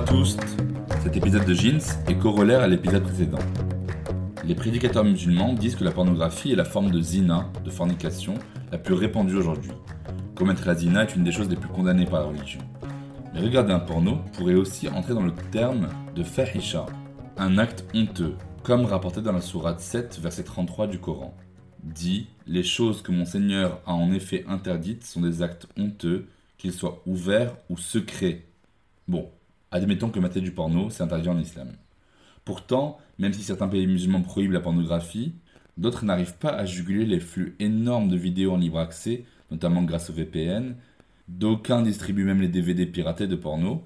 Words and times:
À 0.00 0.02
tous. 0.02 0.36
Cet 1.02 1.16
épisode 1.16 1.44
de 1.44 1.52
Jeans 1.52 1.80
est 2.08 2.18
corollaire 2.18 2.60
à 2.60 2.68
l'épisode 2.68 3.02
précédent. 3.02 3.38
Les 4.44 4.54
prédicateurs 4.54 5.04
musulmans 5.04 5.52
disent 5.52 5.76
que 5.76 5.84
la 5.84 5.90
pornographie 5.90 6.52
est 6.52 6.56
la 6.56 6.64
forme 6.64 6.90
de 6.90 7.00
zina, 7.02 7.50
de 7.64 7.70
fornication, 7.70 8.34
la 8.72 8.78
plus 8.78 8.94
répandue 8.94 9.36
aujourd'hui. 9.36 9.72
Commettre 10.34 10.66
la 10.66 10.74
zina 10.74 11.02
est 11.02 11.14
une 11.16 11.24
des 11.24 11.32
choses 11.32 11.50
les 11.50 11.56
plus 11.56 11.68
condamnées 11.68 12.06
par 12.06 12.20
la 12.20 12.26
religion. 12.28 12.60
Mais 13.34 13.40
regarder 13.40 13.74
un 13.74 13.78
porno 13.78 14.20
pourrait 14.32 14.54
aussi 14.54 14.88
entrer 14.88 15.12
dans 15.12 15.22
le 15.22 15.34
terme 15.50 15.88
de 16.14 16.22
fahisha, 16.22 16.86
un 17.36 17.58
acte 17.58 17.84
honteux, 17.94 18.36
comme 18.62 18.86
rapporté 18.86 19.20
dans 19.20 19.32
la 19.32 19.42
sourate 19.42 19.80
7, 19.80 20.18
verset 20.22 20.44
33 20.44 20.86
du 20.86 20.98
Coran. 20.98 21.34
Dit 21.82 22.28
Les 22.46 22.62
choses 22.62 23.02
que 23.02 23.12
mon 23.12 23.26
Seigneur 23.26 23.80
a 23.84 23.92
en 23.92 24.12
effet 24.12 24.46
interdites 24.48 25.04
sont 25.04 25.20
des 25.20 25.42
actes 25.42 25.66
honteux, 25.78 26.28
qu'ils 26.56 26.72
soient 26.72 27.02
ouverts 27.04 27.54
ou 27.68 27.76
secrets. 27.76 28.46
Bon, 29.06 29.28
admettons 29.70 30.10
que 30.10 30.20
mater 30.20 30.40
du 30.40 30.52
porno, 30.52 30.90
c'est 30.90 31.02
interdit 31.02 31.28
en 31.28 31.38
islam. 31.38 31.72
Pourtant, 32.44 32.98
même 33.18 33.32
si 33.32 33.42
certains 33.42 33.68
pays 33.68 33.86
musulmans 33.86 34.22
prohibent 34.22 34.52
la 34.52 34.60
pornographie, 34.60 35.34
d'autres 35.76 36.04
n'arrivent 36.04 36.38
pas 36.38 36.50
à 36.50 36.64
juguler 36.64 37.06
les 37.06 37.20
flux 37.20 37.54
énormes 37.60 38.08
de 38.08 38.16
vidéos 38.16 38.52
en 38.52 38.56
libre 38.56 38.78
accès, 38.78 39.24
notamment 39.50 39.82
grâce 39.82 40.10
au 40.10 40.12
VPN. 40.12 40.74
D'aucuns 41.28 41.82
distribuent 41.82 42.24
même 42.24 42.40
les 42.40 42.48
DVD 42.48 42.86
piratés 42.86 43.26
de 43.26 43.36
porno. 43.36 43.82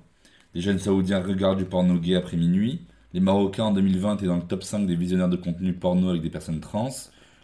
Les 0.54 0.60
jeunes 0.60 0.78
saoudiens 0.78 1.20
regardent 1.20 1.58
du 1.58 1.64
porno 1.64 1.98
gay 1.98 2.14
après 2.14 2.36
minuit. 2.36 2.86
Les 3.12 3.20
Marocains 3.20 3.64
en 3.64 3.72
2020 3.72 4.16
étaient 4.16 4.26
dans 4.26 4.36
le 4.36 4.42
top 4.42 4.62
5 4.62 4.86
des 4.86 4.96
visionnaires 4.96 5.28
de 5.28 5.36
contenu 5.36 5.72
porno 5.72 6.10
avec 6.10 6.22
des 6.22 6.30
personnes 6.30 6.60
trans. 6.60 6.90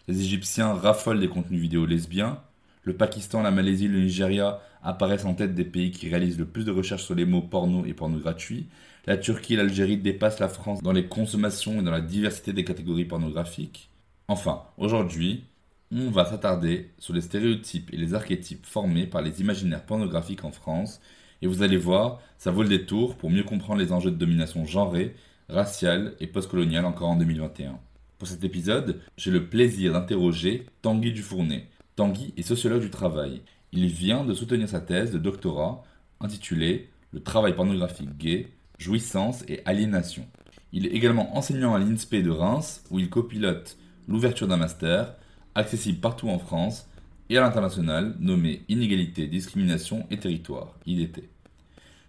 Les 0.09 0.21
Égyptiens 0.21 0.73
raffolent 0.73 1.21
des 1.21 1.29
contenus 1.29 1.61
vidéo 1.61 1.87
lesbiens. 1.87 2.41
Le 2.83 2.97
Pakistan, 2.97 3.43
la 3.43 3.51
Malaisie, 3.51 3.89
le 3.89 4.01
Nigeria 4.01 4.61
apparaissent 4.83 5.27
en 5.27 5.35
tête 5.35 5.55
des 5.55 5.65
pays 5.65 5.91
qui 5.91 6.09
réalisent 6.09 6.39
le 6.39 6.47
plus 6.47 6.65
de 6.65 6.71
recherches 6.71 7.05
sur 7.05 7.15
les 7.15 7.27
mots 7.27 7.43
porno 7.43 7.85
et 7.85 7.93
porno 7.93 8.19
gratuit. 8.19 8.69
La 9.07 9.17
Turquie 9.17 9.55
et 9.55 9.57
l'Algérie 9.57 9.99
dépassent 9.99 10.41
la 10.41 10.49
France 10.49 10.83
dans 10.83 10.93
les 10.93 11.07
consommations 11.07 11.81
et 11.81 11.83
dans 11.83 11.91
la 11.91 12.01
diversité 12.01 12.53
des 12.53 12.65
catégories 12.65 13.05
pornographiques. 13.05 13.91
Enfin, 14.29 14.63
aujourd'hui, 14.79 15.45
on 15.93 16.11
va 16.11 16.25
s'attarder 16.25 16.91
sur 16.99 17.13
les 17.13 17.21
stéréotypes 17.21 17.93
et 17.93 17.97
les 17.97 18.15
archétypes 18.15 18.65
formés 18.65 19.07
par 19.07 19.23
les 19.23 19.41
imaginaires 19.41 19.85
pornographiques 19.85 20.45
en 20.45 20.53
France. 20.53 21.01
Et 21.43 21.47
vous 21.47 21.63
allez 21.63 21.77
voir, 21.77 22.21
ça 22.39 22.51
vaut 22.51 22.63
le 22.63 22.69
détour 22.69 23.17
pour 23.17 23.31
mieux 23.31 23.43
comprendre 23.43 23.81
les 23.81 23.93
enjeux 23.93 24.11
de 24.11 24.17
domination 24.17 24.65
genrée, 24.65 25.17
raciale 25.49 26.15
et 26.21 26.27
postcoloniale 26.27 26.85
encore 26.85 27.11
en 27.11 27.17
2021. 27.17 27.79
Pour 28.19 28.29
cet 28.29 28.45
épisode, 28.45 29.01
j'ai 29.17 29.31
le 29.31 29.49
plaisir 29.49 29.93
d'interroger 29.93 30.67
Tanguy 30.83 31.13
Dufournet. 31.13 31.67
Tanguy 32.01 32.33
est 32.39 32.43
sociologue 32.43 32.81
du 32.81 32.89
travail. 32.89 33.43
Il 33.73 33.89
vient 33.89 34.25
de 34.25 34.33
soutenir 34.33 34.67
sa 34.67 34.81
thèse 34.81 35.11
de 35.11 35.19
doctorat 35.19 35.83
intitulée 36.21 36.89
Le 37.13 37.23
travail 37.23 37.55
pornographique 37.55 38.17
gay, 38.17 38.49
jouissance 38.79 39.45
et 39.49 39.61
aliénation. 39.67 40.27
Il 40.73 40.87
est 40.87 40.95
également 40.95 41.37
enseignant 41.37 41.75
à 41.75 41.79
l'INSPE 41.79 42.23
de 42.23 42.31
Reims 42.31 42.83
où 42.91 42.99
il 42.99 43.11
copilote 43.11 43.77
l'ouverture 44.09 44.49
d'un 44.49 44.57
master 44.57 45.15
accessible 45.55 46.01
partout 46.01 46.31
en 46.31 46.39
France 46.39 46.89
et 47.29 47.37
à 47.37 47.43
l'international 47.43 48.17
nommé 48.19 48.63
Inégalité, 48.71 49.27
discrimination 49.27 50.07
et 50.11 50.19
territoire, 50.19 50.79
IDT. 50.87 51.29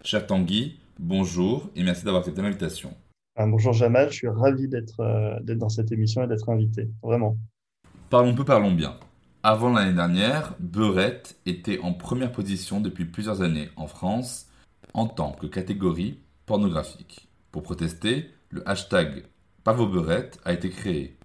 Cher 0.05 0.25
Tanguy, 0.25 0.79
bonjour 0.99 1.69
et 1.75 1.83
merci 1.83 2.05
d'avoir 2.05 2.21
accepté 2.21 2.41
l'invitation. 2.41 2.93
Ah, 3.35 3.45
bonjour 3.45 3.73
Jamal, 3.73 4.09
je 4.09 4.15
suis 4.15 4.29
ravi 4.29 4.69
d'être 4.69 5.01
euh, 5.01 5.37
d'être 5.41 5.59
dans 5.59 5.67
cette 5.67 5.91
émission 5.91 6.23
et 6.23 6.27
d'être 6.27 6.47
invité, 6.47 6.87
vraiment. 7.03 7.35
Parlons 8.09 8.33
peu, 8.33 8.45
parlons 8.45 8.71
bien. 8.71 8.97
Avant 9.43 9.73
l'année 9.73 9.95
dernière, 9.95 10.55
Beurette 10.59 11.35
était 11.47 11.79
en 11.79 11.93
première 11.93 12.31
position 12.31 12.79
depuis 12.79 13.05
plusieurs 13.05 13.41
années 13.41 13.69
en 13.75 13.87
France 13.87 14.47
en 14.93 15.07
tant 15.07 15.31
que 15.31 15.47
catégorie 15.47 16.19
pornographique. 16.45 17.27
Pour 17.51 17.63
protester, 17.63 18.29
le 18.51 18.67
hashtag 18.69 19.23
Pavobeurette 19.63 20.39
a 20.45 20.53
été 20.53 20.69
créé. 20.69 21.17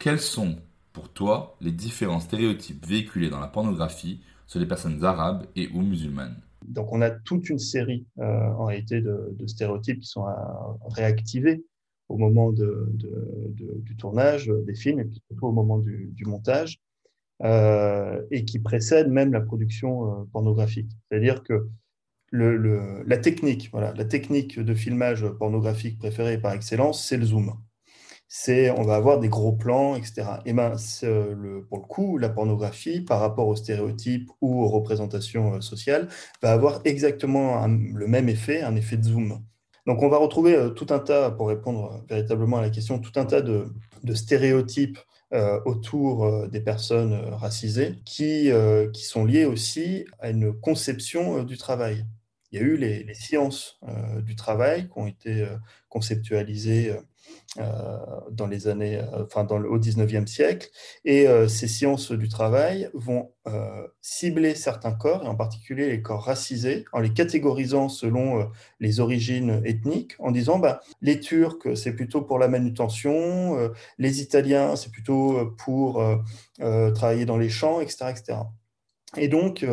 Quels 0.00 0.18
sont, 0.18 0.56
pour 0.92 1.10
toi, 1.10 1.56
les 1.60 1.70
différents 1.70 2.18
stéréotypes 2.18 2.84
véhiculés 2.84 3.30
dans 3.30 3.38
la 3.38 3.46
pornographie 3.46 4.20
sur 4.48 4.58
les 4.58 4.66
personnes 4.66 5.04
arabes 5.04 5.46
et 5.54 5.68
ou 5.68 5.80
musulmanes? 5.82 6.40
Donc 6.66 6.92
on 6.92 7.02
a 7.02 7.10
toute 7.10 7.48
une 7.50 7.60
série 7.60 8.04
euh, 8.18 8.48
en 8.58 8.64
réalité 8.64 9.00
de, 9.00 9.32
stéréotypes 9.46 10.00
qui 10.00 10.08
sont 10.08 10.24
à 10.24 10.76
réactiver 10.88 11.64
au 12.08 12.16
moment 12.16 12.50
du 12.50 13.96
tournage 13.96 14.48
des 14.66 14.74
films 14.74 14.98
et 14.98 15.04
puis 15.04 15.22
surtout 15.28 15.46
au 15.46 15.52
moment 15.52 15.78
du 15.78 16.24
montage. 16.26 16.80
Euh, 17.42 18.22
et 18.30 18.44
qui 18.44 18.60
précèdent 18.60 19.10
même 19.10 19.32
la 19.32 19.40
production 19.40 20.06
euh, 20.06 20.24
pornographique. 20.32 20.90
C'est-à-dire 21.10 21.42
que 21.42 21.68
la 22.32 23.16
technique, 23.16 23.70
voilà, 23.72 23.92
la 23.94 24.04
technique 24.04 24.58
de 24.58 24.74
filmage 24.74 25.26
pornographique 25.38 25.98
préférée 25.98 26.38
par 26.38 26.52
excellence, 26.52 27.04
c'est 27.06 27.16
le 27.16 27.26
zoom. 27.26 27.54
C'est, 28.28 28.70
on 28.70 28.82
va 28.82 28.96
avoir 28.96 29.20
des 29.20 29.28
gros 29.28 29.52
plans, 29.52 29.94
etc. 29.96 30.24
Et 30.46 30.52
ben, 30.52 30.74
le, 31.02 31.64
pour 31.68 31.78
le 31.78 31.84
coup, 31.84 32.18
la 32.18 32.28
pornographie, 32.28 33.00
par 33.00 33.20
rapport 33.20 33.46
aux 33.46 33.56
stéréotypes 33.56 34.30
ou 34.40 34.62
aux 34.62 34.68
représentations 34.68 35.60
sociales, 35.60 36.08
va 36.42 36.52
avoir 36.52 36.80
exactement 36.84 37.66
le 37.66 38.06
même 38.06 38.28
effet, 38.28 38.62
un 38.62 38.74
effet 38.76 38.96
de 38.96 39.04
zoom. 39.04 39.44
Donc, 39.86 40.02
on 40.02 40.08
va 40.08 40.16
retrouver 40.16 40.56
euh, 40.56 40.70
tout 40.70 40.86
un 40.90 40.98
tas, 40.98 41.30
pour 41.30 41.48
répondre 41.48 42.04
véritablement 42.08 42.58
à 42.58 42.62
la 42.62 42.70
question, 42.70 42.98
tout 42.98 43.12
un 43.16 43.26
tas 43.26 43.42
de, 43.42 43.66
stéréotypes 44.14 44.98
euh, 44.98 45.02
autour 45.64 46.24
euh, 46.24 46.48
des 46.48 46.60
personnes 46.60 47.12
euh, 47.12 47.34
racisées 47.34 47.98
qui, 48.04 48.50
euh, 48.50 48.90
qui 48.90 49.04
sont 49.04 49.24
liées 49.24 49.44
aussi 49.46 50.06
à 50.20 50.30
une 50.30 50.52
conception 50.52 51.38
euh, 51.38 51.44
du 51.44 51.58
travail. 51.58 52.06
Il 52.52 52.60
y 52.60 52.62
a 52.62 52.64
eu 52.64 52.76
les, 52.76 53.02
les 53.02 53.14
sciences 53.14 53.80
euh, 53.88 54.20
du 54.20 54.36
travail 54.36 54.88
qui 54.88 54.98
ont 54.98 55.06
été 55.08 55.44
conceptualisées 55.88 56.94
dans 57.56 58.46
les 58.48 58.66
années, 58.66 59.00
enfin 59.22 59.44
dans 59.44 59.58
le, 59.58 59.70
au 59.70 59.78
19e 59.78 60.26
siècle, 60.26 60.68
et 61.04 61.26
ces 61.48 61.68
sciences 61.68 62.10
du 62.10 62.28
travail 62.28 62.90
vont 62.94 63.32
cibler 64.00 64.54
certains 64.54 64.92
corps, 64.92 65.24
et 65.24 65.28
en 65.28 65.36
particulier 65.36 65.88
les 65.88 66.02
corps 66.02 66.24
racisés, 66.24 66.84
en 66.92 67.00
les 67.00 67.12
catégorisant 67.12 67.88
selon 67.88 68.50
les 68.80 68.98
origines 69.00 69.62
ethniques, 69.64 70.14
en 70.18 70.32
disant 70.32 70.58
bah, 70.58 70.80
les 71.00 71.20
Turcs, 71.20 71.76
c'est 71.76 71.92
plutôt 71.92 72.22
pour 72.22 72.38
la 72.38 72.48
manutention, 72.48 73.70
les 73.98 74.20
Italiens, 74.20 74.74
c'est 74.74 74.90
plutôt 74.90 75.54
pour 75.58 76.02
travailler 76.58 77.24
dans 77.24 77.38
les 77.38 77.50
champs, 77.50 77.80
etc. 77.80 78.06
etc. 78.10 78.38
Et 79.16 79.28
donc, 79.28 79.64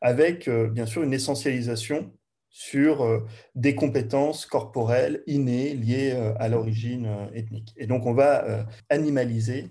avec 0.00 0.48
bien 0.48 0.86
sûr 0.86 1.04
une 1.04 1.14
essentialisation 1.14 2.12
sur 2.58 3.02
euh, 3.02 3.24
des 3.54 3.76
compétences 3.76 4.44
corporelles 4.44 5.22
innées 5.28 5.74
liées 5.74 6.10
euh, 6.12 6.34
à 6.40 6.48
l'origine 6.48 7.06
euh, 7.06 7.30
ethnique. 7.32 7.72
Et 7.76 7.86
donc, 7.86 8.04
on 8.04 8.14
va 8.14 8.66
animaliser, 8.88 9.68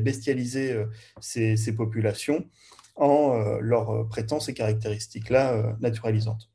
bestialiser 0.00 0.84
ces, 1.20 1.56
ces, 1.56 1.74
populations 1.74 2.44
en 2.94 3.34
leur 3.60 4.08
prêtant 4.08 4.38
ces 4.38 4.54
caractéristiques-là 4.54 5.76
naturalisantes. 5.80 6.50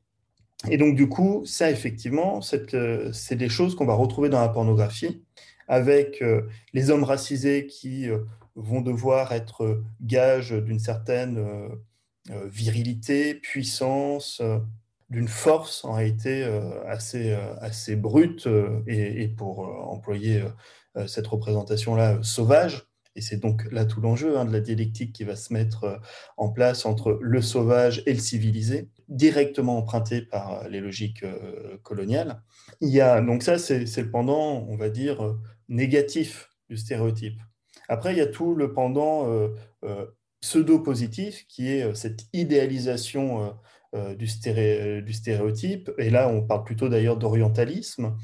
Et 0.70 0.78
donc, 0.78 0.96
du 0.96 1.08
coup, 1.08 1.44
ça, 1.44 1.70
effectivement, 1.70 2.40
c'est 2.40 3.34
des 3.34 3.48
choses 3.48 3.74
qu'on 3.74 3.86
va 3.86 3.94
retrouver 3.94 4.30
dans 4.30 4.40
la 4.40 4.48
pornographie, 4.48 5.22
avec 5.68 6.24
les 6.72 6.90
hommes 6.90 7.04
racisés 7.04 7.66
qui 7.66 8.08
vont 8.54 8.80
devoir 8.80 9.32
être 9.32 9.82
gages 10.00 10.52
d'une 10.52 10.80
certaine 10.80 11.44
virilité, 12.46 13.34
puissance, 13.34 14.40
d'une 15.08 15.28
force 15.28 15.84
en 15.84 15.92
réalité 15.92 16.44
assez, 16.86 17.32
assez 17.60 17.96
brute 17.96 18.48
et, 18.86 19.28
pour 19.28 19.60
employer 19.60 20.42
cette 21.06 21.26
représentation-là 21.26 22.18
sauvage. 22.22 22.88
Et 23.14 23.22
c'est 23.22 23.38
donc 23.38 23.66
là 23.72 23.86
tout 23.86 24.00
l'enjeu 24.00 24.36
hein, 24.36 24.44
de 24.44 24.52
la 24.52 24.60
dialectique 24.60 25.12
qui 25.12 25.24
va 25.24 25.36
se 25.36 25.52
mettre 25.52 26.00
en 26.36 26.50
place 26.50 26.84
entre 26.84 27.18
le 27.22 27.40
sauvage 27.40 28.02
et 28.04 28.12
le 28.12 28.18
civilisé, 28.18 28.90
directement 29.08 29.78
emprunté 29.78 30.20
par 30.22 30.68
les 30.68 30.80
logiques 30.80 31.24
coloniales. 31.82 32.42
Il 32.80 32.90
y 32.90 33.00
a, 33.00 33.20
donc 33.22 33.42
ça, 33.42 33.58
c'est 33.58 33.84
le 33.96 34.10
pendant, 34.10 34.66
on 34.68 34.76
va 34.76 34.90
dire, 34.90 35.36
négatif 35.68 36.50
du 36.68 36.76
stéréotype. 36.76 37.40
Après, 37.88 38.12
il 38.12 38.18
y 38.18 38.22
a 38.22 38.26
tout 38.26 38.54
le 38.54 38.72
pendant 38.72 39.28
pseudo-positif 40.40 41.46
qui 41.48 41.68
est 41.68 41.94
cette 41.94 42.26
idéalisation 42.32 43.56
du, 44.18 44.26
stéréotype. 44.26 45.90
Et 45.98 46.10
là, 46.10 46.28
on 46.28 46.42
parle 46.42 46.64
plutôt 46.64 46.88
d'ailleurs 46.88 47.16
d'orientalisme 47.16 48.16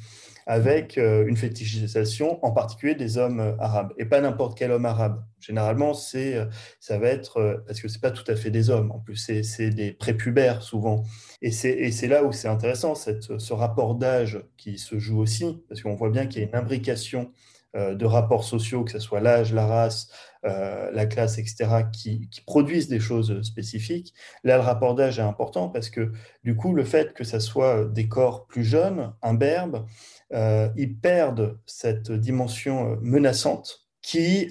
avec 0.44 0.96
une 0.96 1.36
fétichisation, 1.36 2.44
en 2.44 2.50
particulier 2.50 2.96
des 2.96 3.16
hommes 3.16 3.54
arabes, 3.60 3.92
et 3.96 4.04
pas 4.04 4.20
n'importe 4.20 4.58
quel 4.58 4.72
homme 4.72 4.86
arabe. 4.86 5.22
Généralement, 5.38 5.94
c'est, 5.94 6.36
ça 6.80 6.98
va 6.98 7.06
être, 7.06 7.62
parce 7.64 7.80
que 7.80 7.86
c'est 7.86 8.00
pas 8.00 8.10
tout 8.10 8.24
à 8.26 8.34
fait 8.34 8.50
des 8.50 8.69
hommes, 8.69 8.90
en 8.90 8.98
plus, 8.98 9.14
c'est, 9.14 9.70
des 9.70 9.92
prépubères 9.92 10.62
souvent. 10.62 11.04
Et 11.42 11.52
c'est, 11.52 12.08
là 12.08 12.25
où 12.25 12.32
c'est 12.32 12.48
intéressant, 12.48 12.96
cette, 12.96 13.38
ce 13.38 13.52
rapport 13.52 13.94
d'âge 13.94 14.42
qui 14.56 14.78
se 14.78 14.98
joue 14.98 15.20
aussi, 15.20 15.62
parce 15.68 15.80
qu'on 15.80 15.94
voit 15.94 16.10
bien 16.10 16.26
qu'il 16.26 16.42
y 16.42 16.44
a 16.44 16.48
une 16.48 16.56
imbrication 16.56 17.30
euh, 17.75 17.94
de 17.94 18.04
rapports 18.04 18.44
sociaux, 18.44 18.84
que 18.84 18.92
ce 18.92 18.98
soit 18.98 19.20
l'âge, 19.20 19.54
la 19.54 19.66
race, 19.66 20.10
euh, 20.44 20.90
la 20.92 21.06
classe, 21.06 21.38
etc., 21.38 21.84
qui, 21.92 22.28
produisent 22.46 22.88
des 22.88 23.00
choses 23.00 23.42
spécifiques. 23.42 24.14
Là, 24.44 24.56
le 24.56 24.62
rapport 24.62 24.94
d'âge 24.94 25.18
est 25.18 25.22
important 25.22 25.68
parce 25.68 25.90
que 25.90 26.12
du 26.44 26.56
coup, 26.56 26.74
le 26.74 26.84
fait 26.84 27.14
que 27.14 27.24
ce 27.24 27.38
soit 27.38 27.84
des 27.84 28.08
corps 28.08 28.46
plus 28.46 28.64
jeunes, 28.64 29.12
imberbes, 29.22 29.86
euh, 30.32 30.68
ils 30.76 30.96
perdent 30.96 31.58
cette 31.66 32.10
dimension 32.10 32.98
menaçante 33.02 33.86
qui, 34.02 34.50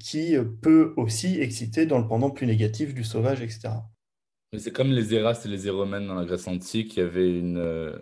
qui 0.00 0.36
peut 0.60 0.92
aussi 0.96 1.40
exciter 1.40 1.86
dans 1.86 1.98
le 1.98 2.06
pendant 2.06 2.30
plus 2.30 2.46
négatif 2.46 2.92
du 2.92 3.04
sauvage, 3.04 3.40
etc. 3.40 3.70
C'est 4.58 4.72
comme 4.72 4.90
les 4.90 5.14
Eras 5.14 5.40
et 5.44 5.48
les 5.48 5.66
Éromènes 5.66 6.06
dans 6.06 6.14
la 6.14 6.24
Grèce 6.24 6.46
antique, 6.46 6.96
il 6.96 7.00
y 7.00 7.02
avait 7.02 7.38
une 7.38 7.58
euh, 7.58 7.96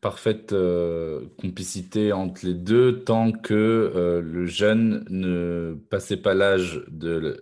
parfaite 0.00 0.52
euh, 0.52 1.26
complicité 1.38 2.12
entre 2.12 2.46
les 2.46 2.54
deux 2.54 3.04
tant 3.04 3.32
que 3.32 3.54
euh, 3.54 4.20
le 4.20 4.46
jeune 4.46 5.04
ne 5.10 5.76
passait 5.90 6.16
pas 6.16 6.34
l'âge 6.34 6.84
de, 6.88 7.40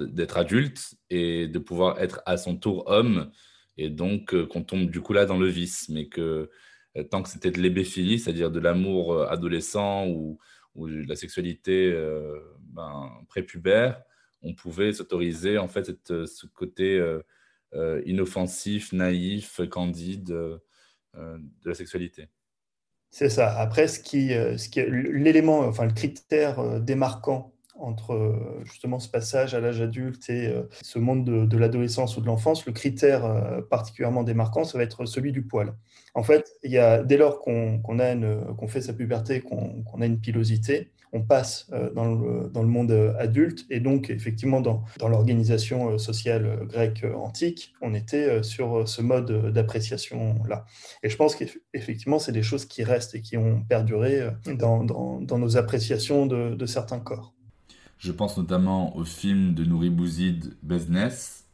d'être 0.00 0.36
adulte 0.36 0.94
et 1.10 1.48
de 1.48 1.58
pouvoir 1.58 2.00
être 2.00 2.20
à 2.26 2.36
son 2.36 2.56
tour 2.56 2.84
homme, 2.86 3.30
et 3.76 3.90
donc 3.90 4.34
qu'on 4.48 4.62
tombe 4.62 4.90
du 4.90 5.00
coup 5.00 5.12
là 5.12 5.24
dans 5.24 5.38
le 5.38 5.48
vice, 5.48 5.88
mais 5.88 6.08
que 6.08 6.50
tant 7.10 7.22
que 7.22 7.28
c'était 7.28 7.52
de 7.52 7.60
l'ébéphilie, 7.60 8.18
c'est-à-dire 8.18 8.50
de 8.50 8.58
l'amour 8.58 9.22
adolescent 9.30 10.08
ou, 10.08 10.38
ou 10.74 10.88
de 10.88 11.08
la 11.08 11.14
sexualité 11.14 11.92
ben, 12.60 13.08
prépubère, 13.28 14.02
on 14.42 14.52
pouvait 14.52 14.92
s'autoriser 14.92 15.58
en 15.58 15.68
fait 15.68 15.86
ce 16.08 16.46
côté 16.46 17.00
euh, 17.74 18.00
inoffensif, 18.06 18.94
naïf, 18.94 19.60
candide 19.68 20.30
euh, 20.30 20.56
de 21.18 21.68
la 21.68 21.74
sexualité. 21.74 22.28
C'est 23.10 23.30
ça. 23.30 23.58
Après, 23.58 23.88
ce 23.88 24.00
qui, 24.00 24.34
euh, 24.34 24.56
ce 24.58 24.68
qui 24.68 24.82
l'élément, 24.82 25.60
enfin 25.60 25.86
le 25.86 25.92
critère 25.92 26.80
démarquant 26.80 27.54
entre 27.80 28.34
justement 28.64 28.98
ce 28.98 29.08
passage 29.08 29.54
à 29.54 29.60
l'âge 29.60 29.80
adulte 29.80 30.28
et 30.30 30.52
ce 30.82 30.98
monde 30.98 31.24
de, 31.24 31.56
l'adolescence 31.56 32.16
ou 32.16 32.20
de 32.20 32.26
l'enfance, 32.26 32.66
le 32.66 32.72
critère 32.72 33.62
particulièrement 33.70 34.24
démarquant, 34.24 34.64
ça 34.64 34.78
va 34.78 34.82
être 34.82 35.06
celui 35.06 35.30
du 35.30 35.42
poil. 35.42 35.72
En 36.14 36.24
fait, 36.24 36.50
il 36.64 36.72
y 36.72 36.78
a, 36.78 37.04
dès 37.04 37.16
lors 37.16 37.40
qu'on 37.40 37.80
qu'on 37.80 38.66
fait 38.66 38.80
sa 38.80 38.94
puberté, 38.94 39.42
qu'on 39.42 40.00
a 40.00 40.06
une 40.06 40.18
pilosité, 40.18 40.90
on 41.12 41.22
passe 41.22 41.66
euh, 41.72 41.92
dans 41.92 42.62
le, 42.62 42.68
monde 42.68 42.90
euh, 42.90 43.14
adulte 43.18 43.66
et 43.70 43.80
donc 43.80 44.10
effectivement 44.10 44.60
dans, 44.60 44.84
l'organisation 45.00 45.90
euh, 45.92 45.98
sociale 45.98 46.66
grecque 46.66 47.04
antique, 47.16 47.74
on 47.80 47.94
était 47.94 48.42
sur 48.42 48.88
ce 48.88 49.02
mode 49.02 49.52
d'appréciation-là. 49.52 50.64
Et 51.02 51.08
je 51.08 51.16
pense 51.16 51.34
qu'effectivement, 51.34 52.18
c'est 52.18 52.32
des 52.32 52.42
choses 52.42 52.64
qui 52.64 52.84
restent 52.84 53.14
et 53.14 53.22
qui 53.22 53.36
ont 53.36 53.62
perduré 53.62 54.30
dans, 54.46 54.84
nos 55.20 55.56
appréciations 55.56 56.26
de, 56.26 56.54
de, 56.54 56.66
certains 56.66 57.00
corps. 57.00 57.34
Je 57.98 58.12
pense 58.12 58.36
notamment 58.36 58.96
au 58.96 59.04
film 59.04 59.54
de 59.54 59.64
Nouri 59.64 59.90
Bouzid, 59.90 60.56
Business, 60.62 61.44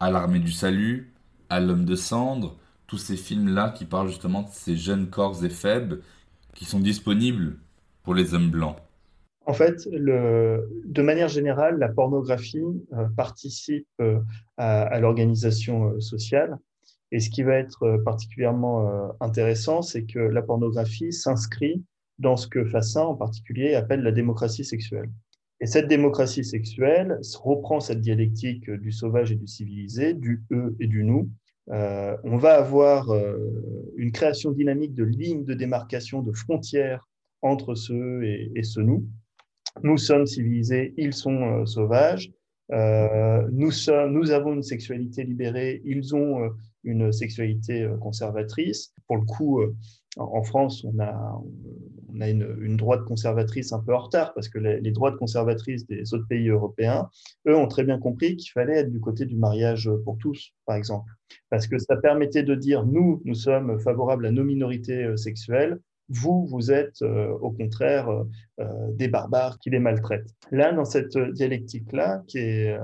à 0.00 0.10
l'Armée 0.10 0.38
du 0.38 0.52
Salut, 0.52 1.12
à 1.48 1.60
L'Homme 1.60 1.84
de 1.84 1.96
Cendre, 1.96 2.56
tous 2.86 2.98
ces 2.98 3.16
films-là 3.16 3.70
qui 3.70 3.84
parlent 3.84 4.08
justement 4.08 4.42
de 4.42 4.48
ces 4.52 4.76
jeunes 4.76 5.08
corps 5.08 5.44
et 5.44 5.50
faibles 5.50 6.02
qui 6.54 6.64
sont 6.64 6.80
disponibles 6.80 7.58
pour 8.02 8.14
les 8.14 8.34
hommes 8.34 8.50
blancs. 8.50 8.76
En 9.44 9.54
fait, 9.54 9.88
de 9.88 11.02
manière 11.02 11.28
générale, 11.28 11.78
la 11.78 11.88
pornographie 11.88 12.60
euh, 12.92 13.06
participe 13.16 13.88
euh, 14.00 14.20
à, 14.56 15.00
l'organisation 15.00 15.88
euh, 15.88 16.00
sociale. 16.00 16.58
Et 17.10 17.18
ce 17.18 17.28
qui 17.28 17.42
va 17.42 17.56
être 17.56 17.98
particulièrement 18.06 19.12
intéressant, 19.20 19.82
c'est 19.82 20.04
que 20.04 20.18
la 20.18 20.40
pornographie 20.40 21.12
s'inscrit 21.12 21.84
dans 22.18 22.38
ce 22.38 22.46
que 22.46 22.64
Fassin 22.64 23.02
en 23.02 23.14
particulier 23.14 23.74
appelle 23.74 24.00
la 24.00 24.12
démocratie 24.12 24.64
sexuelle. 24.64 25.10
Et 25.60 25.66
cette 25.66 25.88
démocratie 25.88 26.42
sexuelle 26.42 27.18
reprend 27.38 27.80
cette 27.80 28.00
dialectique 28.00 28.70
du 28.70 28.92
sauvage 28.92 29.30
et 29.30 29.34
du 29.34 29.46
civilisé, 29.46 30.14
du 30.14 30.42
eux 30.52 30.74
et 30.80 30.86
du 30.86 31.04
nous. 31.04 31.28
on 31.68 32.38
va 32.38 32.54
avoir 32.54 33.14
une 33.98 34.10
création 34.10 34.50
dynamique 34.50 34.94
de 34.94 35.04
lignes 35.04 35.44
de 35.44 35.52
démarcation, 35.52 36.22
de 36.22 36.32
frontières 36.32 37.10
entre 37.42 37.74
ce 37.74 38.22
et, 38.22 38.52
et 38.54 38.62
ce 38.62 38.80
nous. 38.80 39.06
Nous 39.82 39.96
sommes 39.96 40.26
civilisés, 40.26 40.94
ils 40.96 41.14
sont 41.14 41.60
euh, 41.60 41.66
sauvages. 41.66 42.30
Euh, 42.72 43.46
nous, 43.52 43.70
sommes, 43.70 44.12
nous 44.12 44.30
avons 44.30 44.52
une 44.52 44.62
sexualité 44.62 45.24
libérée, 45.24 45.82
ils 45.84 46.14
ont 46.14 46.44
euh, 46.44 46.48
une 46.84 47.12
sexualité 47.12 47.88
conservatrice. 48.00 48.92
Pour 49.06 49.16
le 49.16 49.24
coup, 49.24 49.62
en 50.16 50.42
France, 50.42 50.84
on 50.84 50.98
a, 50.98 51.40
une, 52.26 52.76
droite 52.76 53.04
conservatrice 53.04 53.72
un 53.72 53.78
peu 53.78 53.94
en 53.94 54.00
retard 54.00 54.34
parce 54.34 54.48
que 54.48 54.58
les, 54.58 54.90
droites 54.90 55.16
conservatrices 55.16 55.86
des 55.86 56.12
autres 56.12 56.26
pays 56.26 56.48
européens, 56.48 57.08
eux, 57.46 57.56
ont 57.56 57.68
très 57.68 57.84
bien 57.84 58.00
compris 58.00 58.36
qu'il 58.36 58.50
fallait 58.50 58.78
être 58.78 58.90
du 58.90 58.98
côté 58.98 59.26
du 59.26 59.36
mariage 59.36 59.88
pour 60.04 60.18
tous, 60.18 60.52
par 60.66 60.74
exemple. 60.74 61.08
Parce 61.50 61.68
que 61.68 61.78
ça 61.78 61.96
permettait 61.96 62.42
de 62.42 62.56
dire, 62.56 62.84
nous, 62.84 63.22
nous 63.24 63.34
sommes 63.34 63.78
favorables 63.78 64.26
à 64.26 64.32
nos 64.32 64.42
minorités 64.42 65.16
sexuelles, 65.16 65.78
vous, 66.12 66.46
vous 66.46 66.70
êtes 66.70 67.02
euh, 67.02 67.30
au 67.40 67.50
contraire 67.50 68.08
euh, 68.08 68.24
euh, 68.60 68.92
des 68.92 69.08
barbares 69.08 69.58
qui 69.58 69.70
les 69.70 69.78
maltraitent. 69.78 70.34
Là, 70.50 70.72
dans 70.72 70.84
cette 70.84 71.16
dialectique-là, 71.16 72.22
qui, 72.26 72.38
est, 72.38 72.76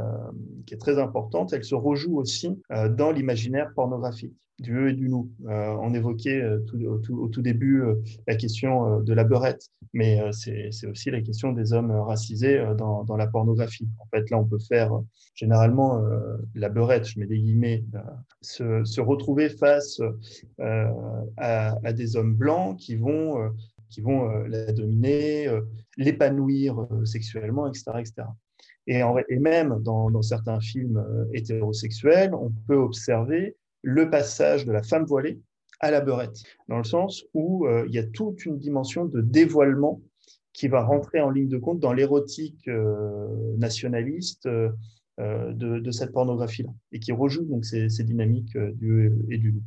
qui 0.67 0.75
est 0.75 0.79
très 0.79 0.99
importante, 0.99 1.53
elle 1.53 1.65
se 1.65 1.75
rejoue 1.75 2.17
aussi 2.19 2.59
dans 2.71 3.11
l'imaginaire 3.11 3.73
pornographique 3.75 4.35
du 4.59 4.77
eux 4.77 4.91
et 4.91 4.93
du 4.93 5.09
nous. 5.09 5.31
on 5.47 5.95
évoquait 5.95 6.45
au, 6.45 6.99
tout, 7.29 7.43
début 7.43 7.83
la 8.27 8.35
question 8.35 9.01
de 9.01 9.13
la 9.13 9.25
beurette, 9.25 9.69
mais 9.93 10.21
c'est 10.33 10.87
aussi 10.87 11.11
la 11.11 11.21
question 11.21 11.53
des 11.53 11.73
hommes 11.73 11.91
racisés 11.93 12.63
dans, 12.77 13.17
la 13.17 13.27
pornographie. 13.27 13.89
En 13.99 14.07
fait, 14.07 14.29
là, 14.31 14.39
on 14.39 14.45
peut 14.45 14.59
faire 14.59 14.93
généralement 15.35 16.03
la 16.55 16.69
beurette, 16.69 17.07
je 17.07 17.21
mets 17.21 17.27
des 17.27 17.39
guillemets, 17.39 17.85
se, 18.43 19.01
retrouver 19.01 19.49
face 19.49 20.01
à, 21.39 21.93
des 21.93 22.17
hommes 22.17 22.35
blancs 22.35 22.79
qui 22.79 22.97
vont, 22.97 23.43
euh, 23.43 23.49
qui 23.91 24.01
vont 24.01 24.31
euh, 24.31 24.47
la 24.49 24.73
dominer, 24.73 25.49
euh, 25.49 25.63
l'épanouir 25.97 26.87
sexuellement, 27.05 27.67
etc. 27.67 27.85
etc. 27.99 28.15
Et, 28.87 29.03
même 29.39 29.83
dans, 29.83 30.23
certains 30.23 30.61
films 30.61 31.05
hétérosexuels, 31.35 32.35
on 32.35 32.51
peut 32.67 32.77
observer 32.77 33.55
le 33.83 34.11
passage 34.11 34.65
de 34.65 34.73
la 34.73 34.83
femme 34.83 35.05
voilée 35.05 35.41
à 35.81 35.91
la 35.91 36.01
beurette, 36.01 36.43
dans 36.69 36.79
le 36.79 36.85
sens 36.85 37.25
où 37.35 37.69
il 37.87 37.95
y 37.95 37.99
a 37.99 38.05
toute 38.05 38.45
une 38.45 38.59
dimension 38.59 39.05
de 39.05 39.21
dévoilement 39.21 40.01
qui 40.53 40.67
va 40.67 40.83
rentrer 40.83 41.21
en 41.21 41.31
ligne 41.31 41.49
de 41.49 41.59
compte 41.59 41.79
dans 41.79 41.93
l'érotique 41.93 42.69
nationaliste 43.59 44.49
de, 44.49 45.79
de, 45.79 45.91
cette 45.93 46.13
pornographie-là, 46.13 46.71
et 46.91 46.99
qui 46.99 47.13
rejoue 47.13 47.45
donc 47.45 47.65
ces, 47.65 47.89
dynamiques 48.03 48.59
du 48.59 49.13
et 49.31 49.39
du 49.39 49.53
loup. 49.53 49.63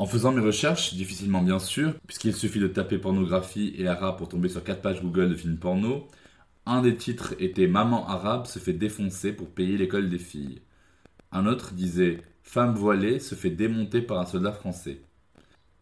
En 0.00 0.06
faisant 0.06 0.32
mes 0.32 0.40
recherches, 0.40 0.94
difficilement 0.94 1.42
bien 1.42 1.58
sûr, 1.58 1.92
puisqu'il 2.06 2.34
suffit 2.34 2.58
de 2.58 2.68
taper 2.68 2.96
pornographie 2.96 3.74
et 3.76 3.86
ara 3.86 4.16
pour 4.16 4.30
tomber 4.30 4.48
sur 4.48 4.64
quatre 4.64 4.80
pages 4.80 5.02
Google 5.02 5.28
de 5.28 5.34
films 5.34 5.58
porno, 5.58 6.08
Un 6.66 6.82
des 6.82 6.96
titres 6.96 7.34
était 7.38 7.66
Maman 7.66 8.06
arabe 8.08 8.46
se 8.46 8.58
fait 8.58 8.72
défoncer 8.72 9.32
pour 9.32 9.50
payer 9.50 9.76
l'école 9.76 10.08
des 10.08 10.18
filles. 10.18 10.62
Un 11.32 11.46
autre 11.46 11.72
disait 11.74 12.22
Femme 12.42 12.74
voilée 12.74 13.18
se 13.18 13.34
fait 13.34 13.50
démonter 13.50 14.02
par 14.02 14.18
un 14.18 14.26
soldat 14.26 14.52
français. 14.52 15.02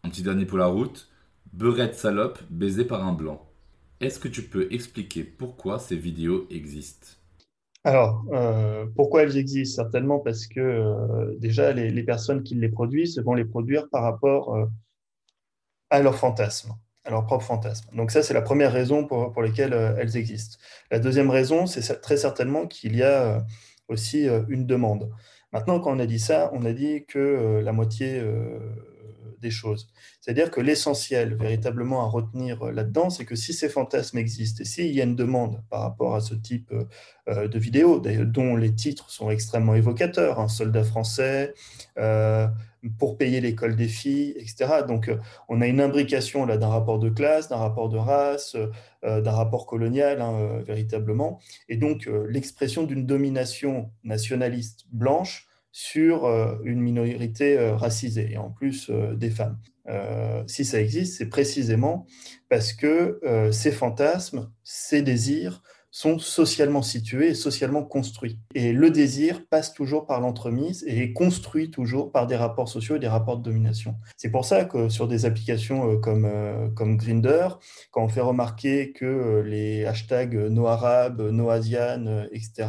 Un 0.03 0.09
petit 0.09 0.23
dernier 0.23 0.45
pour 0.45 0.57
la 0.57 0.67
route 0.67 1.09
Beurette 1.51 1.95
salope 1.95 2.39
baisée 2.49 2.85
par 2.85 3.05
un 3.05 3.13
blanc. 3.13 3.49
Est-ce 3.99 4.19
que 4.19 4.27
tu 4.27 4.43
peux 4.43 4.71
expliquer 4.71 5.23
pourquoi 5.23 5.79
ces 5.79 5.95
vidéos 5.95 6.45
existent? 6.49 7.07
Alors, 7.83 8.23
euh, 8.31 8.85
pourquoi 8.95 9.23
elles 9.23 9.37
existent? 9.37 9.81
Certainement 9.81 10.19
parce 10.19 10.47
que 10.47 10.59
euh, 10.59 11.35
déjà, 11.39 11.73
les, 11.73 12.03
personnes 12.03 12.43
qui 12.43 12.55
les 12.55 12.69
produisent 12.69 13.19
vont 13.19 13.33
les 13.33 13.45
produire 13.45 13.89
par 13.89 14.03
rapport 14.03 14.55
euh, 14.55 14.65
à 15.89 16.01
leur 16.01 16.15
fantasme, 16.15 16.73
leur 17.09 17.25
propre 17.25 17.45
fantasme. 17.45 17.89
Donc 17.95 18.11
ça, 18.11 18.23
c'est 18.23 18.33
la 18.33 18.41
première 18.41 18.71
raison 18.71 19.05
pour, 19.05 19.31
pour 19.31 19.41
lesquelles 19.41 19.73
elles 19.97 20.17
existent. 20.17 20.57
La 20.91 20.99
deuxième 20.99 21.29
raison, 21.29 21.65
c'est 21.65 22.01
très 22.01 22.17
certainement 22.17 22.67
qu'il 22.67 22.95
y 22.95 23.03
a 23.03 23.45
aussi 23.87 24.27
une 24.47 24.65
demande. 24.65 25.11
Maintenant, 25.51 25.79
quand 25.79 25.95
on 25.95 25.99
a 25.99 26.05
dit 26.05 26.19
ça, 26.19 26.51
on 26.53 26.65
a 26.65 26.73
dit 26.73 27.05
que 27.07 27.61
la 27.63 27.71
moitié 27.71 28.23
des 29.39 29.51
choses. 29.51 29.89
C'est-à-dire 30.21 30.51
que 30.51 30.61
l'essentiel 30.61 31.35
véritablement 31.35 32.03
à 32.03 32.07
retenir 32.07 32.63
euh, 32.63 32.71
là-dedans, 32.71 33.09
c'est 33.09 33.25
que 33.25 33.35
si 33.35 33.53
ces 33.53 33.69
fantasmes 33.69 34.17
existent 34.17 34.61
et 34.61 34.65
s'il 34.65 34.93
y 34.93 35.01
a 35.01 35.03
une 35.03 35.15
demande 35.15 35.63
par 35.69 35.81
rapport 35.81 36.15
à 36.15 36.21
ce 36.21 36.35
type 36.35 36.73
euh, 37.27 37.47
de 37.47 37.59
vidéos, 37.59 37.99
dont 37.99 38.55
les 38.55 38.73
titres 38.73 39.09
sont 39.09 39.29
extrêmement 39.29 39.75
évocateurs, 39.75 40.39
un 40.39 40.47
soldat 40.47 40.83
français, 40.83 41.53
euh, 41.97 42.47
pour 42.97 43.17
payer 43.17 43.41
l'école 43.41 43.75
des 43.75 43.89
filles, 43.89 44.33
etc. 44.37 44.83
Donc 44.87 45.11
on 45.49 45.59
a 45.59 45.67
une 45.67 45.81
imbrication 45.81 46.45
là 46.45 46.57
d'un 46.57 46.69
rapport 46.69 46.97
de 46.97 47.09
classe, 47.09 47.49
d'un 47.49 47.57
rapport 47.57 47.89
de 47.89 47.97
race, 47.97 48.55
d'un 49.03 49.31
rapport 49.31 49.65
colonial, 49.65 50.21
hein, 50.21 50.61
véritablement, 50.65 51.41
et 51.67 51.75
donc 51.75 52.09
l'expression 52.29 52.83
d'une 52.83 53.05
domination 53.05 53.91
nationaliste 54.05 54.85
blanche 54.93 55.48
sur 55.71 56.25
euh, 56.25 56.57
une 56.63 56.81
minorité 56.81 57.57
euh, 57.57 57.75
racisée, 57.75 58.31
et 58.31 58.37
en 58.37 58.49
plus 58.49 58.89
euh, 58.89 59.15
des 59.15 59.29
femmes. 59.29 59.59
si 60.47 60.65
ça 60.65 60.79
existe, 60.79 61.17
c'est 61.17 61.29
précisément 61.29 62.05
parce 62.47 62.73
que 62.73 63.19
ces 63.51 63.71
fantasmes, 63.71 64.51
ces 64.63 65.01
désirs 65.01 65.63
sont 65.91 66.19
socialement 66.19 66.81
situés 66.81 67.29
et 67.29 67.33
socialement 67.33 67.83
construits. 67.83 68.39
Et 68.53 68.73
le 68.73 68.91
désir 68.91 69.45
passe 69.49 69.73
toujours 69.73 70.05
par 70.05 70.19
l'entremise 70.19 70.83
et 70.87 71.03
est 71.03 71.13
construit 71.13 71.71
toujours 71.71 72.11
par 72.11 72.27
des 72.27 72.35
rapports 72.35 72.69
sociaux 72.69 72.95
et 72.95 72.99
des 72.99 73.07
rapports 73.07 73.37
de 73.37 73.43
domination. 73.43 73.95
C'est 74.17 74.29
pour 74.29 74.45
ça 74.45 74.65
que 74.65 74.89
sur 74.89 75.07
des 75.07 75.25
applications 75.25 75.91
euh, 75.91 75.97
comme, 75.97 76.25
euh, 76.25 76.69
comme 76.69 76.97
Grinder, 76.97 77.49
quand 77.91 78.03
on 78.03 78.09
fait 78.09 78.21
remarquer 78.21 78.91
que 78.91 79.05
euh, 79.05 79.41
les 79.41 79.85
hashtags 79.85 80.35
no 80.35 80.67
arabe, 80.67 81.21
no 81.21 81.49
asian, 81.49 82.25
etc., 82.31 82.67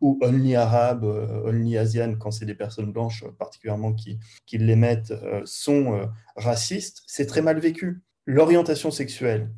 ou 0.00 0.18
only 0.22 0.54
arabe, 0.54 1.04
only 1.44 1.76
asian, 1.76 2.14
quand 2.18 2.30
c'est 2.30 2.46
des 2.46 2.54
personnes 2.54 2.92
blanches 2.92 3.24
particulièrement 3.38 3.92
qui, 3.92 4.18
qui 4.46 4.58
les 4.58 4.76
mettent, 4.76 5.12
sont 5.44 6.08
racistes, 6.36 7.02
c'est 7.06 7.26
très 7.26 7.42
mal 7.42 7.58
vécu. 7.58 8.02
L'orientation 8.26 8.90
sexuelle, 8.90 9.50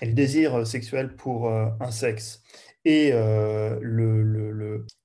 et 0.00 0.06
le 0.06 0.12
désir 0.12 0.66
sexuel 0.66 1.14
pour 1.16 1.50
un 1.50 1.90
sexe 1.90 2.42
et 2.84 3.10
euh, 3.12 3.78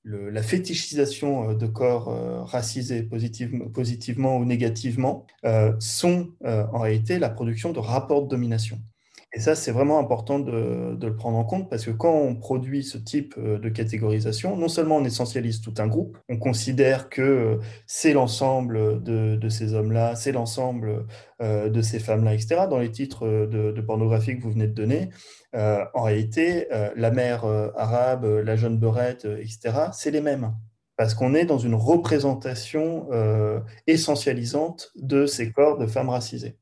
la 0.04 0.44
fétichisation 0.44 1.50
euh, 1.50 1.54
de 1.54 1.68
corps 1.68 2.10
euh, 2.10 2.42
racisés 2.44 3.04
positivement 3.04 4.38
ou 4.38 4.46
négativement 4.46 5.26
sont 5.80 6.30
en 6.44 6.80
réalité 6.80 7.20
la 7.20 7.30
production 7.30 7.72
de 7.72 7.80
rapports 7.80 8.24
de 8.24 8.30
domination. 8.30 8.80
Et 9.36 9.40
ça, 9.40 9.56
c'est 9.56 9.72
vraiment 9.72 9.98
important 9.98 10.38
de, 10.38 10.96
le 11.02 11.16
prendre 11.16 11.38
en 11.40 11.44
compte 11.44 11.68
parce 11.68 11.86
que 11.86 11.92
quand 11.92 12.14
on 12.14 12.36
produit 12.36 12.84
ce 12.84 13.00
type 13.00 13.34
euh, 13.40 13.58
de 13.58 13.68
catégorisation, 13.68 14.56
non 14.56 14.68
seulement 14.68 14.98
on 14.98 15.06
essentialise 15.06 15.60
tout 15.60 15.74
un 15.80 15.88
groupe, 15.88 16.20
on 16.30 16.38
considère 16.38 17.10
que 17.10 17.22
euh, 17.22 17.58
c'est 17.88 18.14
l'ensemble 18.14 19.02
de, 19.02 19.50
ces 19.50 19.74
hommes-là, 19.74 20.16
c'est 20.16 20.32
l'ensemble 20.32 21.08
euh, 21.42 21.70
de 21.70 21.82
ces 21.82 21.98
femmes-là, 21.98 22.36
etc. 22.36 22.68
Dans 22.70 22.78
les 22.78 22.92
titres 22.92 23.28
de, 23.28 23.82
pornographie 23.82 24.38
que 24.38 24.44
vous 24.44 24.52
venez 24.52 24.68
de 24.68 24.74
donner, 24.74 25.10
en 25.54 26.04
réalité, 26.04 26.68
la 26.96 27.12
mère 27.12 27.46
arabe, 27.76 28.26
la 28.26 28.56
jeune 28.56 28.78
beurette, 28.80 29.26
etc., 29.26 29.90
c'est 29.92 30.10
les 30.10 30.22
mêmes 30.22 30.54
parce 30.96 31.14
qu'on 31.16 31.34
est 31.36 31.46
dans 31.46 31.58
une 31.58 31.76
représentation 31.76 33.08
essentialisante 33.86 34.92
de 34.96 35.26
ces 35.26 35.52
corps 35.52 35.78
de 35.78 35.86
femmes 35.86 36.10
racisées. 36.10 36.58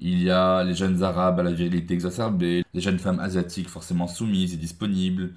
Il 0.00 0.22
y 0.22 0.30
a 0.30 0.62
les 0.64 0.74
jeunes 0.74 1.02
arabes 1.02 1.40
à 1.40 1.42
la 1.42 1.52
virilité 1.52 1.94
exacerbée, 1.94 2.64
les 2.72 2.80
jeunes 2.80 2.98
femmes 2.98 3.20
asiatiques 3.20 3.68
forcément 3.68 4.06
soumises 4.06 4.54
et 4.54 4.56
disponibles. 4.56 5.34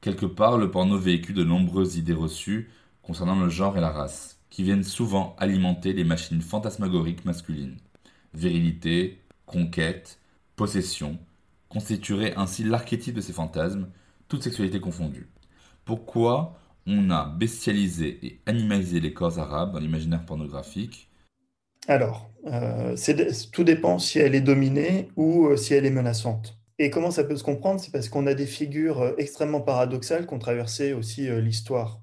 Quelque 0.00 0.26
part, 0.26 0.56
le 0.58 0.70
porno 0.70 0.96
véhicule 0.98 1.34
de 1.34 1.44
nombreuses 1.44 1.96
idées 1.96 2.12
reçues 2.14 2.70
concernant 3.02 3.38
le 3.40 3.48
genre 3.48 3.76
et 3.76 3.80
la 3.80 3.90
race, 3.90 4.38
qui 4.50 4.62
viennent 4.62 4.84
souvent 4.84 5.34
alimenter 5.38 5.92
les 5.92 6.04
machines 6.04 6.42
fantasmagoriques 6.42 7.24
masculines. 7.24 7.78
Virilité, 8.34 9.20
conquête, 9.46 10.20
possession, 10.56 11.18
constitueraient 11.68 12.34
ainsi 12.36 12.64
l'archétype 12.64 13.14
de 13.14 13.20
ces 13.20 13.32
fantasmes, 13.32 13.88
toute 14.28 14.42
sexualité 14.42 14.78
confondue. 14.80 15.28
Pourquoi 15.84 16.58
on 16.86 17.10
a 17.10 17.26
bestialisé 17.26 18.18
et 18.24 18.40
animalisé 18.46 19.00
les 19.00 19.12
corps 19.12 19.38
arabes 19.38 19.72
dans 19.72 19.80
l'imaginaire 19.80 20.24
pornographique 20.24 21.07
alors, 21.88 22.30
euh, 22.46 22.96
tout 23.50 23.64
dépend 23.64 23.98
si 23.98 24.18
elle 24.18 24.34
est 24.34 24.42
dominée 24.42 25.08
ou 25.16 25.46
euh, 25.46 25.56
si 25.56 25.72
elle 25.72 25.86
est 25.86 25.90
menaçante. 25.90 26.58
Et 26.78 26.90
comment 26.90 27.10
ça 27.10 27.24
peut 27.24 27.36
se 27.36 27.42
comprendre? 27.42 27.80
C'est 27.80 27.90
parce 27.90 28.08
qu'on 28.10 28.26
a 28.26 28.34
des 28.34 28.46
figures 28.46 29.00
euh, 29.00 29.12
extrêmement 29.16 29.62
paradoxales 29.62 30.26
qui 30.26 30.34
ont 30.34 30.38
traversé 30.38 30.92
aussi 30.92 31.28
l'histoire. 31.40 32.00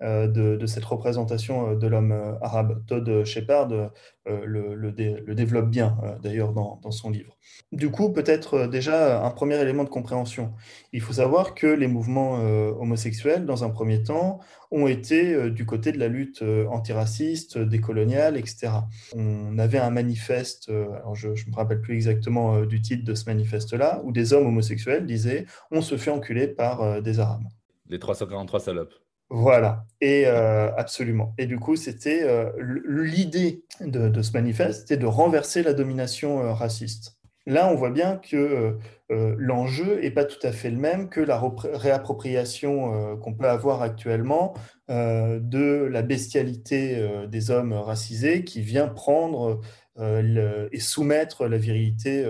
Euh, 0.00 0.28
de, 0.28 0.64
cette 0.66 0.84
représentation 0.84 1.70
euh, 1.70 1.74
de 1.74 1.88
l'homme 1.88 2.12
euh, 2.12 2.38
arabe. 2.40 2.84
Todd 2.86 3.24
Shepard 3.24 3.90
le, 4.26 5.34
développe 5.34 5.70
bien, 5.70 5.96
d'ailleurs, 6.22 6.52
dans, 6.52 6.90
son 6.90 7.10
livre. 7.10 7.36
Du 7.72 7.90
coup, 7.90 8.12
peut-être 8.12 8.66
déjà 8.66 9.24
un 9.24 9.30
premier 9.30 9.58
élément 9.58 9.84
de 9.84 9.88
compréhension. 9.88 10.52
Il 10.92 11.00
faut 11.00 11.14
savoir 11.14 11.54
que 11.54 11.66
les 11.66 11.86
mouvements 11.86 12.34
homosexuels, 12.78 13.46
dans 13.46 13.64
un 13.64 13.70
premier 13.70 14.02
temps, 14.02 14.40
ont 14.70 14.86
été 14.86 15.50
du 15.50 15.64
côté 15.64 15.92
de 15.92 15.98
la 15.98 16.08
lutte 16.08 16.44
antiraciste, 16.70 17.56
décoloniale, 17.56 18.36
etc. 18.36 18.68
On 19.16 19.58
avait 19.58 19.78
un 19.78 19.90
manifeste, 19.90 20.68
alors 20.68 21.14
je 21.14 21.28
ne 21.28 21.50
me 21.50 21.56
rappelle 21.56 21.80
plus 21.80 21.94
exactement 21.94 22.66
du 22.66 22.82
titre 22.82 23.04
de 23.04 23.14
ce 23.14 23.24
manifeste-là, 23.24 24.02
où 24.04 24.12
des 24.12 24.34
hommes 24.34 24.46
homosexuels 24.46 25.06
disaient 25.06 25.46
«on 25.70 25.80
se 25.80 25.96
fait 25.96 26.10
enculer 26.10 26.48
par 26.48 27.00
des 27.00 27.18
Arabes». 27.18 27.48
Les 27.88 27.98
343 27.98 28.60
salopes. 28.60 28.94
Voilà, 29.30 29.84
et 30.00 30.24
euh, 30.26 30.74
absolument. 30.76 31.34
Et 31.36 31.46
du 31.46 31.58
coup, 31.58 31.76
c'était 31.76 32.22
euh, 32.22 32.50
l'idée 32.86 33.62
de, 33.80 34.22
ce 34.22 34.32
manifeste, 34.32 34.80
c'était 34.80 34.96
de 34.96 35.06
renverser 35.06 35.62
la 35.62 35.74
domination 35.74 36.40
euh, 36.40 36.52
raciste. 36.54 37.18
Là, 37.44 37.70
on 37.70 37.74
voit 37.74 37.90
bien 37.90 38.16
que 38.16 38.76
l'enjeu 39.08 40.00
n'est 40.02 40.10
pas 40.10 40.26
tout 40.26 40.46
à 40.46 40.52
fait 40.52 40.70
le 40.70 40.76
même 40.76 41.08
que 41.08 41.22
la 41.22 41.42
réappropriation 41.72 43.16
qu'on 43.16 43.32
peut 43.32 43.48
avoir 43.48 43.80
actuellement 43.80 44.52
de 44.90 45.88
la 45.90 46.02
bestialité 46.02 47.26
des 47.26 47.50
hommes 47.50 47.72
racisés 47.72 48.44
qui 48.44 48.60
vient 48.60 48.86
prendre 48.86 49.62
et 49.98 50.78
soumettre 50.80 51.46
la 51.46 51.56
virilité 51.56 52.22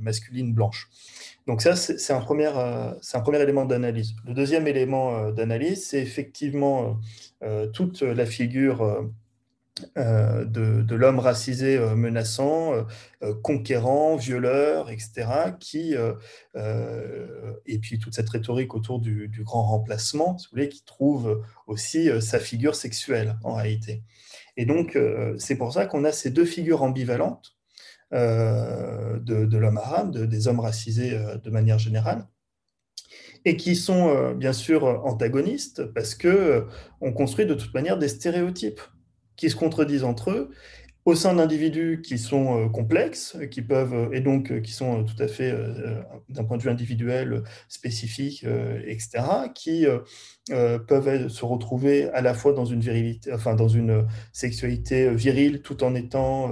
masculine 0.00 0.52
blanche. 0.52 0.90
Donc 1.46 1.60
ça, 1.60 1.76
c'est 1.76 2.12
un, 2.12 2.20
premier, 2.20 2.46
euh, 2.46 2.92
un 3.12 3.32
élément 3.34 3.66
d'analyse. 3.66 4.14
Le 4.26 4.32
deuxième 4.32 4.66
élément 4.66 5.14
euh, 5.14 5.32
d'analyse, 5.32 5.86
c'est 5.86 6.00
effectivement 6.00 6.98
euh, 7.42 7.66
toute 7.66 8.00
la 8.00 8.24
figure 8.24 9.10
de, 9.96 10.94
l'homme 10.94 11.18
racisé 11.18 11.78
menaçant, 11.96 12.86
conquérant, 13.42 14.16
violeur, 14.16 14.88
etc., 14.88 15.26
qui, 15.58 15.94
et 17.66 17.78
puis 17.80 17.98
toute 17.98 18.14
cette 18.14 18.30
rhétorique 18.30 18.74
autour 18.74 19.00
du, 19.00 19.28
du, 19.28 19.42
grand 19.42 19.64
remplacement, 19.64 20.38
si 20.38 20.46
vous 20.46 20.50
voulez, 20.52 20.68
qui 20.68 20.84
trouve 20.84 21.44
aussi 21.66 22.08
sa 22.22 22.38
figure 22.38 22.76
sexuelle 22.76 23.36
en 23.42 23.54
réalité. 23.54 24.04
Et 24.56 24.64
donc, 24.64 24.96
c'est 25.38 25.56
pour 25.56 25.72
ça 25.72 25.86
qu'on 25.86 26.04
a 26.04 26.12
ces 26.12 26.30
deux 26.30 26.46
figures 26.46 26.84
ambivalentes 26.84 27.53
euh, 28.14 29.18
de, 29.18 29.56
l'homme 29.56 29.78
arabe, 29.78 30.16
des 30.16 30.46
hommes 30.46 30.60
racisés 30.60 31.14
euh, 31.14 31.36
de 31.36 31.50
manière 31.50 31.78
générale, 31.78 32.28
et 33.44 33.56
qui 33.56 33.74
sont 33.74 34.08
euh, 34.08 34.34
bien 34.34 34.52
sûr 34.52 34.84
antagonistes 35.04 35.84
parce 35.94 36.14
que 36.14 36.66
on 37.00 37.12
construit 37.12 37.44
de 37.44 37.54
toute 37.54 37.74
manière 37.74 37.98
des 37.98 38.08
stéréotypes 38.08 38.80
qui 39.36 39.50
se 39.50 39.56
contredisent 39.56 40.04
entre 40.04 40.30
eux 40.30 40.50
au 41.04 41.14
sein 41.14 41.34
d'individus 41.34 42.00
qui 42.02 42.18
sont 42.18 42.58
euh, 42.58 42.68
complexes, 42.68 43.36
qui 43.50 43.62
peuvent 43.62 44.10
et 44.12 44.20
donc 44.20 44.62
qui 44.62 44.72
sont 44.72 45.04
tout 45.04 45.20
à 45.22 45.28
fait 45.28 45.52
d'un 46.28 46.44
point 46.44 46.56
de 46.56 46.62
vue 46.62 46.70
individuel 46.70 47.42
spécifique, 47.68 48.44
etc., 48.86 49.24
qui 49.54 49.86
peuvent 50.48 51.28
se 51.28 51.44
retrouver 51.44 52.08
à 52.10 52.20
la 52.20 52.34
fois 52.34 52.52
dans 52.52 52.64
une 52.64 52.80
virilité, 52.80 53.32
enfin 53.32 53.54
dans 53.54 53.68
une 53.68 54.06
sexualité 54.32 55.14
virile 55.14 55.62
tout 55.62 55.84
en 55.84 55.94
étant 55.94 56.50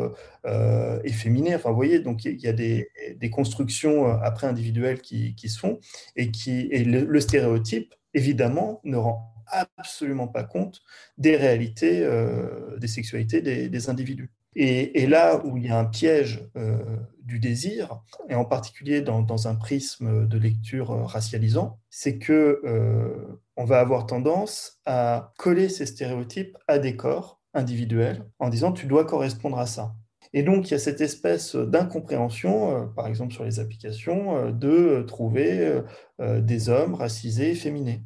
efféminée. 1.04 1.54
Enfin, 1.54 1.71
vous 1.71 1.76
voyez, 1.76 2.00
donc 2.00 2.25
il 2.25 2.40
y 2.40 2.49
a 2.49 2.52
des, 2.52 2.88
constructions 3.30 4.06
après 4.06 4.47
individuelles 4.47 5.00
qui, 5.00 5.35
qui 5.35 5.49
se 5.49 5.59
font 5.59 5.80
et 6.16 6.30
qui 6.30 6.68
et 6.71 6.85
le 6.85 7.21
stéréotype 7.21 7.94
évidemment 8.14 8.80
ne 8.85 8.97
rend 8.97 9.32
absolument 9.76 10.28
pas 10.28 10.44
compte 10.44 10.80
des 11.18 11.37
réalités, 11.37 12.00
euh, 12.02 12.76
des 12.78 12.88
sexualités 12.88 13.42
des, 13.42 13.90
individus. 13.90 14.30
Et, 14.54 15.06
là 15.06 15.40
où 15.44 15.56
il 15.56 15.66
y 15.66 15.68
a 15.71 15.78
un 15.78 15.87
piège 15.87 16.47
euh, 16.56 16.76
du 17.25 17.38
désir, 17.38 18.02
et 18.28 18.35
en 18.35 18.44
particulier 18.44 19.00
dans, 19.00 19.49
un 19.49 19.54
prisme 19.54 20.26
de 20.26 20.38
lecture 20.38 20.90
racialisant, 21.06 21.80
c'est 21.88 22.18
que 22.18 22.61
euh, 22.64 23.40
on 23.56 23.64
va 23.64 23.80
avoir 23.80 24.06
tendance 24.06 24.80
à 24.85 25.32
coller 25.38 25.68
ces 25.68 25.87
stéréotypes 25.87 26.56
à 26.68 26.78
des 26.78 26.97
corps 26.97 27.40
individuels 27.54 28.26
en 28.38 28.49
disant 28.49 28.73
tu 28.73 28.87
dois 28.87 29.04
correspondre 29.04 29.59
à 29.59 29.66
ça. 29.66 29.94
Et 30.35 30.42
donc, 30.42 30.68
il 30.68 30.71
y 30.73 30.75
a 30.75 30.78
cette 30.78 31.02
espèce 31.02 31.56
d'incompréhension, 31.56 32.88
par 32.97 33.06
exemple 33.06 33.35
sur 33.35 33.44
les 33.44 33.61
applications, 33.61 34.50
de 34.50 35.04
trouver 35.06 35.82
des 36.18 36.68
hommes 36.71 36.94
racisés 36.94 37.50
et 37.50 37.54
féminés. 37.54 38.02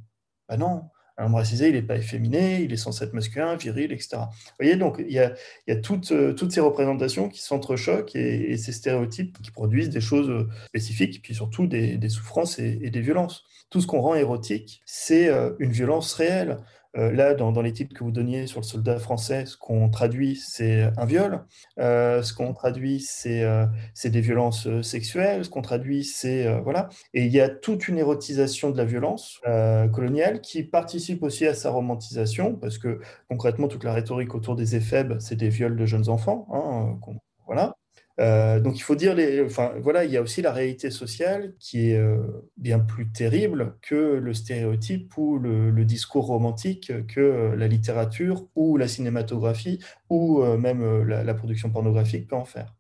Ben 0.49 0.57
non, 0.57 0.83
homme 1.25 1.35
racisé, 1.35 1.69
il 1.69 1.75
n'est 1.75 1.83
pas 1.83 1.97
efféminé, 1.97 2.63
il 2.63 2.73
est 2.73 2.77
censé 2.77 3.05
être 3.05 3.15
masculin, 3.15 3.57
viril, 3.57 3.93
etc. 3.93 4.19
Vous 4.19 4.53
voyez, 4.61 4.77
donc 4.77 4.97
il 4.99 5.13
y 5.13 5.19
a, 5.19 5.77
toutes, 5.77 6.13
euh, 6.13 6.35
toutes, 6.35 6.53
ces 6.53 6.61
représentations 6.61 7.29
qui 7.29 7.41
s'entrechoquent 7.41 8.15
et, 8.15 8.53
et, 8.53 8.57
ces 8.59 8.73
stéréotypes 8.73 9.41
qui 9.41 9.51
produisent 9.51 9.89
des 9.89 10.01
choses 10.01 10.29
euh, 10.29 10.49
spécifiques, 10.67 11.23
puis 11.23 11.35
surtout 11.35 11.67
des, 11.67 11.99
souffrances 12.09 12.59
et, 12.59 12.91
des 12.91 13.01
violences. 13.01 13.45
Tout 13.71 13.81
ce 13.81 13.87
qu'on 13.87 14.01
rend 14.01 14.15
érotique, 14.15 14.83
c'est 14.85 15.29
euh, 15.29 15.53
une 15.59 15.73
violence 15.73 16.13
réelle. 16.15 16.59
Euh, 16.97 17.13
là, 17.13 17.35
dans, 17.35 17.61
les 17.61 17.73
titres 17.73 17.95
que 17.95 18.05
vous 18.05 18.11
donniez 18.11 18.47
sur 18.47 18.61
le 18.61 18.67
soldat 18.67 18.99
français, 18.99 19.47
ce 19.47 19.57
qu'on 19.57 19.89
traduit, 19.91 20.37
c'est 20.37 20.91
un 20.97 21.05
viol. 21.05 21.45
Euh, 21.79 22.23
ce 22.23 22.33
qu'on 22.33 22.53
traduit, 22.55 23.01
c'est 23.01 23.43
euh, 23.43 23.67
des 24.05 24.21
violences 24.21 24.69
sexuelles. 24.83 25.45
Ce 25.45 25.51
qu'on 25.51 25.63
traduit, 25.63 26.05
c'est... 26.05 26.61
voilà. 26.61 26.89
Et 27.13 27.25
il 27.25 27.33
y 27.33 27.41
a 27.41 27.49
toute 27.49 27.89
une 27.89 27.99
érotisation 27.99 28.71
de 28.71 28.77
la 28.77 28.85
violence 28.85 29.41
coloniale 29.93 30.41
qui 30.41 30.63
participe 30.63 31.23
aussi 31.23 31.47
à 31.47 31.55
sa 31.55 31.71
romantisation, 31.71 32.55
parce 32.55 32.79
que 32.79 33.01
concrètement, 33.29 33.69
toute 33.69 33.85
la 33.85 33.93
rhétorique 33.93 34.35
autour 34.35 34.57
des 34.57 34.77
éphèbes, 34.77 35.19
c'est 35.19 35.37
des 35.37 35.49
viols 35.49 35.77
de 35.77 35.87
jeunes 35.87 36.09
enfants. 36.09 36.47
Hein, 36.53 36.99
voilà. 37.47 37.77
Euh, 38.19 38.61
donc 38.61 38.79
il 38.79 38.83
faut 38.83 38.95
dire, 38.95 39.15
enfin 39.45 39.73
voilà, 39.83 40.05
il 40.05 40.11
y 40.11 40.17
a 40.17 40.23
aussi 40.23 40.41
la 40.41 40.53
réalité 40.53 40.91
sociale 40.91 41.55
qui 41.59 41.91
est 41.91 41.99
euh, 41.99 42.17
bien 42.57 42.79
plus 42.79 43.11
terrible 43.13 43.77
que 43.83 43.95
le 43.95 44.33
stéréotype 44.33 45.17
ou 45.19 45.39
le, 45.39 45.85
discours 45.85 46.27
romantique 46.27 46.91
que 47.07 47.21
euh, 47.21 47.57
la 47.57 47.69
littérature 47.69 48.47
ou 48.57 48.77
la 48.77 48.89
cinématographie 48.89 49.79
ou 50.09 50.43
même 50.43 51.03
la, 51.03 51.35
production 51.35 51.71
pornographique 51.71 52.27
peut 52.29 52.37
en 52.37 52.45
faire. 52.45 52.75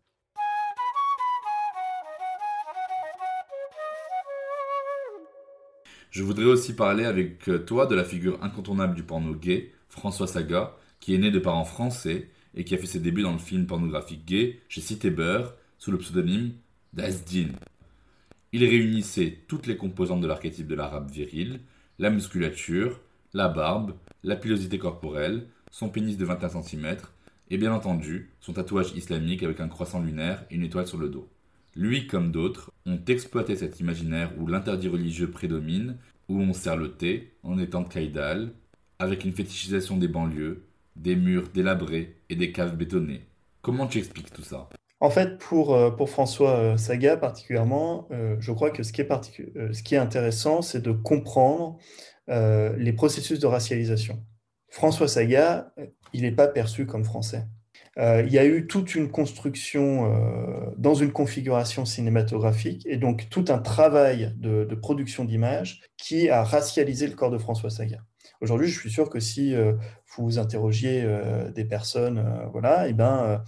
Je 6.11 6.23
voudrais 6.23 6.47
aussi 6.47 6.75
parler 6.75 7.05
avec 7.05 7.51
toi 7.67 7.87
de 7.87 7.95
la 7.95 8.05
figure 8.05 8.43
incontournable 8.43 8.95
du 8.95 9.03
porno 9.03 9.35
gay, 9.35 9.73
François 9.89 10.27
Saga, 10.27 10.75
qui 10.99 11.15
est 11.15 11.19
né 11.19 11.31
de 11.31 11.39
parents 11.39 11.65
français 11.65 12.31
et 12.57 12.65
qui 12.65 12.75
a 12.75 12.79
fait 12.79 12.87
ses 12.87 13.01
débuts 13.01 13.23
dans 13.23 13.33
le 13.33 13.39
film 13.39 13.67
pornographique 13.67 14.25
gay 14.27 14.61
chez 14.69 14.81
Cité 14.81 15.15
sous 15.79 15.93
le 15.93 15.99
pseudonyme 15.99 16.53
d'Asdin. 16.93 17.49
Il 18.53 18.65
réunissait 18.65 19.39
toutes 19.47 19.67
les 19.67 19.77
composantes 19.77 20.23
de 20.23 20.27
l'archétype 20.27 20.67
de 20.67 20.75
l'arabe 20.75 21.11
viril, 21.11 21.61
la 21.99 22.11
musculature, 22.11 23.01
la 23.35 23.49
barbe, 23.49 23.95
la 24.25 24.37
pilosité 24.37 24.79
corporelle, 24.79 25.47
son 25.71 25.91
pénis 25.91 26.17
de 26.17 26.25
21 26.25 26.63
cm 26.63 26.97
et 27.51 27.59
bien 27.59 27.73
entendu 27.73 28.31
son 28.41 28.55
tatouage 28.55 28.93
islamique 28.97 29.43
avec 29.43 29.61
un 29.61 29.69
croissant 29.69 30.03
lunaire 30.03 30.45
et 30.51 30.55
une 30.55 30.65
étoile 30.65 30.87
sur 30.87 30.99
le 30.99 31.09
dos. 31.09 31.29
Lui 31.75 32.07
comme 32.07 32.33
d'autres 32.33 32.73
ont 32.87 32.99
exploité 33.07 33.57
cet 33.57 33.81
imaginaire 33.81 34.33
où 34.39 34.47
l'interdit 34.47 34.89
religieux 34.89 35.31
prédomine, 35.31 35.99
où 36.29 36.41
on 36.41 36.53
sert 36.55 36.77
le 36.77 36.93
thé 36.93 37.35
en 37.43 37.59
étant 37.59 37.83
de 37.83 37.89
Kaïdal, 37.89 38.53
avec 38.99 39.25
une 39.25 39.33
fétichisation 39.33 39.99
des 39.99 40.09
banlieues, 40.09 40.63
des 40.97 41.17
murs 41.17 41.49
délabrés 41.55 42.17
et 42.29 42.37
des 42.37 42.53
caves 42.53 42.77
bétonnées. 42.77 43.23
Comment 43.63 43.87
tu 43.87 43.99
expliques 43.99 44.33
tout 44.33 44.43
ça? 44.43 44.69
En 45.01 45.11
fait, 45.11 45.39
pour, 45.39 45.75
euh, 45.75 45.91
François 46.07 46.57
euh, 46.57 46.77
Saga 46.77 47.17
particulièrement, 47.17 48.09
euh, 48.13 48.37
je 48.41 48.51
crois 48.53 48.71
que 48.71 48.83
ce 48.83 48.93
qui 48.93 49.03
est, 49.03 49.09
ce 49.73 49.83
qui 49.83 49.95
est 49.95 49.99
intéressant, 49.99 50.63
c'est 50.63 50.83
de 50.83 50.93
comprendre 50.93 51.79
les 52.29 52.93
processus 52.93 53.39
de 53.39 53.47
racialisation. 53.47 54.21
François 54.69 55.07
Saga, 55.07 55.73
il 56.13 56.23
n'est 56.23 56.33
pas 56.33 56.49
perçu 56.49 56.85
comme 56.85 57.05
français. 57.05 57.45
il 57.97 58.33
y 58.33 58.39
a 58.39 58.45
eu 58.45 58.67
toute 58.67 58.97
une 58.97 59.13
construction 59.13 60.13
dans 60.77 60.95
une 60.95 61.13
configuration 61.13 61.85
cinématographique 61.85 62.85
et 62.85 62.97
donc 62.97 63.29
tout 63.31 63.45
un 63.49 63.59
travail 63.59 64.35
de, 64.39 64.65
de 64.65 64.75
production 64.75 65.25
d'images 65.25 65.83
qui 65.97 66.29
a 66.29 66.43
racialisé 66.43 67.07
le 67.07 67.15
corps 67.15 67.31
de 67.31 67.39
François 67.39 67.71
Saga. 67.71 67.99
Aujourd'hui, 68.41 68.69
je 68.69 68.79
suis 68.79 68.91
sûr 68.91 69.09
que 69.09 69.21
si 69.21 69.55
euh, 69.55 69.73
vous 70.17 70.39
interrogiez 70.39 71.03
euh, 71.05 71.51
des 71.51 71.65
personnes, 71.65 72.19
euh, 72.19 72.47
voilà, 72.53 72.87
et 72.87 72.91
eh 72.91 72.93
ben, 72.93 73.43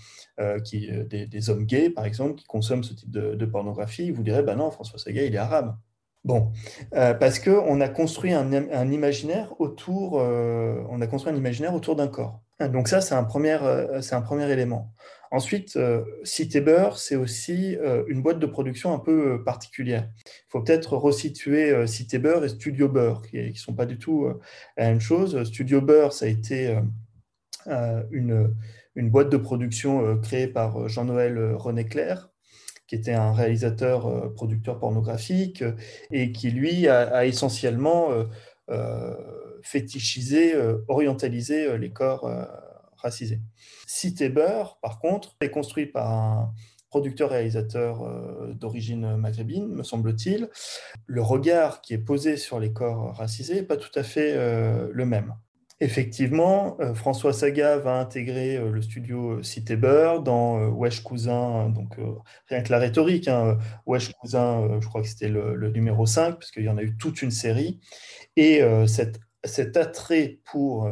qui, 0.65 0.91
des, 1.09 1.51
hommes 1.51 1.65
gays, 1.65 1.91
par 1.91 2.05
exemple, 2.05 2.35
qui 2.37 2.45
consomment 2.45 2.85
ce 2.85 2.95
type 2.95 3.11
de, 3.11 3.47
pornographie, 3.47 4.11
vous 4.11 4.23
diraient, 4.23 4.43
ben 4.43 4.57
non, 4.57 4.71
François 4.71 4.99
Saga, 4.99 5.23
il 5.23 5.35
est 5.35 5.39
arabe. 5.39 5.77
Bon, 6.25 6.53
parce 6.91 7.39
qu'on 7.39 7.81
a 7.81 7.89
construit 7.89 8.33
un, 8.33 8.91
imaginaire 8.91 9.61
autour, 9.61 10.15
on 10.15 11.01
a 11.01 11.07
construit 11.07 11.33
un 11.33 11.37
imaginaire 11.37 11.75
autour 11.75 11.97
d'un 11.97 12.09
corps. 12.09 12.43
Donc 12.61 12.89
ça, 12.89 13.01
c'est 13.01 13.15
un 13.15 13.27
c'est 14.01 14.15
un 14.15 14.23
premier 14.23 14.51
élément. 14.51 14.93
Ensuite, 15.31 15.77
euh, 15.77 16.05
Cité 16.25 16.61
Beurre, 16.61 16.99
c'est 16.99 17.17
aussi 17.17 17.77
euh, 17.77 18.03
une 18.09 18.23
boîte 18.23 18.39
de 18.39 18.47
production 18.47 18.95
un 18.95 18.99
peu 18.99 19.35
euh, 19.35 19.39
particulière. 19.39 20.09
Il 20.27 20.51
faut 20.51 20.63
peut-être 20.63 20.97
resituer 20.97 21.87
Cité 21.87 22.19
Beurre 22.19 22.45
et 22.45 22.49
Studio 22.49 22.89
Beurre, 22.89 23.23
qui 23.23 23.37
ne 23.37 23.53
sont 23.55 23.75
pas 23.75 23.87
du 23.87 23.99
tout 23.99 24.27
la 24.77 24.89
même 24.89 25.01
chose. 25.01 25.43
Studio 25.45 25.81
Beurre, 25.83 26.13
ça 26.13 26.25
a 26.25 26.29
été 26.29 26.79
une, 28.11 28.55
boîte 28.97 29.29
de 29.29 29.37
production 29.37 30.19
créée 30.21 30.49
par 30.49 30.89
Jean-Noël 30.89 31.55
René 31.55 31.85
Clair, 31.85 32.31
qui 32.87 32.95
était 32.95 33.13
un 33.13 33.33
réalisateur, 33.33 34.33
producteur 34.35 34.79
pornographique, 34.79 35.63
et 36.11 36.33
qui, 36.33 36.51
lui, 36.51 36.89
a 36.89 37.27
essentiellement 37.27 38.11
fétichisé, 39.63 40.55
orientalisé 40.89 41.77
les 41.77 41.91
corps 41.91 42.27
racisés. 42.99 43.41
Cité 43.87 44.29
Beurre, 44.29 44.79
par 44.81 44.99
contre, 44.99 45.37
est 45.41 45.51
construit 45.51 45.87
par 45.87 46.11
un 46.11 46.55
producteur-réalisateur 46.91 48.03
euh, 48.03 48.55
d'origine 48.55 49.17
maghrébine, 49.17 49.69
me 49.69 49.83
semble-t-il. 49.83 50.49
Le 51.07 51.23
regard 51.23 51.81
qui 51.81 51.95
est 51.95 51.99
posé 51.99 52.37
sur 52.37 52.59
les 52.59 52.73
corps 52.73 53.15
racisés 53.17 53.57
n'est 53.57 53.63
pas 53.63 53.77
tout 53.77 53.97
à 53.97 54.03
fait 54.03 54.35
euh, 54.37 54.89
le 54.93 55.07
même. 55.07 55.35
Effectivement, 55.81 56.77
euh, 56.81 56.93
François 56.95 57.33
Saga 57.33 57.79
va 57.79 58.01
intégrer 58.01 58.59
le 58.59 58.83
studio 58.83 59.43
Cité 59.45 59.77
Beurre 59.77 60.23
dans 60.23 60.67
Wesh 60.71 61.05
Cousin, 61.05 61.69
donc 61.69 61.97
rien 62.49 62.63
que 62.63 62.73
la 62.73 62.79
rhétorique, 62.79 63.29
hein, 63.29 63.59
Wesh 63.87 64.13
Cousin, 64.15 64.81
je 64.81 64.89
crois 64.89 65.03
que 65.03 65.09
c'était 65.09 65.29
le, 65.29 65.71
numéro 65.71 66.05
5, 66.05 66.33
parce 66.33 66.51
qu'il 66.51 66.65
y 66.65 66.69
en 66.69 66.79
a 66.79 66.83
eu 66.83 66.97
toute 66.97 67.23
une 67.23 67.31
série, 67.31 67.79
et 68.35 68.61
cet, 68.87 69.77
attrait 69.77 70.41
pour 70.45 70.91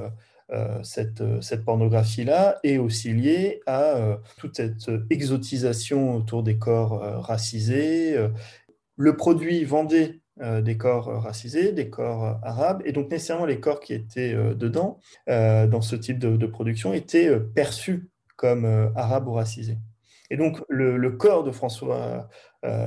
cette, 0.82 1.20
euh, 1.20 1.40
cette 1.40 1.64
pornographie-là 1.64 2.58
est 2.62 2.78
aussi 2.78 3.12
liée 3.12 3.60
à 3.66 3.96
euh, 3.96 4.16
toute 4.38 4.56
cette 4.56 4.90
exotisation 5.10 6.14
autour 6.14 6.42
des 6.42 6.58
corps 6.58 7.00
racisés. 7.22 8.16
Le 8.96 9.16
produit 9.16 9.64
vendait 9.64 10.20
des 10.38 10.76
corps 10.76 11.06
racisés, 11.22 11.72
des 11.72 11.88
corps 11.88 12.38
arabes, 12.42 12.82
et 12.84 12.92
donc 12.92 13.10
nécessairement 13.10 13.46
les 13.46 13.58
corps 13.58 13.80
qui 13.80 13.94
étaient 13.94 14.34
dedans, 14.34 15.00
dans 15.26 15.80
ce 15.80 15.96
type 15.96 16.18
de, 16.18 16.46
production, 16.46 16.92
étaient 16.92 17.40
perçus 17.40 18.08
comme 18.36 18.64
arabes 18.94 19.28
ou 19.28 19.32
racisés. 19.32 19.78
Et 20.30 20.36
donc 20.36 20.62
le, 20.68 20.96
le 20.96 21.10
corps 21.12 21.44
de 21.44 21.50
François 21.50 22.28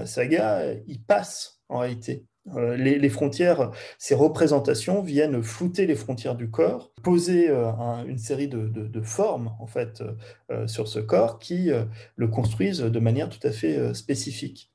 Saga, 0.05 0.73
il 0.87 1.03
passe 1.03 1.61
en 1.69 1.79
réalité 1.79 2.25
euh, 2.55 2.75
les, 2.75 3.09
frontières, 3.09 3.71
ces 3.97 4.15
représentations 4.15 5.01
viennent 5.01 5.41
flouter 5.43 5.85
les 5.85 5.95
frontières 5.95 6.35
du 6.35 6.49
corps, 6.49 6.91
poser 7.03 7.49
euh, 7.49 7.71
une 8.07 8.17
série 8.17 8.47
de, 8.47 9.01
formes 9.01 9.51
en 9.59 9.67
fait 9.67 10.03
euh, 10.51 10.67
sur 10.67 10.87
ce 10.87 10.99
corps 10.99 11.39
qui 11.39 11.71
le 12.15 12.27
construisent 12.27 12.81
de 12.81 12.99
manière 12.99 13.29
tout 13.29 13.45
à 13.47 13.51
fait 13.51 13.93
spécifique. 13.93 14.71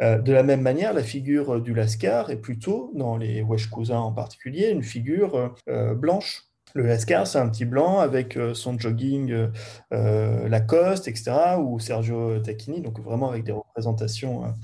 de 0.00 0.32
la 0.32 0.42
même 0.42 0.60
manière, 0.60 0.92
la 0.92 1.02
figure 1.02 1.60
du 1.60 1.72
Lascar 1.72 2.30
est 2.30 2.40
plutôt, 2.40 2.92
dans 2.94 3.16
les 3.16 3.42
Wesh 3.42 3.68
cousins 3.68 3.98
en 3.98 4.12
particulier, 4.12 4.70
une 4.70 4.82
figure 4.82 5.54
blanche. 5.96 6.44
Le 6.74 6.84
Lascar, 6.84 7.26
c'est 7.26 7.38
un 7.38 7.48
petit 7.48 7.64
blanc 7.64 8.00
avec 8.00 8.38
son 8.54 8.78
jogging 8.78 9.48
Lacoste, 9.90 11.08
etc., 11.08 11.56
ou 11.58 11.78
Sergio 11.78 12.38
Tacchini, 12.40 12.80
donc 12.80 13.00
vraiment 13.00 13.30
avec 13.30 13.44
des 13.44 13.52
représentations 13.52 14.54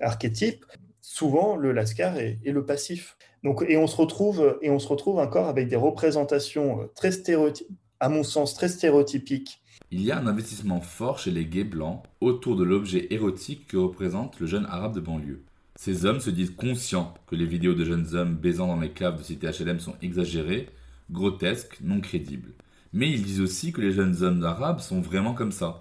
archétypes. 0.00 0.64
Souvent, 1.10 1.56
le 1.56 1.72
Lascar 1.72 2.18
est, 2.18 2.38
le 2.44 2.66
passif. 2.66 3.16
Donc, 3.42 3.64
et 3.66 3.78
on 3.78 3.86
se 3.86 3.96
retrouve 3.96 4.58
et 4.60 4.70
on 4.70 4.78
se 4.78 4.86
retrouve 4.88 5.18
encore 5.18 5.48
avec 5.48 5.68
des 5.68 5.76
représentations 5.76 6.88
très 6.94 7.12
stéréotypes, 7.12 7.66
à 7.98 8.10
mon 8.10 8.22
sens 8.22 8.54
très 8.54 8.68
stéréotypiques 8.68 9.62
il 9.90 10.02
y 10.02 10.12
a 10.12 10.18
un 10.18 10.26
investissement 10.26 10.82
fort 10.82 11.18
chez 11.18 11.30
les 11.30 11.46
gays 11.46 11.64
blancs 11.64 12.02
autour 12.20 12.56
de 12.56 12.64
l'objet 12.64 13.06
érotique 13.10 13.68
que 13.68 13.78
représente 13.78 14.38
le 14.38 14.46
jeune 14.46 14.66
arabe 14.66 14.94
de 14.94 15.00
banlieue. 15.00 15.44
Ces 15.76 16.04
hommes 16.04 16.20
se 16.20 16.28
disent 16.28 16.54
conscients 16.54 17.14
que 17.26 17.36
les 17.36 17.46
vidéos 17.46 17.72
de 17.72 17.86
jeunes 17.86 18.14
hommes 18.14 18.34
baisant 18.34 18.66
dans 18.66 18.80
les 18.80 18.90
caves 18.90 19.16
de 19.16 19.22
cité 19.22 19.48
HLM 19.48 19.80
sont 19.80 19.94
exagérées, 20.02 20.68
grotesques, 21.10 21.78
non 21.80 22.02
crédibles. 22.02 22.52
Mais 22.92 23.10
ils 23.10 23.22
disent 23.22 23.40
aussi 23.40 23.72
que 23.72 23.80
les 23.80 23.92
jeunes 23.92 24.22
hommes 24.22 24.44
arabes 24.44 24.80
sont 24.80 25.00
vraiment 25.00 25.32
comme 25.32 25.52
ça. 25.52 25.78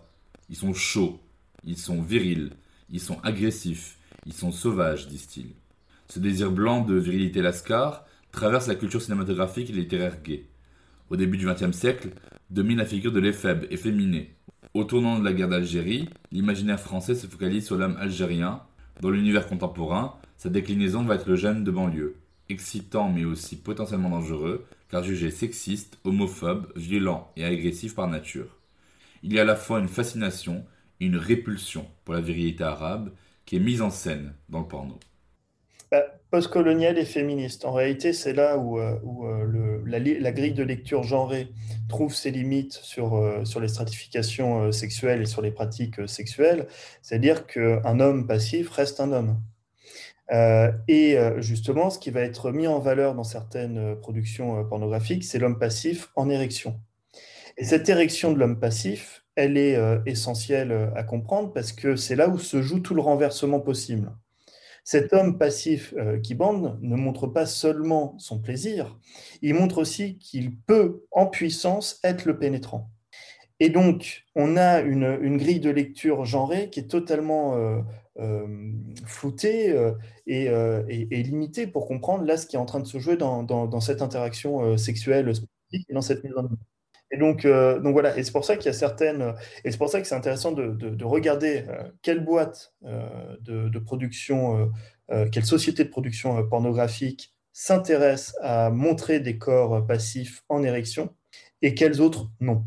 Ils 0.49 0.55
sont 0.55 0.73
chauds, 0.73 1.19
ils 1.65 1.77
sont 1.77 2.01
virils, 2.01 2.51
ils 2.89 3.01
sont 3.01 3.19
agressifs, 3.23 3.96
ils 4.27 4.33
sont 4.33 4.51
sauvages, 4.51 5.07
disent-ils. 5.07 5.55
Ce 6.09 6.19
désir 6.19 6.51
blanc 6.51 6.81
de 6.81 6.95
virilité 6.95 7.41
lascar 7.41 8.05
traverse 8.31 8.67
la 8.67 8.75
culture 8.75 9.01
cinématographique 9.01 9.69
et 9.69 9.73
littéraire 9.73 10.21
gay. 10.21 10.45
Au 11.09 11.15
début 11.15 11.37
du 11.37 11.47
XXe 11.47 11.75
siècle, 11.75 12.09
domine 12.49 12.79
la 12.79 12.85
figure 12.85 13.13
de 13.13 13.21
l'éphèbe, 13.21 13.65
efféminé. 13.71 14.35
Au 14.73 14.83
tournant 14.83 15.17
de 15.17 15.23
la 15.23 15.31
guerre 15.31 15.47
d'Algérie, 15.47 16.09
l'imaginaire 16.31 16.79
français 16.79 17.15
se 17.15 17.25
focalise 17.25 17.65
sur 17.65 17.77
l'homme 17.77 17.95
algérien. 17.97 18.61
Dans 19.01 19.09
l'univers 19.09 19.47
contemporain, 19.47 20.15
sa 20.35 20.49
déclinaison 20.49 21.03
va 21.03 21.15
être 21.15 21.29
le 21.29 21.37
jeune 21.37 21.63
de 21.63 21.71
banlieue, 21.71 22.17
excitant 22.49 23.09
mais 23.09 23.23
aussi 23.23 23.55
potentiellement 23.55 24.09
dangereux, 24.09 24.65
car 24.89 25.03
jugé 25.03 25.31
sexiste, 25.31 25.97
homophobe, 26.03 26.67
violent 26.75 27.31
et 27.37 27.45
agressif 27.45 27.95
par 27.95 28.07
nature. 28.07 28.57
Il 29.23 29.33
y 29.33 29.39
a 29.39 29.43
à 29.43 29.45
la 29.45 29.55
fois 29.55 29.79
une 29.79 29.87
fascination 29.87 30.65
et 30.99 31.05
une 31.05 31.17
répulsion 31.17 31.87
pour 32.03 32.13
la 32.13 32.21
virilité 32.21 32.65
arabe 32.65 33.11
qui 33.47 33.55
est 33.55 33.59
mise 33.59 33.81
en 33.81 33.89
scène 33.89 34.33
dans 34.49 34.59
le 34.59 34.67
porno. 34.67 34.99
Bah, 35.89 36.03
postcolonial 36.31 36.97
et 36.97 37.05
féministe. 37.05 37.63
En 37.63 37.71
réalité, 37.71 38.11
c'est 38.11 38.33
là 38.33 38.57
où, 38.57 38.77
euh, 38.77 38.99
euh, 39.23 39.81
la, 39.85 40.31
grille 40.33 40.51
de 40.51 40.63
lecture 40.63 41.03
genrée 41.03 41.47
trouve 41.87 42.13
ses 42.13 42.29
limites 42.29 42.73
sur, 42.73 43.15
euh, 43.15 43.45
sur 43.45 43.61
les 43.61 43.69
stratifications 43.69 44.73
sexuelles 44.73 45.21
et 45.21 45.25
sur 45.25 45.41
les 45.41 45.51
pratiques 45.51 46.07
sexuelles. 46.09 46.67
C'est-à-dire 47.01 47.47
qu'un 47.47 48.01
homme 48.01 48.27
passif 48.27 48.69
reste 48.69 48.99
un 48.99 49.13
homme. 49.13 49.41
et 50.89 51.17
justement, 51.37 51.89
ce 51.89 51.99
qui 51.99 52.11
va 52.11 52.19
être 52.19 52.51
mis 52.51 52.67
en 52.67 52.79
valeur 52.79 53.15
dans 53.15 53.23
certaines 53.23 53.95
productions 54.01 54.65
pornographiques, 54.65 55.23
c'est 55.23 55.39
l'homme 55.39 55.57
passif 55.57 56.09
en 56.17 56.29
érection. 56.29 56.77
Et 57.57 57.63
cette 57.63 57.87
érection 57.87 58.33
de 58.33 58.39
l'homme 58.39 58.59
passif, 58.59 59.23
elle 59.37 59.57
est 59.57 59.79
essentielle 60.05 60.91
à 60.95 61.03
comprendre 61.03 61.53
parce 61.53 61.71
que 61.71 61.95
c'est 61.95 62.15
là 62.15 62.27
où 62.27 62.37
se 62.37 62.61
joue 62.61 62.79
tout 62.81 62.93
le 62.93 63.01
renversement 63.01 63.61
possible. 63.61 64.11
Cet 64.87 65.11
homme 65.11 65.37
passif 65.37 65.93
euh, 65.97 66.17
qui 66.17 66.33
bande 66.33 66.79
ne 66.81 66.95
montre 66.95 67.27
pas 67.27 67.45
seulement 67.45 68.15
son 68.19 68.39
plaisir, 68.39 68.97
il 69.41 69.53
montre 69.53 69.79
aussi 69.79 70.17
qu'il 70.17 70.55
peut, 70.55 71.03
en 71.11 71.27
puissance, 71.27 71.99
être 72.05 72.23
le 72.23 72.39
pénétrant. 72.39 72.89
Et 73.59 73.67
donc, 73.69 74.23
on 74.33 74.55
a 74.55 74.79
une, 74.79 75.35
grille 75.35 75.59
de 75.59 75.69
lecture 75.69 76.23
genrée 76.23 76.69
qui 76.69 76.79
est 76.79 76.87
totalement 76.87 77.57
euh, 77.57 77.81
euh, 78.19 78.47
floutée 79.05 79.75
et, 80.25 81.23
limitée 81.23 81.67
pour 81.67 81.85
comprendre 81.85 82.23
là 82.23 82.37
ce 82.37 82.47
qui 82.47 82.55
est 82.55 82.59
en 82.59 82.65
train 82.65 82.79
de 82.79 82.87
se 82.87 82.97
jouer 82.97 83.17
dans, 83.17 83.81
cette 83.81 84.01
interaction 84.01 84.77
sexuelle 84.77 85.35
spécifique 85.35 85.89
et 85.89 85.93
dans 85.93 86.01
cette 86.01 86.23
mise 86.23 86.37
en. 86.37 86.47
Et 87.11 87.17
donc, 87.17 87.45
euh, 87.45 87.79
donc 87.79 87.93
voilà, 87.93 88.17
et 88.17 88.23
c'est 88.23 88.31
pour 88.31 88.43
ça 88.43 88.57
qu'il 88.57 88.65
y 88.65 88.69
a 88.69 88.73
certaines, 88.73 89.33
et 89.63 89.71
c'est 89.71 89.77
pour 89.77 89.89
ça 89.89 90.01
que 90.01 90.07
c'est 90.07 90.15
intéressant 90.15 90.51
de, 90.51 90.71
de, 90.71 91.05
regarder 91.05 91.63
euh, 91.69 91.83
quelle 92.01 92.23
boîte 92.23 92.73
euh, 92.85 93.07
de, 93.41 93.69
de, 93.69 93.79
production, 93.79 94.71
quelle 95.31 95.45
société 95.45 95.85
de 95.85 95.89
production 95.89 96.45
pornographique 96.49 97.33
s'intéresse 97.53 98.35
à 98.41 98.69
montrer 98.71 99.21
des 99.21 99.37
corps 99.37 99.85
passifs 99.87 100.43
en 100.49 100.63
érection 100.63 101.15
et 101.61 101.73
quelles 101.73 102.01
autres 102.01 102.29
non. 102.41 102.65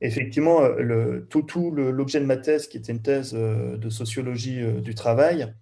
Effectivement, 0.00 0.60
tout, 1.30 1.42
tout 1.42 1.72
l'objet 1.72 2.20
de 2.20 2.26
ma 2.26 2.36
thèse, 2.36 2.68
qui 2.68 2.76
était 2.76 2.92
une 2.92 3.02
thèse 3.02 3.32
de 3.34 3.90
sociologie 3.90 4.62
du 4.82 4.94
travail, 4.94 5.52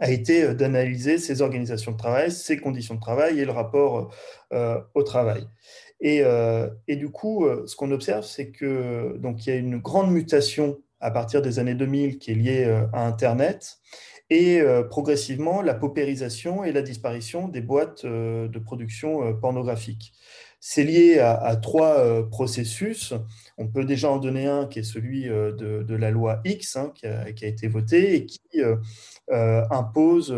a 0.00 0.10
été 0.10 0.52
d'analyser 0.54 1.18
ces 1.18 1.42
organisations 1.42 1.92
de 1.92 1.96
travail, 1.96 2.32
ces 2.32 2.56
conditions 2.56 2.96
de 2.96 3.00
travail 3.00 3.38
et 3.38 3.44
le 3.44 3.52
rapport 3.52 4.12
au 4.50 5.02
travail. 5.04 5.46
Euh, 6.04 6.68
et, 6.88 6.96
du 6.96 7.10
coup, 7.10 7.44
euh, 7.44 7.66
ce 7.66 7.76
qu'on 7.76 7.90
observe, 7.90 8.24
c'est 8.24 8.50
que 8.50 9.16
donc 9.18 9.46
il 9.46 9.50
y 9.50 9.52
a 9.52 9.56
une 9.56 9.78
grande 9.78 10.10
mutation 10.12 10.78
à 11.00 11.10
partir 11.10 11.42
des 11.42 11.58
années 11.58 11.74
2000 11.74 12.18
qui 12.18 12.32
est 12.32 12.34
liée 12.34 12.64
euh, 12.64 12.86
à 12.92 13.06
Internet 13.06 13.78
et 14.28 14.60
progressivement 14.90 15.62
la 15.62 15.72
paupérisation 15.72 16.64
et 16.64 16.72
la 16.72 16.82
disparition 16.82 17.46
des 17.46 17.60
boîtes 17.60 18.04
de 18.04 18.58
production 18.58 19.32
pornographique. 19.34 20.12
C'est 20.58 20.82
lié 20.82 21.20
à, 21.20 21.54
trois 21.54 22.28
processus. 22.28 23.14
On 23.56 23.68
peut 23.68 23.84
déjà 23.84 24.10
en 24.10 24.16
donner 24.16 24.46
un 24.46 24.66
qui 24.66 24.80
est 24.80 24.82
celui 24.82 25.26
de, 25.26 25.94
la 25.94 26.10
loi 26.10 26.40
X 26.44 26.74
hein, 26.74 26.90
qui, 26.96 27.06
a, 27.06 27.30
qui, 27.34 27.44
a, 27.44 27.48
été 27.48 27.68
votée 27.68 28.16
et 28.16 28.26
qui 28.26 28.40
impose 29.30 30.34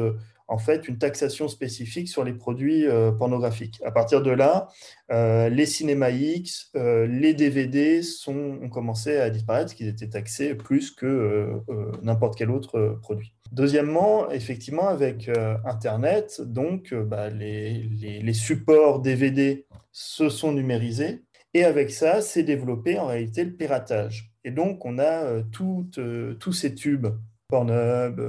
en 0.49 0.57
fait 0.59 0.89
une 0.89 0.99
taxation 0.99 1.47
spécifique 1.47 2.09
sur 2.09 2.25
les 2.25 2.33
produits 2.33 2.87
euh, 2.87 3.13
pornographiques. 3.13 3.81
À 3.85 3.91
partir 3.91 4.23
de 4.23 4.31
là, 4.31 4.69
euh, 5.13 5.51
les 5.51 5.67
cinémas 5.67 6.11
X, 6.11 6.71
euh, 6.75 7.07
les 7.07 7.35
DVD 7.35 8.01
ont 8.27 8.69
commencé 8.71 9.19
à 9.19 9.29
disparaître, 9.29 9.75
qu'ils 9.75 9.89
étaient 9.89 10.09
taxés 10.09 10.55
plus 10.55 10.91
que 10.91 11.61
n'importe 12.03 12.37
quel 12.37 12.51
autre 12.51 12.99
produit. 13.03 13.35
Deuxièmement, 13.53 14.31
effectivement, 14.31 14.89
avec 14.89 15.31
Internet, 15.65 16.41
donc 16.41 16.95
bah, 16.95 17.29
les, 17.29 18.33
supports 18.33 19.01
DVD 19.01 19.67
se 19.93 20.29
sont 20.29 20.53
numérisés. 20.53 21.23
Et 21.55 21.65
avec 21.65 21.91
ça, 21.91 22.21
s'est 22.21 22.43
développé 22.43 22.99
en 22.99 23.07
réalité 23.07 23.45
le 23.45 23.53
piratage. 23.53 24.33
Et 24.45 24.51
donc, 24.51 24.85
on 24.85 24.99
a 24.99 25.43
tous 25.51 26.53
ces 26.53 26.75
tubes, 26.75 27.09
Pornhub, 27.49 28.21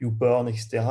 YouPorn, 0.00 0.48
etc., 0.48 0.82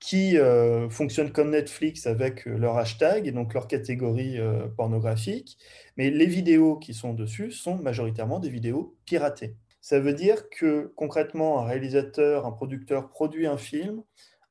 qui 0.00 0.38
euh, 0.38 0.88
fonctionnent 0.88 1.30
comme 1.30 1.50
Netflix 1.50 2.06
avec 2.06 2.48
euh, 2.48 2.56
leur 2.56 2.78
hashtag 2.78 3.26
et 3.28 3.32
donc 3.32 3.52
leur 3.52 3.68
catégorie 3.68 4.38
euh, 4.38 4.66
pornographique, 4.66 5.58
mais 5.96 6.10
les 6.10 6.26
vidéos 6.26 6.76
qui 6.76 6.94
sont 6.94 7.12
dessus 7.12 7.52
sont 7.52 7.76
majoritairement 7.76 8.40
des 8.40 8.48
vidéos 8.48 8.96
piratées. 9.04 9.56
Ça 9.82 10.00
veut 10.00 10.14
dire 10.14 10.48
que 10.48 10.92
concrètement, 10.96 11.60
un 11.60 11.66
réalisateur, 11.66 12.46
un 12.46 12.52
producteur 12.52 13.10
produit 13.10 13.46
un 13.46 13.58
film, 13.58 14.02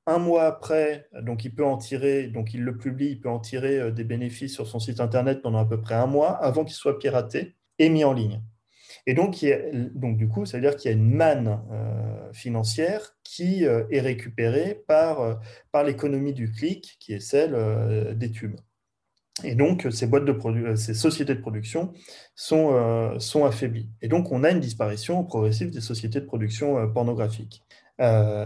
un 0.05 0.19
mois 0.19 0.45
après, 0.45 1.07
donc 1.21 1.43
il 1.45 1.53
peut 1.53 1.65
en 1.65 1.77
tirer, 1.77 2.27
donc 2.27 2.53
il 2.53 2.63
le 2.63 2.77
publie, 2.77 3.09
il 3.11 3.19
peut 3.19 3.29
en 3.29 3.39
tirer 3.39 3.91
des 3.91 4.03
bénéfices 4.03 4.53
sur 4.53 4.67
son 4.67 4.79
site 4.79 4.99
internet 4.99 5.41
pendant 5.43 5.59
à 5.59 5.65
peu 5.65 5.81
près 5.81 5.95
un 5.95 6.07
mois 6.07 6.31
avant 6.31 6.65
qu'il 6.65 6.75
soit 6.75 6.97
piraté 6.97 7.55
et 7.77 7.89
mis 7.89 8.03
en 8.03 8.13
ligne. 8.13 8.41
Et 9.05 9.13
donc, 9.13 9.45
donc 9.95 10.17
du 10.17 10.27
coup, 10.27 10.45
ça 10.45 10.57
veut 10.57 10.61
dire 10.61 10.75
qu'il 10.75 10.91
y 10.91 10.93
a 10.93 10.97
une 10.97 11.09
manne 11.09 11.59
euh, 11.71 12.31
financière 12.33 13.15
qui 13.23 13.65
euh, 13.65 13.83
est 13.91 14.01
récupérée 14.01 14.81
par, 14.87 15.21
euh, 15.21 15.33
par 15.71 15.83
l'économie 15.83 16.33
du 16.33 16.51
clic, 16.51 16.97
qui 16.99 17.13
est 17.13 17.19
celle 17.19 18.15
des 18.17 18.31
tubes. 18.31 18.55
Et 19.43 19.55
donc, 19.55 19.87
ces, 19.89 20.05
boîtes 20.05 20.25
de 20.25 20.75
ces 20.75 20.93
sociétés 20.93 21.33
de 21.33 21.39
production 21.39 21.93
sont, 22.35 23.17
sont 23.19 23.45
affaiblies. 23.45 23.89
Et 24.01 24.09
donc, 24.09 24.33
on 24.33 24.43
a 24.43 24.51
une 24.51 24.59
disparition 24.59 25.23
progressive 25.23 25.69
des 25.69 25.79
sociétés 25.79 26.19
de 26.19 26.25
production 26.25 26.91
pornographiques. 26.91 27.63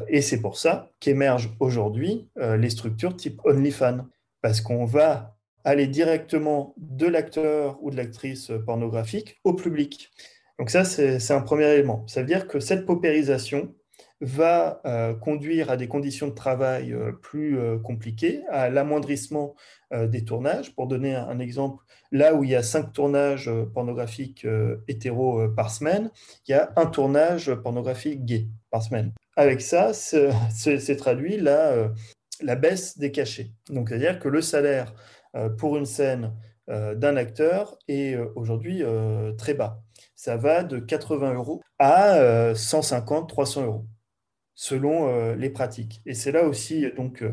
et 0.07 0.21
c'est 0.21 0.39
pour 0.39 0.59
ça 0.59 0.91
qu'émergent 0.99 1.55
aujourd'hui 1.59 2.29
les 2.35 2.69
structures 2.69 3.17
type 3.17 3.41
OnlyFans, 3.43 4.05
parce 4.41 4.61
qu'on 4.61 4.85
va 4.85 5.35
aller 5.63 5.87
directement 5.87 6.75
de 6.77 7.07
l'acteur 7.07 7.77
ou 7.81 7.89
de 7.89 7.97
l'actrice 7.97 8.51
pornographique 8.65 9.39
au 9.43 9.53
public. 9.53 10.11
Donc 10.63 10.69
ça, 10.69 10.85
c'est 10.85 11.31
un 11.31 11.41
premier 11.41 11.65
élément. 11.65 12.07
Ça 12.07 12.21
veut 12.21 12.25
dire 12.25 12.47
que 12.47 12.61
cette 12.61 12.85
paupérisation 12.85 13.75
va 14.21 14.79
euh, 14.85 15.13
conduire 15.13 15.69
à 15.69 15.75
des 15.75 15.89
conditions 15.89 16.29
de 16.29 16.33
travail 16.33 16.93
euh, 16.93 17.11
plus 17.11 17.59
euh, 17.59 17.77
compliquées, 17.77 18.43
à 18.49 18.69
l'amoindrissement 18.69 19.55
des 19.91 20.23
tournages. 20.23 20.73
Pour 20.73 20.87
donner 20.87 21.15
un, 21.15 21.37
exemple, 21.39 21.83
là 22.13 22.33
où 22.33 22.45
il 22.45 22.51
y 22.51 22.55
a 22.55 22.63
cinq 22.63 22.93
tournages 22.93 23.51
pornographiques 23.73 24.47
hétéros 24.87 25.49
par 25.49 25.69
semaine, 25.69 26.09
il 26.47 26.51
y 26.51 26.53
a 26.53 26.71
un 26.77 26.85
tournage 26.85 27.53
pornographique 27.55 28.23
gay 28.23 28.47
par 28.71 28.83
semaine. 28.83 29.11
Avec 29.35 29.59
ça, 29.59 29.91
c'est 29.93 30.95
traduit 30.95 31.35
la, 31.35 31.91
la 32.41 32.55
baisse 32.55 32.97
des 32.97 33.11
cachets. 33.11 33.51
Donc, 33.69 33.89
c'est-à-dire 33.89 34.17
que 34.17 34.29
le 34.29 34.41
salaire 34.41 34.95
pour 35.57 35.75
une 35.77 35.85
scène 35.85 36.33
d'un 36.67 37.17
acteur 37.17 37.77
est 37.87 38.15
aujourd'hui 38.35 38.81
très 39.37 39.53
bas 39.53 39.83
ça 40.23 40.37
va 40.37 40.63
de 40.63 40.79
80 40.79 41.33
euros 41.33 41.61
à 41.79 42.55
150, 42.55 43.23
euh, 43.23 43.27
300 43.27 43.65
euros, 43.65 43.85
selon 44.55 45.09
euh, 45.09 45.35
les 45.35 45.49
pratiques. 45.49 46.01
Et 46.05 46.13
c'est 46.13 46.31
là 46.31 46.43
aussi 46.43 46.85
donc 46.95 47.25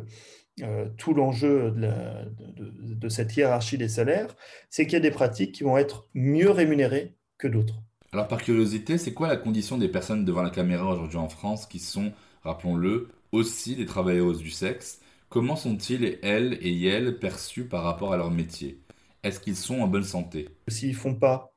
tout 0.98 1.14
l'enjeu 1.14 1.70
de, 1.70 2.94
de, 2.94 3.08
cette 3.08 3.34
hiérarchie 3.34 3.78
des 3.78 3.88
salaires, 3.88 4.34
c'est 4.68 4.84
qu'il 4.84 4.94
y 4.94 4.96
a 4.96 5.00
des 5.00 5.12
pratiques 5.12 5.52
qui 5.52 5.62
vont 5.62 5.78
être 5.78 6.08
mieux 6.14 6.50
rémunérées 6.50 7.14
que 7.38 7.46
d'autres. 7.46 7.80
Alors 8.12 8.26
par 8.26 8.42
curiosité, 8.42 8.98
c'est 8.98 9.14
quoi 9.14 9.28
la 9.28 9.36
condition 9.36 9.78
des 9.78 9.88
personnes 9.88 10.24
devant 10.24 10.42
la 10.42 10.50
caméra 10.50 10.92
aujourd'hui 10.92 11.16
en 11.16 11.28
France 11.28 11.66
qui 11.66 11.78
sont, 11.78 12.12
rappelons-le, 12.42 13.08
aussi 13.30 13.76
des 13.76 13.86
travailleuses 13.86 14.40
du 14.40 14.50
sexe? 14.50 15.00
Comment 15.28 15.54
sont-ils, 15.54 16.18
elles 16.22 16.58
et 16.60 16.86
elles, 16.88 17.20
perçus 17.20 17.66
par 17.66 17.84
rapport 17.84 18.12
à 18.12 18.16
leur 18.16 18.32
métier? 18.32 18.82
Est-ce 19.22 19.38
qu'ils 19.38 19.56
sont 19.56 19.80
en 19.80 19.86
bonne 19.86 20.02
santé? 20.02 20.48
S'ils 20.68 20.96
font 20.96 21.14
pas, 21.14 21.54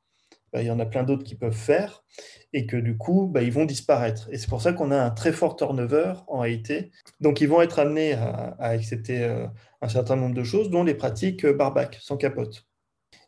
bah, 0.54 0.62
il 0.62 0.66
y 0.68 0.70
en 0.70 0.78
a 0.78 0.86
plein 0.86 1.02
d'autres 1.02 1.24
qui 1.24 1.34
peuvent 1.34 1.52
faire 1.52 2.04
et 2.52 2.64
que 2.64 2.76
du 2.76 2.96
coup, 2.96 3.26
bah, 3.26 3.42
ils 3.42 3.52
vont 3.52 3.64
disparaître. 3.64 4.28
Et 4.30 4.38
c'est 4.38 4.48
pour 4.48 4.62
ça 4.62 4.72
qu'on 4.72 4.92
a 4.92 5.02
un 5.02 5.10
très 5.10 5.32
fort 5.32 5.56
turnover 5.56 6.14
en 6.28 6.38
réalité. 6.38 6.92
Donc, 7.20 7.40
ils 7.40 7.48
vont 7.48 7.60
être 7.60 7.80
amenés 7.80 8.12
à, 8.12 8.54
accepter 8.60 9.24
euh, 9.24 9.48
un 9.82 9.88
certain 9.88 10.14
nombre 10.14 10.36
de 10.36 10.44
choses, 10.44 10.70
dont 10.70 10.84
les 10.84 10.94
pratiques 10.94 11.44
euh, 11.44 11.52
barbac, 11.52 11.98
sans 12.00 12.16
capote. 12.16 12.68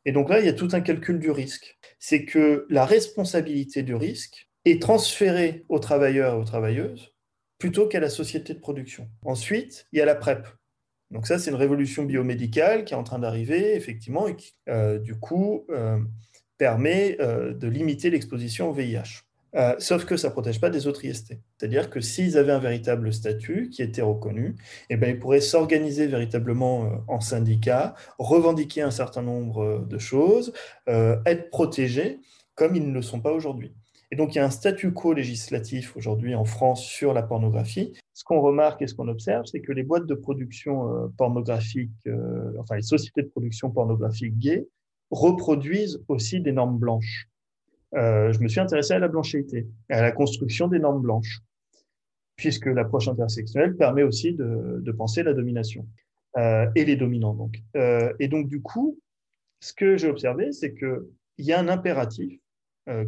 Et 0.05 0.13
donc 0.13 0.31
là, 0.31 0.39
il 0.39 0.47
y 0.47 0.49
a 0.49 0.53
tout 0.53 0.69
un 0.71 0.81
calcul 0.81 1.19
du 1.19 1.33
risque. 1.33 1.77
C'est 1.99 2.25
que 2.25 2.65
la 2.71 2.87
responsabilité 2.87 3.83
du 3.83 3.97
risque 3.97 4.49
est 4.65 4.81
transférée 4.81 5.65
aux 5.69 5.81
travailleurs 5.81 6.35
et 6.35 6.37
aux 6.39 6.45
travailleuses 6.45 7.13
plutôt 7.59 7.89
qu'à 7.89 7.99
la 7.99 8.11
société 8.11 8.55
de 8.55 8.61
production. 8.61 9.09
Ensuite, 9.25 9.89
il 9.91 9.99
y 9.99 10.03
a 10.03 10.05
la 10.05 10.15
PrEP. 10.15 10.47
Donc 11.11 11.27
ça, 11.27 11.41
c'est 11.41 11.51
une 11.51 11.57
révolution 11.57 12.05
biomédicale 12.05 12.85
qui 12.85 12.95
est 12.95 12.97
en 12.97 13.03
train 13.03 13.19
d'arriver, 13.19 13.75
effectivement, 13.75 14.29
et 14.29 14.37
qui, 14.37 14.55
euh, 14.69 15.01
du 15.01 15.19
coup, 15.19 15.67
permet 16.59 17.17
euh, 17.21 17.53
de 17.53 17.69
limiter 17.69 18.11
l'exposition 18.11 18.71
au 18.71 18.73
VIH. 18.73 19.23
Euh, 19.55 19.75
sauf 19.79 20.05
que 20.05 20.17
ça 20.17 20.29
ne 20.29 20.33
protège 20.33 20.61
pas 20.61 20.69
des 20.69 20.87
autres 20.87 21.05
IST. 21.05 21.39
C'est-à-dire 21.57 21.89
que 21.89 22.01
s'ils 22.01 22.37
avaient 22.37 22.53
un 22.53 22.59
véritable 22.59 23.13
statut 23.13 23.71
qui 23.71 23.83
était 23.83 24.03
reconnu, 24.03 24.57
eh 24.91 24.97
ben, 24.97 25.09
ils 25.09 25.19
pourraient 25.19 25.41
s'organiser 25.41 26.07
véritablement 26.07 26.85
euh, 26.85 26.89
en 27.09 27.21
syndicat, 27.21 27.95
revendiquer 28.19 28.83
un 28.83 28.91
certain 28.91 29.23
nombre 29.23 29.87
de 29.89 29.99
choses, 29.99 30.53
être 30.87 31.51
protégés 31.51 32.21
comme 32.55 32.75
ils 32.75 32.87
ne 32.87 32.93
le 32.93 33.03
sont 33.03 33.21
pas 33.21 33.33
aujourd'hui. 33.33 33.75
Et 34.11 34.17
donc, 34.17 34.35
il 34.35 34.39
y 34.39 34.41
a 34.41 34.45
un 34.45 34.51
statu 34.51 34.93
quo 34.93 35.13
législatif 35.13 35.97
aujourd'hui 35.97 36.35
en 36.35 36.45
France 36.45 36.85
sur 36.85 37.13
la 37.13 37.23
pornographie. 37.23 37.93
Ce 38.15 38.25
qu'on 38.25 38.41
remarque 38.41 38.83
et 38.83 38.87
ce 38.87 38.95
qu'on 38.95 39.09
observe, 39.09 39.47
c'est 39.47 39.61
que 39.61 39.73
les 39.73 39.83
boîtes 39.83 40.07
de 40.07 40.15
production 40.15 41.11
pornographique, 41.19 41.91
enfin 42.59 42.77
les 42.77 42.83
sociétés 42.83 43.23
de 43.23 43.29
production 43.29 43.71
pornographique 43.71 44.39
gays, 44.39 44.67
reproduisent 45.11 46.03
aussi 46.09 46.41
des 46.41 46.53
normes 46.53 46.79
blanches. 46.79 47.29
Euh, 47.95 48.33
je 48.33 48.41
me 48.41 48.49
suis 48.49 48.61
intéressé 48.61 48.95
à 48.95 48.99
la 48.99 49.09
blanchité, 49.09 49.67
à 49.89 50.03
la 50.03 50.13
construction 50.13 50.69
des 50.69 50.79
normes 50.79 51.01
blanches, 51.01 51.41
puisque 52.37 52.67
l'approche 52.67 53.09
intersexuelle 53.09 53.77
permet 53.77 54.03
aussi 54.03 54.35
de, 54.35 54.93
penser 54.93 55.23
la 55.23 55.33
domination 55.33 55.87
euh, 56.37 56.67
et 56.75 56.85
les 56.85 56.97
dominants. 56.97 57.35
Donc. 57.35 57.63
Euh, 57.77 58.13
et 58.19 58.29
donc, 58.29 58.49
du 58.49 58.61
coup, 58.61 58.99
ce 59.61 59.73
que 59.73 59.97
j'ai 59.97 60.09
observé, 60.09 60.53
c'est 60.53 60.75
qu'il 60.75 61.01
y 61.39 61.53
a 61.53 61.61
un 61.61 61.69
impératif, 61.69 62.39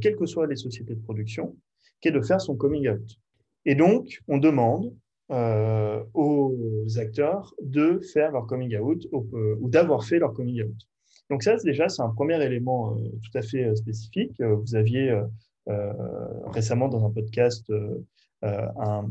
quelles 0.00 0.16
que 0.16 0.26
soient 0.26 0.48
les 0.48 0.56
sociétés 0.56 0.96
de 0.96 1.00
production, 1.00 1.56
qui 2.00 2.08
est 2.08 2.12
de 2.12 2.20
faire 2.20 2.40
son 2.40 2.56
coming 2.56 2.88
out. 2.88 3.16
Et 3.64 3.76
donc, 3.76 4.18
on 4.26 4.38
demande 4.38 4.92
aux 6.14 6.84
acteurs 6.96 7.54
de 7.62 8.00
faire 8.00 8.32
leur 8.32 8.46
coming 8.46 8.76
out 8.76 9.06
ou 9.12 9.68
d'avoir 9.68 10.04
fait 10.04 10.18
leur 10.18 10.32
coming 10.32 10.64
out. 10.64 10.88
Donc 11.30 11.42
ça, 11.42 11.56
déjà, 11.56 11.88
c'est 11.88 12.02
un 12.02 12.08
premier 12.08 12.42
élément 12.42 12.96
euh, 12.96 13.10
tout 13.22 13.38
à 13.38 13.42
fait 13.42 13.64
euh, 13.64 13.74
spécifique. 13.74 14.40
Euh, 14.40 14.54
vous 14.54 14.74
aviez 14.74 15.14
récemment 16.46 16.88
dans 16.88 17.04
un 17.04 17.10
podcast 17.10 17.70
un, 18.42 19.04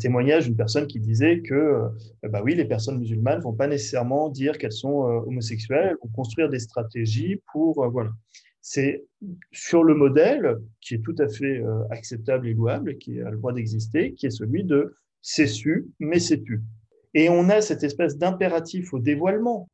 témoignage 0.00 0.46
d'une 0.46 0.56
personne 0.56 0.88
qui 0.88 0.98
disait 0.98 1.40
que 1.40 1.84
bah 2.24 2.42
oui, 2.44 2.56
les 2.56 2.64
personnes 2.64 2.98
musulmanes 2.98 3.40
vont 3.42 3.52
pas 3.52 3.68
nécessairement 3.68 4.28
dire 4.28 4.58
qu'elles 4.58 4.72
sont 4.72 5.02
homosexuelles, 5.28 5.90
elles 5.90 5.96
vont 6.02 6.10
construire 6.12 6.48
des 6.48 6.58
stratégies 6.58 7.40
pour 7.52 7.88
voilà. 7.90 8.10
C'est 8.60 9.04
sur 9.52 9.84
le 9.84 9.94
modèle 9.94 10.56
qui 10.80 10.94
est 10.94 10.98
tout 10.98 11.14
à 11.20 11.28
fait 11.28 11.62
acceptable 11.90 12.48
et 12.48 12.54
louable, 12.54 12.98
qui 12.98 13.20
a 13.20 13.30
le 13.30 13.36
droit 13.36 13.52
d'exister, 13.52 14.14
qui 14.14 14.26
est 14.26 14.30
celui 14.30 14.64
de 14.64 14.96
c'est 15.22 15.46
su, 15.46 15.86
mais 16.00 16.18
c'est 16.18 16.42
tu. 16.42 16.60
Et 17.14 17.28
on 17.28 17.48
a 17.50 17.60
cette 17.60 17.84
espèce 17.84 18.18
d'impératif 18.18 18.92
au 18.92 18.98
dévoilement. 18.98 19.68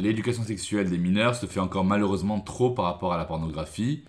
L'éducation 0.00 0.44
sexuelle 0.44 0.90
des 0.90 0.96
mineurs 0.96 1.34
se 1.34 1.46
fait 1.46 1.58
encore 1.58 1.84
malheureusement 1.84 2.38
trop 2.38 2.70
par 2.70 2.84
rapport 2.84 3.12
à 3.12 3.16
la 3.16 3.24
pornographie. 3.24 4.04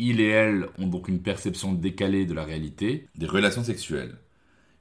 Ils 0.00 0.20
et 0.20 0.26
elles 0.26 0.66
ont 0.78 0.88
donc 0.88 1.06
une 1.06 1.22
perception 1.22 1.74
décalée 1.74 2.26
de 2.26 2.34
la 2.34 2.42
réalité 2.42 3.06
des 3.14 3.26
relations 3.26 3.62
sexuelles. 3.62 4.16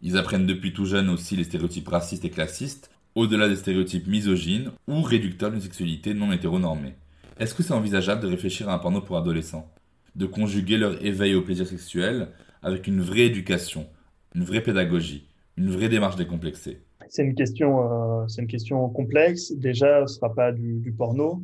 Ils 0.01 0.17
apprennent 0.17 0.47
depuis 0.47 0.73
tout 0.73 0.85
jeune 0.85 1.11
aussi 1.11 1.35
les 1.35 1.43
stéréotypes 1.43 1.87
racistes 1.87 2.25
et 2.25 2.31
classistes, 2.31 2.89
au-delà 3.13 3.47
des 3.47 3.55
stéréotypes 3.55 4.07
misogynes 4.07 4.71
ou 4.87 5.03
réducteurs 5.03 5.51
d'une 5.51 5.61
sexualité 5.61 6.15
non 6.15 6.31
hétéronormée. 6.31 6.95
Est-ce 7.37 7.53
que 7.53 7.61
c'est 7.61 7.73
envisageable 7.73 8.23
de 8.23 8.27
réfléchir 8.27 8.67
à 8.67 8.73
un 8.73 8.79
porno 8.79 9.01
pour 9.01 9.17
adolescents? 9.17 9.71
De 10.15 10.25
conjuguer 10.25 10.77
leur 10.77 11.05
éveil 11.05 11.35
au 11.35 11.43
plaisir 11.43 11.67
sexuel 11.67 12.29
avec 12.63 12.87
une 12.87 13.01
vraie 13.01 13.27
éducation, 13.27 13.87
une 14.33 14.43
vraie 14.43 14.63
pédagogie, 14.63 15.27
une 15.55 15.69
vraie 15.69 15.89
démarche 15.89 16.15
décomplexée 16.15 16.81
c'est 17.09 17.23
une 17.23 17.35
question, 17.35 18.23
euh, 18.23 18.27
c'est 18.27 18.41
une 18.41 18.47
question 18.47 18.87
complexe. 18.89 19.51
Déjà, 19.51 20.05
ce 20.07 20.15
sera 20.15 20.33
pas 20.33 20.51
du, 20.51 20.93
porno. 20.97 21.43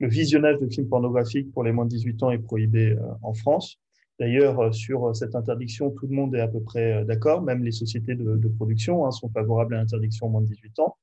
le 0.00 0.08
visionnage 0.08 0.58
de 0.58 0.68
films 0.68 0.88
pornographiques 0.88 1.52
pour 1.52 1.64
les 1.64 1.72
moins 1.72 1.84
de 1.84 1.90
18 1.90 2.22
ans 2.22 2.30
est 2.30 2.38
prohibé 2.38 2.90
euh, 2.92 3.00
en 3.22 3.34
France. 3.34 3.80
D'ailleurs, 4.20 4.60
euh, 4.60 4.72
sur 4.72 5.14
cette 5.16 5.34
interdiction, 5.34 5.90
tout 5.90 6.06
le 6.06 6.14
monde 6.14 6.34
est 6.34 6.40
à 6.40 6.48
peu 6.48 6.60
près 6.60 7.04
d'accord. 7.04 7.42
Même 7.42 7.64
les 7.64 7.72
sociétés 7.72 8.14
de, 8.14 8.48
production 8.48 9.06
hein, 9.06 9.10
sont 9.10 9.28
favorables 9.30 9.74
à 9.74 9.78
l'interdiction 9.78 10.26
aux 10.26 10.30
moins 10.30 10.42
de 10.42 10.46
18 10.46 10.78
ans, 10.80 10.96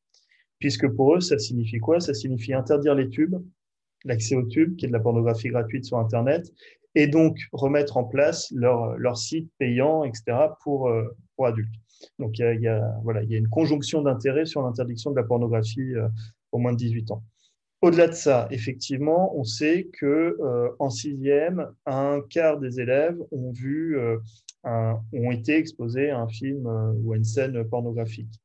puisque 0.60 0.88
pour 0.88 1.16
eux, 1.16 1.20
ça 1.20 1.38
signifie 1.38 1.80
quoi? 1.80 2.00
Ça 2.00 2.14
signifie 2.14 2.54
interdire 2.54 2.96
les 2.96 3.10
tubes, 3.10 3.36
l'accès 4.06 4.36
aux 4.36 4.46
tubes, 4.46 4.76
qui 4.76 4.86
est 4.86 4.88
de 4.88 4.94
la 4.94 5.00
pornographie 5.00 5.50
gratuite 5.50 5.86
sur 5.86 5.98
Internet, 5.98 6.52
et 6.96 7.08
donc 7.08 7.38
remettre 7.52 7.98
en 7.98 8.04
place 8.04 8.52
leur, 8.52 8.98
leur 8.98 9.18
site 9.18 9.50
payant, 9.58 10.04
etc., 10.04 10.24
pour, 10.62 10.92
pour 11.36 11.48
adultes. 11.48 11.74
Donc 12.20 12.40
il 12.40 12.62
y 12.62 12.68
a, 12.68 13.00
voilà, 13.04 13.24
il 13.24 13.32
y 13.32 13.36
a 13.36 13.38
une 13.38 13.50
conjonction 13.50 14.02
d'intérêts 14.02 14.46
sur 14.46 14.62
l'interdiction 14.62 15.12
de 15.12 15.16
la 15.16 15.24
pornographie 15.24 15.96
euh, 15.96 16.08
au 16.52 16.58
moins 16.58 16.74
de 16.74 16.78
18 16.78 17.12
ans. 17.12 17.24
Au-delà 17.82 18.08
de 18.08 18.14
ça, 18.14 18.48
effectivement, 18.52 19.36
on 19.36 19.44
sait 19.44 19.90
que 20.00 20.38
euh, 20.40 20.70
en 20.78 20.92
sixième, 20.92 21.68
un 21.88 22.22
quart 22.30 22.60
des 22.60 22.80
élèves 22.80 23.18
ont 23.32 23.52
vu, 23.52 23.98
euh, 23.98 24.18
ont 24.64 25.32
été 25.32 25.58
exposés 25.58 26.12
à 26.12 26.20
un 26.20 26.28
film 26.28 26.68
ou 27.04 27.14
à 27.14 27.18
une 27.18 27.24
scène 27.24 27.64
pornographique. 27.68 28.40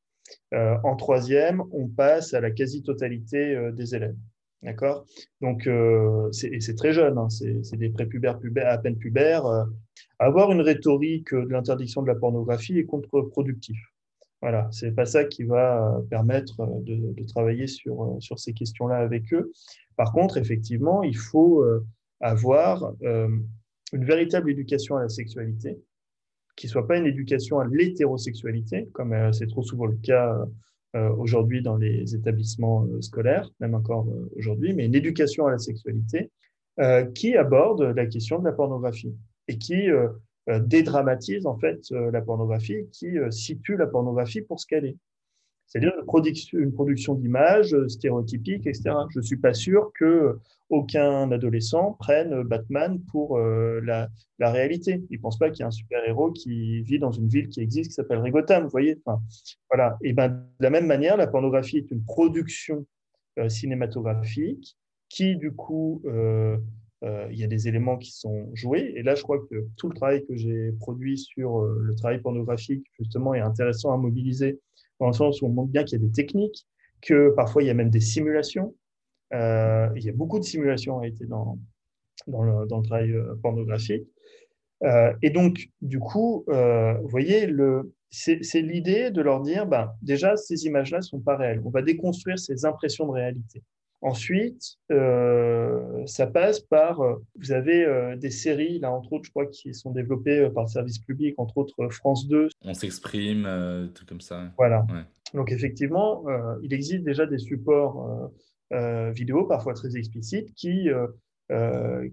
en 0.51 0.95
troisième, 0.95 1.61
on 1.71 1.87
passe 1.87 2.33
à 2.33 2.41
la 2.41 2.49
quasi-totalité 2.49 3.71
des 3.73 3.93
élèves. 3.93 4.15
D'accord? 4.63 5.05
Donc, 5.41 5.69
c'est 6.31 6.75
très 6.75 6.91
jeune, 6.91 7.19
hein, 7.19 7.29
c'est 7.29 7.77
des 7.77 7.89
prépubères 7.89 8.39
à 8.67 8.77
peine 8.79 8.97
pubères. 8.97 9.67
Avoir 10.19 10.51
une 10.51 10.61
rhétorique 10.61 11.33
de 11.33 11.49
l'interdiction 11.49 12.01
de 12.01 12.07
la 12.07 12.15
pornographie 12.15 12.77
est 12.77 12.85
contre-productif. 12.85 13.77
Voilà, 14.41 14.67
c'est 14.71 14.91
pas 14.91 15.05
ça 15.05 15.25
qui 15.25 15.43
va 15.43 15.99
permettre 16.09 16.57
de, 16.83 17.23
travailler 17.27 17.65
sur, 17.67 18.17
sur 18.19 18.37
ces 18.37 18.53
questions-là 18.53 18.97
avec 18.97 19.33
eux. 19.33 19.51
Par 19.97 20.13
contre, 20.13 20.37
effectivement, 20.37 21.03
il 21.03 21.17
faut 21.17 21.63
euh, 21.63 21.83
avoir 22.21 22.93
euh, 23.03 23.27
une 23.91 24.05
véritable 24.05 24.51
éducation 24.51 24.95
à 24.95 25.01
la 25.01 25.09
sexualité, 25.09 25.79
qui 26.55 26.67
soit 26.67 26.87
pas 26.87 26.97
une 26.97 27.07
éducation 27.07 27.59
à 27.59 27.65
l'hétérosexualité, 27.65 28.87
comme 28.93 29.13
euh, 29.13 29.31
c'est 29.31 29.47
trop 29.47 29.63
souvent 29.63 29.85
le 29.85 29.97
cas 29.97 30.37
aujourd'hui 31.19 31.61
dans 31.61 31.75
les 31.75 32.15
établissements 32.15 32.87
scolaires, 33.01 33.51
même 33.59 33.75
encore 33.75 34.07
aujourd'hui, 34.35 34.73
mais 34.73 34.87
une 34.87 34.95
éducation 34.95 35.45
à 35.45 35.51
la 35.51 35.59
sexualité 35.59 36.31
qui 37.13 37.35
aborde 37.35 37.83
la 37.83 38.07
question 38.07 38.39
de 38.39 38.45
la 38.45 38.51
pornographie 38.51 39.13
et 39.47 39.57
qui 39.57 39.89
euh, 39.89 40.09
euh, 40.49 40.59
dédramatise 40.59 41.45
en 41.45 41.57
fait 41.57 41.79
euh, 41.91 42.11
la 42.11 42.21
pornographie, 42.21 42.87
qui 42.91 43.15
situe 43.31 43.77
la 43.77 43.87
pornographie 43.87 44.41
pour 44.41 44.59
ce 44.59 44.67
qu'elle 44.67 44.85
est. 44.85 44.97
C'est-à-dire 45.65 45.91
une 46.53 46.71
production, 46.71 47.13
d'images 47.15 47.75
stéréotypiques, 47.89 48.67
etc. 48.67 48.95
Je 49.09 49.19
ne 49.19 49.23
suis 49.23 49.35
pas 49.35 49.53
sûr 49.53 49.91
que 49.93 50.37
aucun 50.69 51.29
adolescent 51.29 51.97
prenne 51.99 52.43
Batman 52.43 53.01
pour 53.11 53.37
la, 53.37 54.07
réalité. 54.39 55.03
Il 55.09 55.17
ne 55.17 55.21
pense 55.21 55.37
pas 55.37 55.49
qu'il 55.49 55.59
y 55.59 55.63
a 55.63 55.67
un 55.67 55.71
super-héros 55.71 56.31
qui 56.31 56.81
vit 56.83 56.99
dans 56.99 57.11
une 57.11 57.27
ville 57.27 57.49
qui 57.49 57.59
existe, 57.59 57.89
qui 57.89 57.95
s'appelle 57.95 58.21
Gotham, 58.31 58.63
vous 58.63 58.69
voyez 58.69 58.97
enfin, 59.03 59.21
voilà. 59.69 59.97
Et 60.01 60.13
ben, 60.13 60.29
de 60.29 60.63
la 60.63 60.69
même 60.69 60.87
manière, 60.87 61.17
la 61.17 61.27
pornographie 61.27 61.79
est 61.79 61.91
une 61.91 62.05
production 62.05 62.85
cinématographique 63.49 64.77
qui, 65.09 65.35
du 65.35 65.51
coup, 65.51 66.01
il 67.03 67.37
y 67.37 67.43
a 67.43 67.47
des 67.47 67.67
éléments 67.67 67.97
qui 67.97 68.11
sont 68.11 68.49
joués. 68.53 68.93
Et 68.95 69.03
là, 69.03 69.15
je 69.15 69.23
crois 69.23 69.39
que 69.49 69.67
tout 69.77 69.89
le 69.89 69.95
travail 69.95 70.25
que 70.25 70.35
j'ai 70.35 70.71
produit 70.79 71.17
sur 71.17 71.59
euh, 71.59 71.77
le 71.79 71.95
travail 71.95 72.19
pornographique, 72.21 72.85
justement, 72.99 73.33
est 73.33 73.39
intéressant 73.39 73.93
à 73.93 73.97
mobiliser, 73.97 74.59
dans 74.99 75.07
le 75.07 75.13
sens 75.13 75.41
où 75.41 75.45
on 75.45 75.49
montre 75.49 75.71
bien 75.71 75.83
qu'il 75.83 76.01
y 76.01 76.03
a 76.03 76.05
des 76.05 76.11
techniques, 76.11 76.65
que 77.01 77.29
parfois 77.35 77.61
il 77.61 77.67
y 77.67 77.69
a 77.69 77.75
même 77.75 77.91
des 77.91 77.99
simulations. 77.99 78.75
Euh, 79.33 79.89
il 79.95 80.03
y 80.03 80.09
a 80.09 80.13
beaucoup 80.13 80.39
de 80.39 80.43
simulations 80.43 80.99
a 80.99 81.07
été 81.07 81.25
dans, 81.25 81.59
dans, 82.25 82.43
le, 82.43 82.65
dans 82.65 82.77
le 82.77 82.83
travail 82.83 83.13
pornographique. 83.43 84.07
et 85.21 85.29
donc, 85.29 85.69
du 85.81 85.99
coup, 85.99 86.45
vous 86.47 87.09
voyez, 87.09 87.47
c'est 88.09 88.61
l'idée 88.61 89.11
de 89.11 89.21
leur 89.21 89.41
dire, 89.41 89.67
ben, 89.67 89.93
déjà, 90.01 90.35
ces 90.37 90.65
images-là 90.65 90.99
ne 90.99 91.03
sont 91.03 91.19
pas 91.19 91.35
réelles. 91.35 91.61
On 91.65 91.69
va 91.69 91.81
déconstruire 91.81 92.39
ces 92.39 92.65
impressions 92.65 93.05
de 93.05 93.11
réalité. 93.11 93.61
Ensuite, 94.01 94.77
euh, 94.91 96.05
ça 96.05 96.27
passe 96.27 96.59
par, 96.59 97.01
euh, 97.01 97.15
vous 97.35 97.51
avez 97.51 97.83
euh, 97.83 98.15
des 98.15 98.29
séries, 98.29 98.77
là, 98.79 98.91
entre 98.91 99.13
autres, 99.13 99.25
je 99.25 99.31
crois, 99.31 99.47
qui 99.47 99.73
sont 99.73 99.91
développées 99.91 100.49
par 100.53 100.65
le 100.65 100.69
service 100.69 100.99
public, 100.99 101.33
entre 101.39 101.57
autres 101.57 101.89
France 101.89 102.27
2. 102.27 102.49
On 102.63 102.73
s'exprime, 102.75 103.89
tout 103.95 104.05
comme 104.05 104.21
ça. 104.21 104.51
Voilà. 104.57 104.85
Ouais. 104.89 105.01
Donc, 105.33 105.51
effectivement, 105.51 106.25
il 106.61 106.73
existe 106.73 107.03
déjà 107.03 107.25
des 107.25 107.39
supports 107.39 108.31
vidéo, 109.13 109.45
parfois 109.45 109.73
très 109.73 109.97
explicites, 109.97 110.53
qui, 110.53 110.89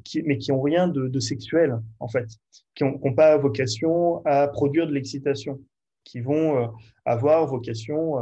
qui 0.04 0.22
mais 0.22 0.38
qui 0.38 0.52
n'ont 0.52 0.62
rien 0.62 0.88
de, 0.88 1.06
de, 1.06 1.20
sexuel, 1.20 1.78
en 2.00 2.08
fait, 2.08 2.28
qui 2.74 2.84
n'ont 2.84 3.14
pas 3.14 3.36
vocation 3.36 4.24
à 4.24 4.48
produire 4.48 4.86
de 4.86 4.92
l'excitation, 4.92 5.60
qui 6.02 6.20
vont 6.20 6.72
avoir 7.04 7.46
vocation 7.46 8.18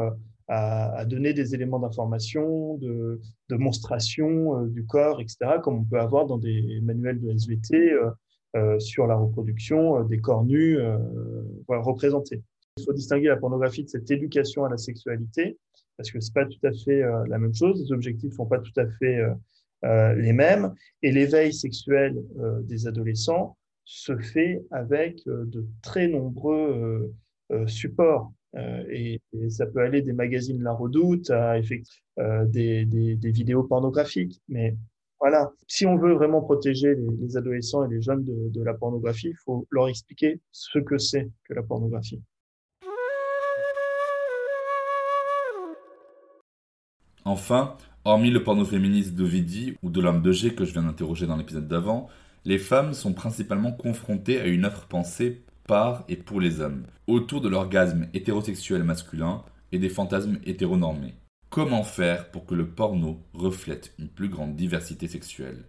à, 0.48 1.05
donner 1.05 1.33
des 1.33 1.55
éléments 1.55 1.78
d'information, 1.78 2.76
de, 2.78 3.20
de, 3.48 3.57
monstration 3.57 4.61
euh, 4.61 4.66
du 4.66 4.85
corps, 4.85 5.20
etc., 5.20 5.59
comme 5.62 5.78
on 5.78 5.85
peut 5.85 6.00
avoir 6.00 6.26
dans 6.26 6.38
des 6.38 6.81
manuels 6.83 7.20
de 7.20 7.31
SVT 7.31 7.92
euh, 7.92 8.11
euh, 8.57 8.78
sur 8.78 9.07
la 9.07 9.14
reproduction 9.14 10.02
des 10.05 10.20
corps 10.20 10.44
nus 10.44 10.78
représentés. 11.68 12.42
Il 12.76 12.85
faut 12.85 12.92
distinguer 12.92 13.28
la 13.28 13.37
pornographie 13.37 13.85
de 13.85 13.88
cette 13.88 14.11
éducation 14.11 14.64
à 14.64 14.70
la 14.70 14.78
sexualité, 14.78 15.59
parce 15.96 16.11
que 16.11 16.20
c'est 16.20 16.35
pas 16.35 16.46
tout 16.46 16.66
à 16.66 16.72
fait 16.72 17.02
la 17.28 17.38
même 17.38 17.55
chose, 17.55 17.83
les 17.83 17.92
objectifs 17.92 18.35
sont 18.35 18.46
pas 18.46 18.59
tout 18.59 18.72
à 18.76 18.87
fait 18.98 19.22
les 19.83 20.33
mêmes, 20.33 20.74
et 21.02 21.12
l'éveil 21.12 21.52
sexuel 21.52 22.22
des 22.64 22.87
adolescents 22.87 23.57
se 23.85 24.16
fait 24.16 24.62
avec 24.70 25.22
de 25.26 25.66
très 25.83 26.09
nombreux 26.09 27.12
supports 27.66 28.33
euh, 28.55 28.85
et, 28.91 29.21
ça 29.49 29.67
peut 29.67 29.81
aller 29.81 30.03
des 30.03 30.12
magazines 30.12 30.62
La 30.62 30.73
Redoute 30.73 31.31
à 31.31 31.55
euh, 32.19 32.45
des, 32.47 32.85
vidéos 33.23 33.62
pornographiques. 33.65 34.41
Mais 34.49 34.77
voilà, 35.21 35.53
si 35.67 35.87
on 35.87 35.97
veut 35.97 36.12
vraiment 36.15 36.43
protéger 36.43 36.95
les, 36.95 37.37
adolescents 37.37 37.85
et 37.85 37.95
les 37.95 38.03
jeunes 38.03 38.25
de, 38.25 38.62
la 38.62 38.75
pornographie, 38.75 39.29
il 39.29 39.37
faut 39.45 39.67
leur 39.71 39.88
expliquer 39.88 40.41
ce 40.51 40.79
que 40.79 40.99
c'est 40.99 41.31
que 41.45 41.55
la 41.55 41.62
pornographie. 41.62 42.21
Enfin, 47.25 47.77
hormis 48.05 48.31
le 48.31 48.43
porno 48.43 48.65
féministe 48.65 49.15
d'Ovidie 49.15 49.77
ou 49.83 49.91
de 49.91 50.01
l'homme 50.01 50.23
de 50.23 50.33
G 50.33 50.55
que 50.55 50.65
je 50.65 50.73
viens 50.73 50.83
d'interroger 50.83 51.27
dans 51.27 51.37
l'épisode 51.37 51.69
d'avant, 51.69 52.09
les 52.45 52.59
femmes 52.59 52.93
sont 52.93 53.15
principalement 53.15 53.71
confrontées 53.71 54.41
à 54.41 54.47
une 54.47 54.65
offre 54.65 54.88
pensée 54.88 55.45
par 55.66 56.05
et 56.09 56.16
pour 56.16 56.40
les 56.40 56.61
hommes, 56.61 56.87
autour 57.07 57.40
de 57.40 57.48
l'orgasme 57.48 58.09
hétérosexuel 58.14 58.83
masculin 58.83 59.44
et 59.72 59.79
des 59.79 59.88
fantasmes 59.88 60.38
hétéronormés. 60.44 61.14
Comment 61.51 61.85
faire 61.85 62.31
pour 62.31 62.46
que 62.46 62.55
le 62.55 62.68
porno 62.68 63.20
reflète 63.35 63.92
une 63.98 64.09
plus 64.09 64.29
grande 64.29 64.57
diversité 64.57 65.07
sexuelle? 65.09 65.64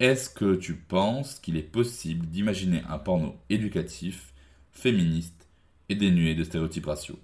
Est-ce 0.00 0.28
que 0.28 0.56
tu 0.56 0.74
penses 0.74 1.38
qu'il 1.38 1.56
est 1.56 1.62
possible 1.62 2.26
d'imaginer 2.26 2.82
un 2.88 2.98
porno 2.98 3.36
éducatif, 3.48 4.34
féministe 4.72 5.48
et 5.88 5.94
dénué 5.94 6.34
de 6.34 6.42
stéréotypes 6.42 6.86
raciaux? 6.86 7.18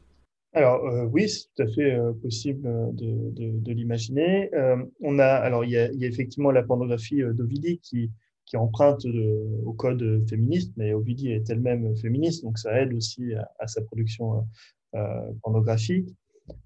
Alors 0.53 0.85
euh, 0.87 1.05
oui, 1.07 1.29
c'est 1.29 1.47
tout 1.55 1.63
à 1.63 1.67
fait 1.67 1.95
euh, 1.95 2.13
possible 2.13 2.67
euh, 2.67 2.91
de, 2.93 3.73
l'imaginer. 3.73 4.51
il 4.53 5.71
y 5.71 5.77
a, 5.77 5.91
effectivement 6.01 6.51
la 6.51 6.63
pornographie 6.63 7.23
d'Ovidie 7.35 7.79
qui 7.79 8.11
qui 8.51 8.57
emprunte 8.57 9.07
au 9.65 9.73
code 9.75 10.29
féministe, 10.29 10.73
mais 10.77 10.93
Ovidie 10.93 11.31
est 11.31 11.49
elle-même 11.49 11.97
féministe, 11.97 12.43
donc 12.43 12.59
ça 12.59 12.83
aide 12.83 12.93
aussi 12.93 13.33
à, 13.61 13.69
sa 13.69 13.81
production 13.83 14.45
euh, 14.97 15.33
pornographique. 15.45 16.09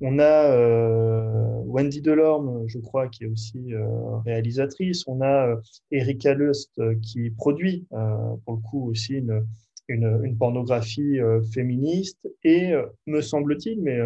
On 0.01 0.19
a 0.19 0.51
euh, 0.51 1.61
Wendy 1.67 2.01
Delorme, 2.01 2.67
je 2.69 2.79
crois, 2.79 3.09
qui 3.09 3.25
est 3.25 3.27
aussi 3.27 3.75
euh, 3.75 4.17
réalisatrice. 4.25 5.07
On 5.07 5.21
a 5.21 5.61
Erika 5.91 6.33
Lust 6.33 6.81
qui 7.03 7.29
produit, 7.29 7.87
pour 7.91 8.55
le 8.55 8.63
coup, 8.63 8.89
aussi 8.89 9.17
une, 9.17 9.45
une, 9.89 10.39
pornographie 10.39 11.19
féministe. 11.53 12.27
Et 12.45 12.73
me 13.07 13.21
semble-t-il, 13.21 13.83
mais 13.83 14.01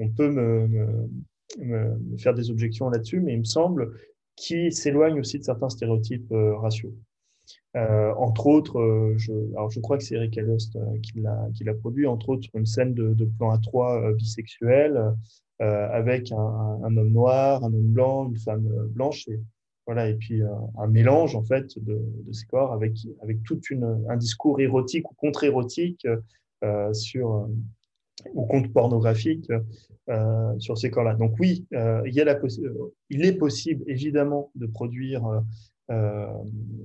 on 0.00 0.08
peut 0.08 0.30
me, 0.30 2.18
faire 2.18 2.34
des 2.34 2.50
objections 2.50 2.90
là-dessus, 2.90 3.20
mais 3.20 3.34
il 3.34 3.40
me 3.40 3.44
semble 3.44 3.96
qui 4.34 4.72
s'éloigne 4.72 5.20
aussi 5.20 5.38
de 5.38 5.44
certains 5.44 5.68
stéréotypes 5.68 6.32
raciaux. 6.32 6.92
Euh, 7.76 8.12
entre 8.16 8.46
autres, 8.48 8.80
euh, 8.80 9.14
je, 9.16 9.80
crois 9.80 9.96
que 9.96 10.02
c'est 10.02 10.16
Eric 10.16 10.36
Alost 10.38 10.74
euh, 10.74 10.80
qui 11.02 11.20
l'a 11.64 11.74
produit, 11.74 12.06
entre 12.06 12.30
autres 12.30 12.48
une 12.54 12.66
scène 12.66 12.94
de, 12.94 13.24
plan 13.38 13.50
à 13.50 13.58
trois 13.58 14.12
bisexuel 14.14 15.14
avec 15.60 16.32
un, 16.32 16.96
homme 16.96 17.10
noir, 17.10 17.62
un 17.64 17.72
homme 17.72 17.92
blanc, 17.92 18.28
une 18.28 18.38
femme 18.38 18.66
blanche, 18.88 19.28
et 19.28 19.38
voilà, 19.86 20.08
et 20.08 20.14
puis 20.14 20.40
un 20.78 20.86
mélange 20.86 21.36
en 21.36 21.42
fait 21.42 21.78
de, 21.78 22.00
ces 22.32 22.46
corps 22.46 22.72
avec 22.72 22.94
avec 23.22 23.42
tout 23.42 23.60
un 24.08 24.16
discours 24.16 24.60
érotique 24.60 25.10
ou 25.10 25.14
contre-érotique 25.14 26.06
sur 26.92 27.48
ou 28.34 28.46
contre 28.46 28.72
pornographique 28.72 29.52
sur 30.58 30.78
ces 30.78 30.90
corps-là. 30.90 31.14
Donc 31.14 31.34
oui, 31.38 31.66
il 32.08 33.24
est 33.24 33.38
possible 33.38 33.84
évidemment 33.86 34.50
de 34.54 34.66
produire 34.66 35.42
euh, 35.90 36.26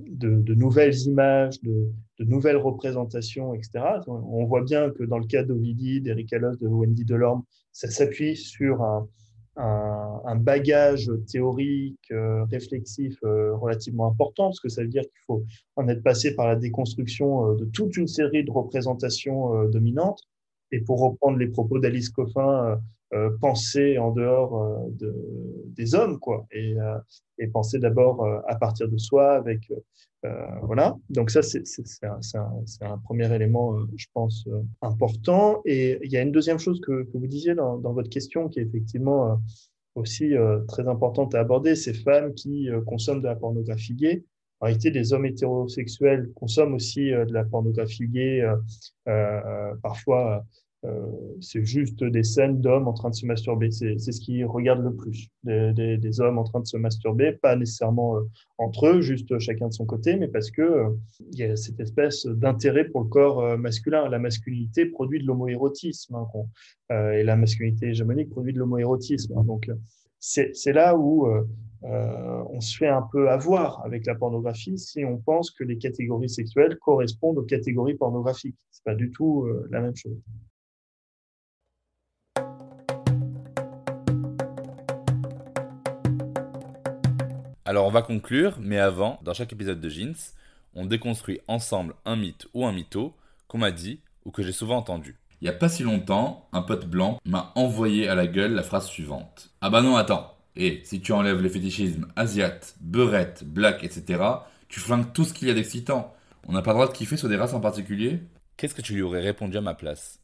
de, 0.08 0.54
nouvelles 0.54 0.98
images, 1.02 1.60
de, 1.62 1.90
nouvelles 2.18 2.56
représentations, 2.56 3.54
etc. 3.54 3.84
On 4.06 4.44
voit 4.46 4.62
bien 4.62 4.90
que 4.90 5.04
dans 5.04 5.18
le 5.18 5.26
cas 5.26 5.42
d'Ovidie, 5.42 6.00
d'Eric 6.00 6.32
Allos, 6.32 6.56
de 6.56 6.66
Wendy 6.66 7.04
Delorme, 7.04 7.42
ça 7.72 7.90
s'appuie 7.90 8.34
sur 8.36 8.82
un, 8.82 10.36
bagage 10.36 11.10
théorique, 11.30 12.10
euh, 12.10 12.44
réflexif 12.44 13.16
euh, 13.24 13.54
relativement 13.56 14.08
important, 14.08 14.46
parce 14.46 14.60
que 14.60 14.68
ça 14.68 14.82
veut 14.82 14.88
dire 14.88 15.02
qu'il 15.02 15.22
faut 15.26 15.44
en 15.76 15.86
être 15.88 16.02
passé 16.02 16.34
par 16.34 16.48
la 16.48 16.56
déconstruction 16.56 17.54
de 17.54 17.64
toute 17.66 17.96
une 17.96 18.08
série 18.08 18.44
de 18.44 18.50
représentations 18.50 19.64
dominantes. 19.68 20.22
Et 20.72 20.80
pour 20.80 21.00
reprendre 21.00 21.38
les 21.38 21.46
propos 21.48 21.78
d'Alice 21.78 22.10
Coffin, 22.10 22.80
penser 23.40 23.98
en 23.98 24.10
dehors 24.10 24.62
euh, 24.62 24.88
de, 24.90 25.14
des 25.76 25.94
hommes, 25.94 26.18
quoi, 26.18 26.46
et, 26.50 26.76
euh, 26.78 26.98
penser 27.52 27.78
d'abord 27.78 28.26
à 28.48 28.56
partir 28.56 28.88
de 28.88 28.96
soi, 28.96 29.34
avec 29.34 29.70
voilà. 30.62 30.96
Donc 31.08 31.30
ça, 31.30 31.40
c'est 31.42 31.62
un, 32.02 32.98
premier 33.04 33.32
élément, 33.32 33.78
je 33.94 34.06
pense, 34.12 34.48
important. 34.82 35.62
Et 35.64 36.00
il 36.02 36.10
y 36.10 36.16
a 36.16 36.22
une 36.22 36.32
deuxième 36.32 36.58
chose 36.58 36.80
que, 36.80 37.06
vous 37.14 37.26
disiez 37.28 37.54
dans, 37.54 37.78
votre 37.78 38.08
question, 38.08 38.48
qui 38.48 38.58
est 38.58 38.64
effectivement 38.64 39.40
aussi 39.94 40.32
très 40.66 40.88
importante 40.88 41.36
à 41.36 41.40
aborder, 41.40 41.76
ces 41.76 41.94
femmes 41.94 42.34
qui 42.34 42.68
consomment 42.86 43.20
de 43.20 43.28
la 43.28 43.36
pornographie 43.36 43.94
gay. 43.94 44.24
En 44.60 44.66
réalité, 44.66 44.90
les 44.90 45.12
hommes 45.12 45.26
hétérosexuels 45.26 46.32
consomment 46.34 46.74
aussi 46.74 47.10
de 47.10 47.32
la 47.32 47.44
pornographie 47.44 48.08
gay, 48.08 48.44
parfois 49.82 50.38
euh, 50.38 50.40
c'est 51.40 51.64
juste 51.64 52.02
des 52.02 52.22
scènes 52.22 52.60
d'hommes 52.60 52.88
en 52.88 52.92
train 52.92 53.10
de 53.10 53.14
se 53.14 53.26
masturber. 53.26 53.70
C'est 53.70 53.98
ce 53.98 54.20
qu'ils 54.20 54.44
regardent 54.46 54.84
le 54.84 54.94
plus. 54.94 55.28
Des, 55.44 56.20
hommes 56.20 56.38
en 56.38 56.44
train 56.44 56.60
de 56.60 56.66
se 56.66 56.76
masturber, 56.76 57.32
pas 57.32 57.56
nécessairement 57.56 58.16
euh, 58.16 58.22
entre 58.58 58.86
eux, 58.86 59.00
juste 59.00 59.38
chacun 59.38 59.68
de 59.68 59.72
son 59.72 59.84
côté, 59.84 60.16
mais 60.16 60.28
parce 60.28 60.50
que 60.50 60.62
euh, 60.62 60.88
il 61.32 61.38
y 61.38 61.44
a 61.44 61.56
cette 61.56 61.80
espèce 61.80 62.26
d'intérêt 62.26 62.84
pour 62.84 63.02
le 63.02 63.08
corps 63.08 63.58
masculin. 63.58 64.08
La 64.08 64.18
masculinité 64.18 64.86
produit 64.86 65.20
de 65.20 65.26
l'homoérotisme, 65.26 66.14
hein, 66.14 67.12
et 67.12 67.22
la 67.22 67.36
masculinité 67.36 67.88
hégémonique 67.88 68.30
produit 68.30 68.52
de 68.52 68.58
l'homoérotisme. 68.58 69.36
Hein. 69.36 69.44
donc, 69.44 69.70
c'est 70.18 70.72
là 70.72 70.96
où 70.96 71.28
on 71.82 72.60
se 72.60 72.76
fait 72.76 72.88
un 72.88 73.02
peu 73.12 73.30
avoir 73.30 73.84
avec 73.84 74.06
la 74.06 74.14
pornographie 74.14 74.78
si 74.78 75.04
on 75.04 75.18
pense 75.18 75.50
que 75.50 75.62
les 75.62 75.78
catégories 75.78 76.30
sexuelles 76.30 76.78
correspondent 76.78 77.38
aux 77.38 77.44
catégories 77.44 77.94
pornographiques. 77.94 78.56
C'est 78.70 78.84
pas 78.84 78.94
du 78.94 79.10
tout 79.10 79.46
la 79.70 79.80
même 79.80 79.94
chose. 79.94 80.18
Alors 87.66 87.84
on 87.84 87.90
va 87.90 88.02
conclure, 88.02 88.58
mais 88.60 88.78
avant, 88.78 89.18
dans 89.24 89.34
chaque 89.34 89.52
épisode 89.52 89.80
de 89.80 89.88
Jeans, 89.88 90.14
on 90.76 90.86
déconstruit 90.86 91.40
ensemble 91.48 91.96
un 92.04 92.14
mythe 92.14 92.46
ou 92.54 92.64
un 92.64 92.70
mytho 92.70 93.12
qu'on 93.48 93.58
m'a 93.58 93.72
dit 93.72 93.98
ou 94.24 94.30
que 94.30 94.44
j'ai 94.44 94.52
souvent 94.52 94.76
entendu. 94.76 95.16
Il 95.40 95.46
y 95.46 95.48
a 95.48 95.52
pas 95.52 95.68
si 95.68 95.82
longtemps, 95.82 96.46
un 96.52 96.62
pote 96.62 96.86
blanc 96.86 97.18
m'a 97.24 97.50
envoyé 97.56 98.06
à 98.06 98.14
la 98.14 98.28
gueule 98.28 98.52
la 98.52 98.62
phrase 98.62 98.86
suivante. 98.86 99.50
Ah 99.62 99.68
bah 99.68 99.82
non, 99.82 99.96
attends. 99.96 100.36
Et 100.54 100.80
si 100.84 101.00
tu 101.00 101.10
enlèves 101.10 101.42
les 101.42 101.48
fétichismes 101.48 102.06
asiates, 102.14 102.76
beurette, 102.80 103.42
black, 103.44 103.82
etc., 103.82 104.22
tu 104.68 104.78
flingues 104.78 105.12
tout 105.12 105.24
ce 105.24 105.34
qu'il 105.34 105.48
y 105.48 105.50
a 105.50 105.54
d'excitant. 105.54 106.14
On 106.46 106.52
n'a 106.52 106.62
pas 106.62 106.70
le 106.70 106.76
droit 106.76 106.86
de 106.86 106.96
kiffer 106.96 107.16
sur 107.16 107.28
des 107.28 107.36
races 107.36 107.52
en 107.52 107.60
particulier? 107.60 108.20
Qu'est-ce 108.56 108.76
que 108.76 108.82
tu 108.82 108.94
lui 108.94 109.02
aurais 109.02 109.22
répondu 109.22 109.56
à 109.56 109.60
ma 109.60 109.74
place? 109.74 110.20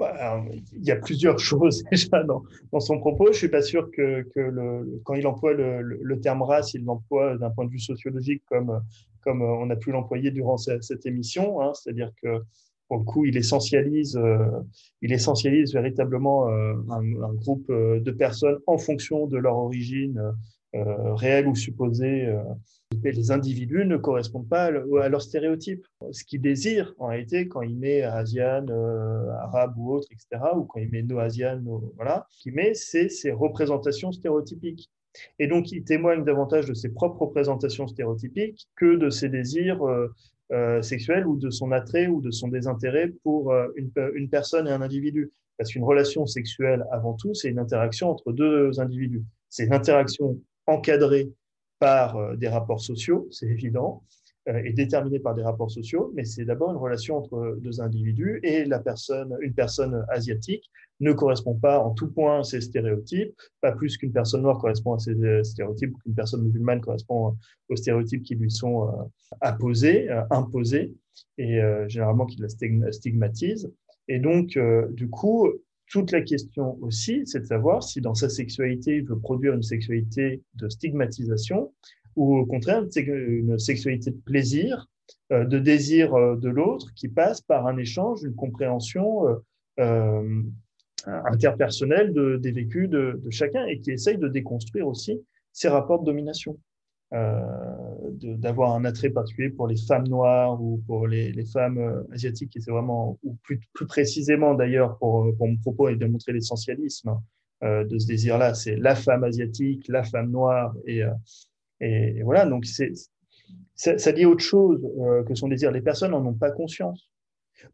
Il 0.00 0.84
y 0.84 0.90
a 0.90 0.96
plusieurs 0.96 1.38
choses 1.50 1.84
déjà 1.90 2.22
dans, 2.24 2.80
son 2.80 2.98
propos. 2.98 3.28
Je 3.32 3.38
suis 3.38 3.48
pas 3.48 3.62
sûr 3.62 3.90
que, 3.90 4.26
quand 5.04 5.14
il 5.14 5.26
emploie 5.26 5.52
le, 5.52 6.20
terme 6.20 6.42
race, 6.42 6.74
il 6.74 6.84
l'emploie 6.84 7.36
d'un 7.36 7.50
point 7.50 7.64
de 7.64 7.70
vue 7.70 7.80
sociologique 7.80 8.42
comme, 8.46 8.80
comme 9.20 9.42
on 9.42 9.70
a 9.70 9.76
pu 9.76 9.90
l'employer 9.90 10.30
durant 10.30 10.56
cette, 10.56 11.06
émission. 11.06 11.60
Hein. 11.60 11.72
C'est-à-dire 11.74 12.10
que 12.22 12.42
pour 12.88 12.98
le 12.98 13.04
coup, 13.04 13.24
il 13.24 13.36
essentialise, 13.36 14.20
il 15.00 15.12
essentialise 15.12 15.72
véritablement 15.72 16.48
un, 16.48 17.34
groupe 17.34 17.70
de 17.70 18.10
personnes 18.10 18.58
en 18.66 18.78
fonction 18.78 19.26
de 19.26 19.38
leur 19.38 19.56
origine 19.56 20.34
réelle 20.74 21.48
ou 21.48 21.54
supposée. 21.54 22.28
Les 23.02 23.30
individus 23.30 23.84
ne 23.84 23.96
correspondent 23.96 24.48
pas 24.48 24.64
à 24.64 25.08
leurs 25.08 25.22
stéréotypes. 25.22 25.86
Ce 26.12 26.24
qu'ils 26.24 26.40
désirent, 26.40 26.94
en 26.98 27.08
réalité, 27.08 27.48
quand 27.48 27.62
il 27.62 27.76
met 27.76 28.02
Asian, 28.02 28.66
arabe 29.40 29.74
ou 29.76 29.92
autre, 29.94 30.08
etc., 30.10 30.42
ou 30.56 30.64
quand 30.64 30.80
il 30.80 30.90
met 30.90 31.02
no-Asian, 31.02 31.62
voilà, 31.96 32.26
ce 32.30 32.42
qu'il 32.42 32.54
met, 32.54 32.74
c'est 32.74 33.08
ces 33.08 33.32
représentations 33.32 34.12
stéréotypiques. 34.12 34.90
Et 35.38 35.46
donc, 35.46 35.72
il 35.72 35.84
témoigne 35.84 36.24
davantage 36.24 36.66
de 36.66 36.74
ses 36.74 36.88
propres 36.88 37.22
représentations 37.22 37.86
stéréotypiques 37.86 38.68
que 38.76 38.96
de 38.96 39.10
ses 39.10 39.28
désirs 39.28 39.82
euh, 39.86 40.12
euh, 40.52 40.82
sexuels 40.82 41.26
ou 41.26 41.36
de 41.36 41.50
son 41.50 41.72
attrait 41.72 42.06
ou 42.06 42.20
de 42.20 42.30
son 42.30 42.48
désintérêt 42.48 43.12
pour 43.22 43.52
euh, 43.52 43.68
une, 43.76 43.90
une, 44.14 44.28
personne 44.28 44.66
et 44.66 44.70
un 44.70 44.82
individu. 44.82 45.30
Parce 45.56 45.70
qu'une 45.70 45.84
relation 45.84 46.26
sexuelle, 46.26 46.84
avant 46.90 47.14
tout, 47.14 47.34
c'est 47.34 47.48
une 47.48 47.60
interaction 47.60 48.10
entre 48.10 48.32
deux 48.32 48.80
individus. 48.80 49.22
C'est 49.48 49.66
une 49.66 49.72
encadrée 50.66 51.30
par 51.78 52.36
des 52.36 52.48
rapports 52.48 52.80
sociaux, 52.80 53.28
c'est 53.30 53.46
évident, 53.46 54.02
est 54.46 54.72
déterminée 54.72 55.18
par 55.18 55.34
des 55.34 55.42
rapports 55.42 55.70
sociaux, 55.70 56.12
mais 56.14 56.24
c'est 56.24 56.44
d'abord 56.44 56.70
une 56.70 56.76
relation 56.76 57.16
entre 57.16 57.56
deux 57.60 57.80
individus 57.80 58.40
et 58.42 58.64
la 58.64 58.78
personne, 58.78 59.36
une 59.40 59.54
personne 59.54 60.04
asiatique 60.08 60.70
ne 61.00 61.12
correspond 61.12 61.54
pas 61.54 61.78
en 61.80 61.90
tout 61.90 62.08
point 62.08 62.40
à 62.40 62.44
ces 62.44 62.60
stéréotypes, 62.60 63.34
pas 63.60 63.72
plus 63.72 63.96
qu'une 63.96 64.12
personne 64.12 64.42
noire 64.42 64.58
correspond 64.58 64.94
à 64.94 64.98
ces 64.98 65.14
stéréotypes 65.44 65.94
ou 65.94 65.98
qu'une 65.98 66.14
personne 66.14 66.42
musulmane 66.42 66.80
correspond 66.80 67.36
aux 67.68 67.76
stéréotypes 67.76 68.22
qui 68.22 68.34
lui 68.34 68.50
sont 68.50 68.88
euh, 68.88 69.02
apposés, 69.40 70.10
euh, 70.10 70.22
imposés, 70.30 70.94
et 71.38 71.60
euh, 71.60 71.88
généralement 71.88 72.26
qui 72.26 72.40
la 72.40 72.48
stigmatisent. 72.92 73.72
Et 74.08 74.18
donc, 74.18 74.58
du 74.90 75.08
coup, 75.08 75.48
toute 75.94 76.10
la 76.10 76.22
question 76.22 76.76
aussi, 76.82 77.22
c'est 77.24 77.38
de 77.38 77.46
savoir 77.46 77.84
si 77.84 78.00
dans 78.00 78.16
sa 78.16 78.28
sexualité, 78.28 78.96
il 78.96 79.04
veut 79.04 79.16
produire 79.16 79.54
une 79.54 79.62
sexualité 79.62 80.42
de 80.56 80.68
stigmatisation 80.68 81.72
ou 82.16 82.36
au 82.36 82.46
contraire 82.46 82.82
une 82.96 83.60
sexualité 83.60 84.10
de 84.10 84.16
plaisir, 84.16 84.88
de 85.30 85.56
désir 85.56 86.12
de 86.36 86.48
l'autre 86.48 86.92
qui 86.96 87.06
passe 87.06 87.42
par 87.42 87.68
un 87.68 87.76
échange, 87.76 88.24
une 88.24 88.34
compréhension 88.34 89.22
interpersonnel 91.06 92.12
de, 92.12 92.38
des 92.38 92.50
vécus 92.50 92.90
de, 92.90 93.20
chacun 93.30 93.64
et 93.66 93.78
qui 93.78 93.92
essaye 93.92 94.18
de 94.18 94.26
déconstruire 94.26 94.88
aussi 94.88 95.22
ces 95.52 95.68
rapports 95.68 96.00
de 96.00 96.06
domination. 96.06 96.58
Euh, 97.12 97.63
d'avoir 98.14 98.74
un 98.74 98.84
attrait 98.84 99.10
particulier 99.10 99.50
pour 99.50 99.66
les 99.66 99.76
femmes 99.76 100.08
noires 100.08 100.60
ou 100.62 100.82
pour 100.86 101.06
les, 101.06 101.32
les 101.32 101.44
femmes 101.44 101.78
euh, 101.78 102.02
asiatiques, 102.12 102.56
et 102.56 102.60
c'est 102.60 102.70
vraiment, 102.70 103.18
ou 103.22 103.36
plus, 103.42 103.60
plus 103.72 103.86
précisément 103.86 104.54
d'ailleurs 104.54 104.98
pour, 104.98 105.34
pour 105.36 105.48
mon 105.48 105.56
propos 105.56 105.88
et 105.88 105.96
de 105.96 106.06
montrer 106.06 106.32
l'essentialisme 106.32 107.18
euh, 107.62 107.84
de 107.84 107.98
ce 107.98 108.06
désir-là, 108.06 108.54
c'est 108.54 108.76
la 108.76 108.94
femme 108.94 109.24
asiatique, 109.24 109.86
la 109.88 110.02
femme 110.02 110.30
noire, 110.30 110.74
et, 110.86 111.02
et, 111.80 112.22
voilà, 112.22 112.46
donc 112.46 112.64
c'est, 112.64 112.92
ça, 113.74 114.12
dit 114.12 114.26
autre 114.26 114.44
chose 114.44 114.80
que 115.26 115.34
son 115.34 115.48
désir. 115.48 115.70
Les 115.70 115.80
personnes 115.80 116.12
n'en 116.12 116.24
ont 116.24 116.34
pas 116.34 116.50
conscience. 116.50 117.10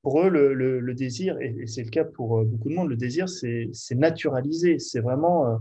Pour 0.03 0.23
eux, 0.23 0.29
le, 0.29 0.95
désir, 0.95 1.37
et, 1.41 1.67
c'est 1.67 1.83
le 1.83 1.91
cas 1.91 2.05
pour 2.05 2.39
euh, 2.39 2.45
beaucoup 2.45 2.69
de 2.69 2.75
monde, 2.75 2.89
le 2.89 2.97
désir, 2.97 3.29
c'est 3.29 3.71
naturalisé, 3.93 4.79
c'est 4.79 5.01
vraiment, 5.01 5.47
euh, 5.47 5.57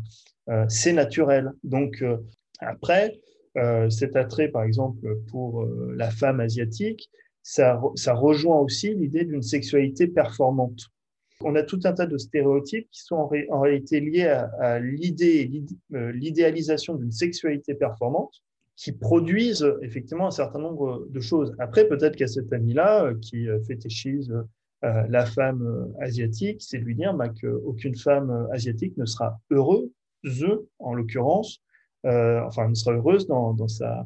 euh, 0.49 0.65
c'est 0.67 0.93
naturel. 0.93 1.51
Donc, 1.63 2.03
après, 2.59 3.19
cet 3.89 4.15
attrait, 4.15 4.47
par 4.47 4.63
exemple, 4.63 5.17
pour 5.29 5.65
la 5.95 6.11
femme 6.11 6.39
asiatique, 6.39 7.09
ça, 7.41 7.81
ça 7.95 8.13
rejoint 8.13 8.59
aussi 8.59 8.93
l'idée 8.93 9.25
d'une 9.25 9.41
sexualité 9.41 10.07
performante. 10.07 10.81
On 11.41 11.55
a 11.55 11.63
tout 11.63 11.79
un 11.85 11.93
tas 11.93 12.05
de 12.05 12.17
stéréotypes 12.17 12.89
qui 12.91 13.01
sont 13.01 13.15
en, 13.15 13.59
réalité 13.59 14.01
liés 14.01 14.27
à, 14.27 14.51
à 14.59 14.79
l'idée, 14.79 15.49
l'idéalisation 15.89 16.95
d'une 16.95 17.11
sexualité 17.11 17.73
performante 17.73 18.41
qui 18.79 18.93
produisent 18.93 19.69
effectivement 19.81 20.27
un 20.27 20.31
certain 20.31 20.59
nombre 20.59 21.05
de 21.09 21.19
choses. 21.19 21.53
Après, 21.59 21.85
peut-être 21.85 22.15
qu'à 22.15 22.27
cet 22.27 22.53
ami-là 22.53 23.03
euh, 23.03 23.15
qui 23.21 23.49
euh, 23.49 23.59
fétichise 23.67 24.31
euh, 24.85 25.03
la 25.09 25.25
femme 25.25 25.93
asiatique, 25.99 26.61
c'est 26.61 26.77
lui 26.77 26.95
dire 26.95 27.13
bah, 27.13 27.27
qu'aucune 27.27 27.95
femme 27.95 28.47
asiatique 28.53 28.95
ne 28.95 29.05
sera 29.05 29.37
heureuse, 29.51 29.89
en 30.79 30.93
l'occurrence, 30.93 31.61
enfin, 32.03 32.69
ne 32.69 32.75
sera 32.75 32.95
heureuse 32.95 33.27
dans, 33.27 33.67
sa, 33.67 34.05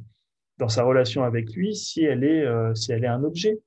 dans 0.57 0.69
sa 0.69 0.83
relation 0.83 1.23
avec 1.23 1.53
lui 1.53 1.75
si 1.75 2.03
elle 2.03 2.23
est, 2.23 2.45
si 2.75 2.91
elle 2.91 3.03
est 3.03 3.07
un 3.07 3.23
objet. 3.23 3.59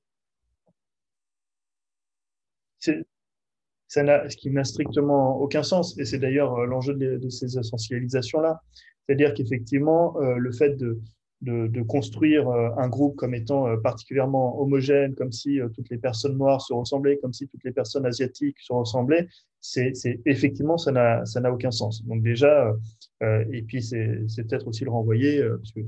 Ça 3.87 4.03
n'a, 4.03 4.29
ce 4.29 4.35
qui 4.35 4.49
n'a 4.51 4.63
strictement 4.63 5.39
aucun 5.39 5.63
sens, 5.63 5.97
et 5.97 6.05
c'est 6.05 6.19
d'ailleurs 6.19 6.65
l'enjeu 6.65 6.93
de, 6.93 7.29
ces 7.29 7.57
essentialisations-là. 7.57 8.61
C'est-à-dire 9.05 9.33
qu'effectivement, 9.33 10.19
euh, 10.21 10.35
le 10.35 10.51
fait 10.51 10.75
de, 10.75 10.99
de, 11.41 11.81
construire 11.83 12.49
euh, 12.49 12.69
un 12.77 12.89
groupe 12.89 13.15
comme 13.15 13.33
étant 13.33 13.67
euh, 13.67 13.77
particulièrement 13.77 14.59
homogène, 14.59 15.13
comme 15.15 15.31
si 15.31 15.59
toutes 15.73 15.89
les 15.89 15.97
personnes 15.97 16.37
noires 16.37 16.61
se 16.61 16.73
ressemblaient, 16.73 17.17
comme 17.17 17.33
si 17.33 17.47
toutes 17.47 17.63
les 17.63 17.71
personnes 17.71 18.05
asiatiques 18.05 18.59
se 18.59 18.73
ressemblaient, 18.73 19.27
c'est 19.59 19.93
effectivement 20.25 20.77
ça 20.77 20.91
n'a 20.91 21.51
aucun 21.51 21.71
sens. 21.71 22.03
Donc 22.05 22.23
déjà, 22.23 22.67
euh, 22.67 22.73
et 23.21 23.63
puis 23.63 23.81
c'est 23.81 24.43
peut-être 24.43 24.67
aussi 24.67 24.83
le 24.83 24.91
renvoyer, 24.91 25.41
parce 25.41 25.71
que 25.71 25.79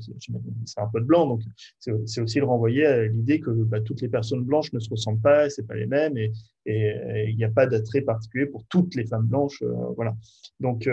c'est 0.65 0.79
un 0.79 0.87
peu 0.87 0.99
de 0.99 1.05
blanc, 1.05 1.27
donc 1.27 1.41
c'est 1.77 2.21
aussi 2.21 2.39
le 2.39 2.45
renvoyer 2.45 2.85
à 2.85 3.05
l'idée 3.05 3.39
que 3.39 3.51
bah, 3.51 3.81
toutes 3.81 4.01
les 4.01 4.09
personnes 4.09 4.43
blanches 4.43 4.73
ne 4.73 4.79
se 4.79 4.89
ressemblent 4.89 5.21
pas, 5.21 5.49
c'est 5.49 5.67
pas 5.67 5.75
les 5.75 5.85
mêmes, 5.85 6.17
et 6.17 6.31
il 6.65 7.35
n'y 7.35 7.43
a 7.43 7.49
pas 7.49 7.67
d'attrait 7.67 8.01
particulier 8.01 8.47
pour 8.47 8.65
toutes 8.65 8.95
les 8.95 9.05
femmes 9.05 9.27
blanches, 9.27 9.63
voilà. 9.95 10.15
Donc 10.59 10.89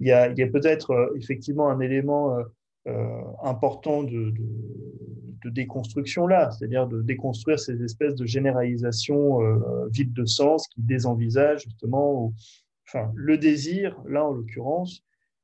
il 0.00 0.06
y 0.06 0.12
a, 0.12 0.22
a 0.22 0.46
peut-être 0.46 1.12
effectivement 1.16 1.68
un 1.68 1.80
élément 1.80 2.34
euh, 2.86 3.22
important 3.42 4.02
de, 4.02 4.34
de, 5.42 5.48
déconstruction 5.48 6.26
là, 6.26 6.50
c'est-à-dire 6.50 6.86
de 6.86 7.00
déconstruire 7.00 7.58
ces 7.58 7.82
espèces 7.82 8.14
de 8.14 8.26
généralisations 8.26 9.42
euh, 9.42 9.88
vides 9.90 10.12
de 10.12 10.26
sens 10.26 10.68
qui 10.68 10.82
désenvisagent 10.82 11.64
justement, 11.64 12.34
enfin, 12.86 13.10
le 13.14 13.38
désir, 13.38 13.98
là 14.06 14.26
en 14.26 14.32
l'occurrence, 14.32 15.02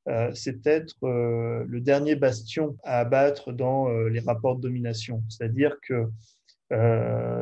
euh, 0.08 0.30
c'est 0.34 0.62
peut-être 0.62 0.96
le 1.02 1.80
dernier 1.80 2.16
bastion 2.16 2.76
à 2.84 3.00
abattre 3.00 3.52
dans 3.52 3.88
les 3.88 4.20
rapports 4.20 4.56
de 4.56 4.62
domination. 4.62 5.22
C'est-à-dire 5.28 5.76
que 5.82 6.08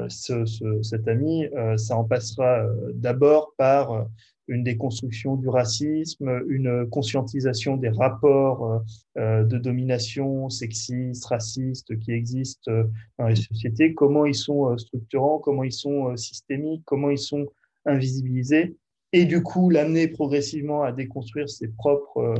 ce, 0.08 0.80
cet 0.82 1.06
ami, 1.08 1.46
ça 1.76 1.96
en 1.96 2.04
passera 2.04 2.66
d'abord 2.94 3.52
par 3.56 4.08
une 4.48 4.64
déconstruction 4.64 5.36
du 5.36 5.48
racisme, 5.48 6.42
une 6.48 6.88
conscientisation 6.88 7.76
des 7.76 7.90
rapports 7.90 8.64
euh, 8.64 8.78
euh, 9.18 9.44
de 9.44 9.58
domination 9.58 10.48
sexiste, 10.48 11.26
raciste 11.26 11.98
qui 12.00 12.12
existent 12.12 12.70
euh, 12.72 12.84
dans 13.18 13.28
les 13.28 13.36
sociétés, 13.36 13.94
comment 13.94 14.24
ils 14.26 14.34
sont 14.34 14.76
structurants, 14.78 15.38
comment 15.38 15.64
ils 15.64 15.72
sont 15.72 16.16
systémiques, 16.16 16.82
comment 16.86 17.10
ils 17.10 17.18
sont 17.18 17.46
invisibilisés, 17.84 18.76
et 19.12 19.24
du 19.24 19.42
coup 19.42 19.70
l'amener 19.70 20.08
progressivement 20.08 20.82
à 20.82 20.92
déconstruire 20.92 21.48
ses 21.48 21.68
propres, 21.68 22.34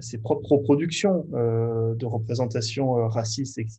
ses 0.00 0.18
propres 0.18 0.52
reproductions 0.52 1.26
de 1.32 2.06
représentation 2.06 3.08
raciste, 3.08 3.58
etc., 3.58 3.74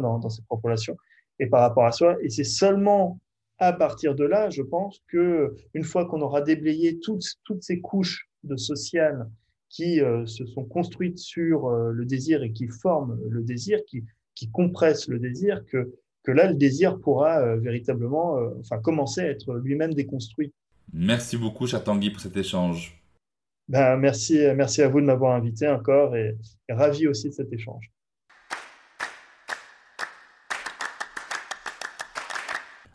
dans, 0.00 0.28
ses 0.28 0.42
propres 0.42 0.64
relations, 0.64 0.96
et 1.38 1.46
par 1.46 1.60
rapport 1.60 1.84
à 1.84 1.92
soi. 1.92 2.16
Et 2.22 2.30
c'est 2.30 2.44
seulement 2.44 3.18
à 3.58 3.72
partir 3.72 4.14
de 4.14 4.24
là, 4.24 4.50
je 4.50 4.62
pense 4.62 5.02
que 5.08 5.54
une 5.74 5.84
fois 5.84 6.06
qu'on 6.06 6.22
aura 6.22 6.42
déblayé 6.42 6.98
toutes, 7.00 7.24
toutes 7.44 7.62
ces 7.62 7.80
couches 7.80 8.28
de 8.44 8.56
social 8.56 9.28
qui 9.68 10.00
euh, 10.00 10.24
se 10.26 10.46
sont 10.46 10.64
construites 10.64 11.18
sur 11.18 11.66
euh, 11.66 11.90
le 11.92 12.04
désir 12.06 12.42
et 12.42 12.52
qui 12.52 12.68
forment 12.68 13.18
le 13.28 13.42
désir, 13.42 13.80
qui, 13.86 14.04
qui 14.34 14.50
compressent 14.50 15.08
le 15.08 15.18
désir, 15.18 15.64
que, 15.66 15.92
que 16.22 16.32
là, 16.32 16.50
le 16.50 16.54
désir 16.54 16.98
pourra 17.00 17.40
euh, 17.40 17.56
véritablement 17.56 18.38
enfin, 18.60 18.78
commencer 18.78 19.20
à 19.20 19.28
être 19.28 19.54
lui-même 19.56 19.94
déconstruit. 19.94 20.52
Merci 20.92 21.36
beaucoup, 21.36 21.66
cher 21.66 21.84
Tanguy, 21.84 22.10
pour 22.10 22.20
cet 22.20 22.36
échange. 22.36 23.02
Ben, 23.68 23.96
merci, 23.96 24.38
merci 24.56 24.82
à 24.82 24.88
vous 24.88 25.00
de 25.00 25.06
m'avoir 25.06 25.34
invité 25.34 25.68
encore 25.68 26.16
et, 26.16 26.36
et 26.68 26.72
ravi 26.72 27.06
aussi 27.06 27.28
de 27.28 27.34
cet 27.34 27.52
échange. 27.52 27.92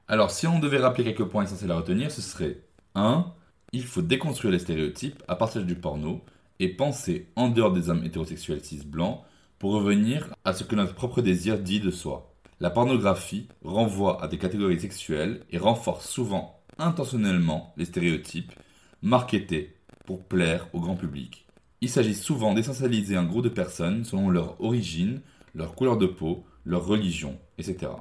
Alors, 0.08 0.32
si 0.32 0.48
on 0.48 0.60
devait 0.60 0.80
rappeler 0.80 1.04
quelques 1.04 1.26
points 1.26 1.44
essentiels 1.44 1.72
à 1.72 1.78
retenir, 1.78 2.12
ce 2.12 2.22
serait 2.22 2.58
1. 2.96 3.26
Il 3.72 3.84
faut 3.84 4.02
déconstruire 4.02 4.52
les 4.52 4.60
stéréotypes 4.60 5.24
à 5.28 5.36
partir 5.36 5.64
du 5.64 5.76
porno 5.76 6.22
et 6.60 6.70
penser 6.70 7.30
en 7.36 7.50
dehors 7.50 7.74
des 7.74 7.90
hommes 7.90 8.04
hétérosexuels 8.04 8.64
cis 8.64 8.86
blancs 8.86 9.22
pour 9.58 9.74
revenir 9.74 10.34
à 10.46 10.54
ce 10.54 10.64
que 10.64 10.76
notre 10.76 10.94
propre 10.94 11.22
désir 11.22 11.58
dit 11.58 11.80
de 11.80 11.90
soi. 11.90 12.36
La 12.60 12.70
pornographie 12.70 13.48
renvoie 13.64 14.24
à 14.24 14.28
des 14.28 14.38
catégories 14.38 14.80
sexuelles 14.80 15.42
et 15.52 15.58
renforce 15.58 16.08
souvent 16.08 16.63
intentionnellement 16.78 17.74
les 17.78 17.86
stéréotypes 17.86 18.54
marketés 19.02 19.76
pour 20.06 20.24
plaire 20.24 20.68
au 20.74 20.80
grand 20.80 20.96
public. 20.96 21.46
Il 21.82 21.90
s'agit 21.90 22.16
souvent 22.16 22.54
d'essentialiser 22.54 23.16
un 23.16 23.26
groupe 23.26 23.44
de 23.44 23.50
personnes 23.50 24.06
selon 24.06 24.30
leur 24.30 24.60
origine, 24.62 25.22
leur 25.54 25.76
couleur 25.76 25.98
de 25.98 26.06
peau, 26.06 26.46
leur 26.66 26.86
religion, 26.86 27.38
etc. 27.58 27.92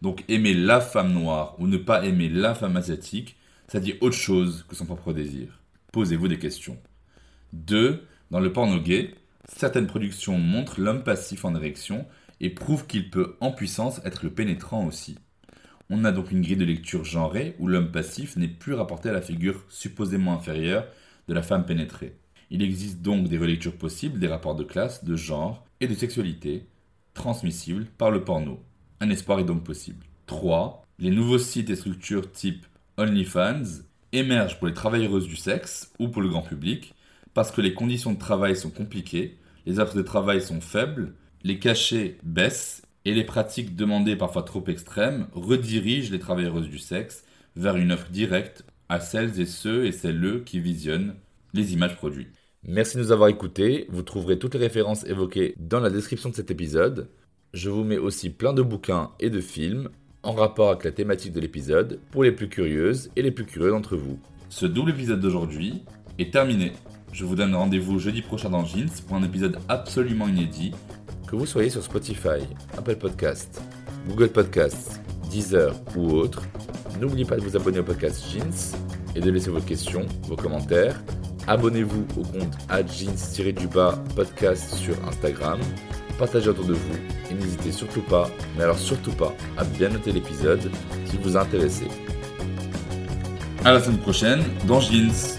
Donc 0.00 0.24
aimer 0.28 0.54
la 0.54 0.80
femme 0.80 1.12
noire 1.12 1.56
ou 1.58 1.66
ne 1.66 1.76
pas 1.76 2.04
aimer 2.04 2.28
la 2.28 2.54
femme 2.54 2.76
asiatique, 2.76 3.36
ça 3.68 3.80
dit 3.80 3.94
autre 4.00 4.16
chose 4.16 4.64
que 4.68 4.76
son 4.76 4.86
propre 4.86 5.12
désir. 5.12 5.60
Posez-vous 5.92 6.28
des 6.28 6.38
questions. 6.38 6.78
2. 7.52 8.06
Dans 8.30 8.40
le 8.40 8.52
porno 8.52 8.80
gay, 8.80 9.14
certaines 9.48 9.86
productions 9.86 10.38
montrent 10.38 10.80
l'homme 10.80 11.04
passif 11.04 11.44
en 11.44 11.54
érection 11.54 12.06
et 12.40 12.50
prouvent 12.50 12.86
qu'il 12.86 13.10
peut 13.10 13.36
en 13.40 13.52
puissance 13.52 14.00
être 14.04 14.24
le 14.24 14.30
pénétrant 14.30 14.86
aussi. 14.86 15.18
On 15.94 16.06
a 16.06 16.12
donc 16.12 16.30
une 16.30 16.40
grille 16.40 16.56
de 16.56 16.64
lecture 16.64 17.04
genrée 17.04 17.54
où 17.58 17.68
l'homme 17.68 17.90
passif 17.90 18.38
n'est 18.38 18.48
plus 18.48 18.72
rapporté 18.72 19.10
à 19.10 19.12
la 19.12 19.20
figure 19.20 19.62
supposément 19.68 20.32
inférieure 20.32 20.86
de 21.28 21.34
la 21.34 21.42
femme 21.42 21.66
pénétrée. 21.66 22.16
Il 22.48 22.62
existe 22.62 23.02
donc 23.02 23.28
des 23.28 23.36
relectures 23.36 23.76
possibles 23.76 24.18
des 24.18 24.26
rapports 24.26 24.54
de 24.54 24.64
classe, 24.64 25.04
de 25.04 25.16
genre 25.16 25.66
et 25.80 25.86
de 25.86 25.94
sexualité 25.94 26.66
transmissibles 27.12 27.84
par 27.98 28.10
le 28.10 28.24
porno. 28.24 28.64
Un 29.00 29.10
espoir 29.10 29.40
est 29.40 29.44
donc 29.44 29.64
possible. 29.64 30.06
3. 30.28 30.82
Les 30.98 31.10
nouveaux 31.10 31.36
sites 31.36 31.68
et 31.68 31.76
structures 31.76 32.32
type 32.32 32.64
OnlyFans 32.96 33.82
émergent 34.12 34.58
pour 34.58 34.68
les 34.68 34.74
travailleuses 34.74 35.28
du 35.28 35.36
sexe 35.36 35.92
ou 35.98 36.08
pour 36.08 36.22
le 36.22 36.30
grand 36.30 36.40
public 36.40 36.94
parce 37.34 37.50
que 37.50 37.60
les 37.60 37.74
conditions 37.74 38.14
de 38.14 38.18
travail 38.18 38.56
sont 38.56 38.70
compliquées, 38.70 39.36
les 39.66 39.78
offres 39.78 39.94
de 39.94 40.00
travail 40.00 40.40
sont 40.40 40.62
faibles, 40.62 41.12
les 41.44 41.58
cachets 41.58 42.16
baissent 42.22 42.81
et 43.04 43.14
les 43.14 43.24
pratiques 43.24 43.76
demandées 43.76 44.16
parfois 44.16 44.42
trop 44.42 44.64
extrêmes 44.68 45.26
redirigent 45.32 46.10
les 46.10 46.18
travailleuses 46.18 46.68
du 46.68 46.78
sexe 46.78 47.24
vers 47.56 47.76
une 47.76 47.92
offre 47.92 48.10
directe 48.10 48.64
à 48.88 49.00
celles 49.00 49.40
et 49.40 49.46
ceux 49.46 49.86
et 49.86 49.92
celles 49.92 50.42
qui 50.44 50.60
visionnent 50.60 51.14
les 51.54 51.72
images 51.72 51.96
produites. 51.96 52.34
Merci 52.64 52.96
de 52.96 53.02
nous 53.02 53.12
avoir 53.12 53.28
écoutés. 53.28 53.86
Vous 53.90 54.02
trouverez 54.02 54.38
toutes 54.38 54.54
les 54.54 54.60
références 54.60 55.04
évoquées 55.04 55.54
dans 55.58 55.80
la 55.80 55.90
description 55.90 56.30
de 56.30 56.34
cet 56.34 56.50
épisode. 56.50 57.08
Je 57.52 57.70
vous 57.70 57.84
mets 57.84 57.98
aussi 57.98 58.30
plein 58.30 58.52
de 58.52 58.62
bouquins 58.62 59.10
et 59.18 59.30
de 59.30 59.40
films 59.40 59.88
en 60.22 60.32
rapport 60.32 60.70
avec 60.70 60.84
la 60.84 60.92
thématique 60.92 61.32
de 61.32 61.40
l'épisode 61.40 61.98
pour 62.12 62.22
les 62.22 62.32
plus 62.32 62.48
curieuses 62.48 63.10
et 63.16 63.22
les 63.22 63.32
plus 63.32 63.44
curieux 63.44 63.70
d'entre 63.70 63.96
vous. 63.96 64.18
Ce 64.48 64.66
double 64.66 64.90
épisode 64.90 65.20
d'aujourd'hui 65.20 65.82
est 66.18 66.32
terminé. 66.32 66.72
Je 67.12 67.24
vous 67.24 67.34
donne 67.34 67.54
rendez-vous 67.54 67.98
jeudi 67.98 68.22
prochain 68.22 68.50
dans 68.50 68.64
Jeans 68.64 68.88
pour 69.06 69.16
un 69.16 69.22
épisode 69.22 69.58
absolument 69.68 70.28
inédit. 70.28 70.72
Que 71.32 71.36
vous 71.38 71.46
soyez 71.46 71.70
sur 71.70 71.82
Spotify, 71.82 72.46
Apple 72.76 72.96
Podcasts, 72.96 73.62
Google 74.06 74.28
Podcasts, 74.28 75.00
Deezer 75.30 75.74
ou 75.96 76.10
autre, 76.10 76.42
n'oubliez 77.00 77.24
pas 77.24 77.36
de 77.36 77.40
vous 77.40 77.56
abonner 77.56 77.78
au 77.78 77.84
podcast 77.84 78.22
Jeans 78.30 78.76
et 79.16 79.20
de 79.20 79.30
laisser 79.30 79.48
vos 79.48 79.62
questions, 79.62 80.04
vos 80.24 80.36
commentaires 80.36 81.02
Abonnez-vous 81.46 82.04
au 82.18 82.22
compte 82.22 82.52
jeans-du-bas 82.86 83.98
podcast 84.14 84.74
sur 84.74 84.94
Instagram. 85.08 85.58
Partagez 86.18 86.50
autour 86.50 86.66
de 86.66 86.74
vous 86.74 86.96
et 87.30 87.34
n'hésitez 87.34 87.72
surtout 87.72 88.02
pas, 88.02 88.28
mais 88.58 88.64
alors 88.64 88.78
surtout 88.78 89.12
pas, 89.12 89.34
à 89.56 89.64
bien 89.64 89.88
noter 89.88 90.12
l'épisode 90.12 90.70
si 91.06 91.16
vous 91.16 91.38
a 91.38 91.40
intéressé. 91.40 91.86
À 93.64 93.72
la 93.72 93.80
semaine 93.80 94.00
prochaine 94.00 94.42
dans 94.66 94.80
Jeans. 94.80 95.38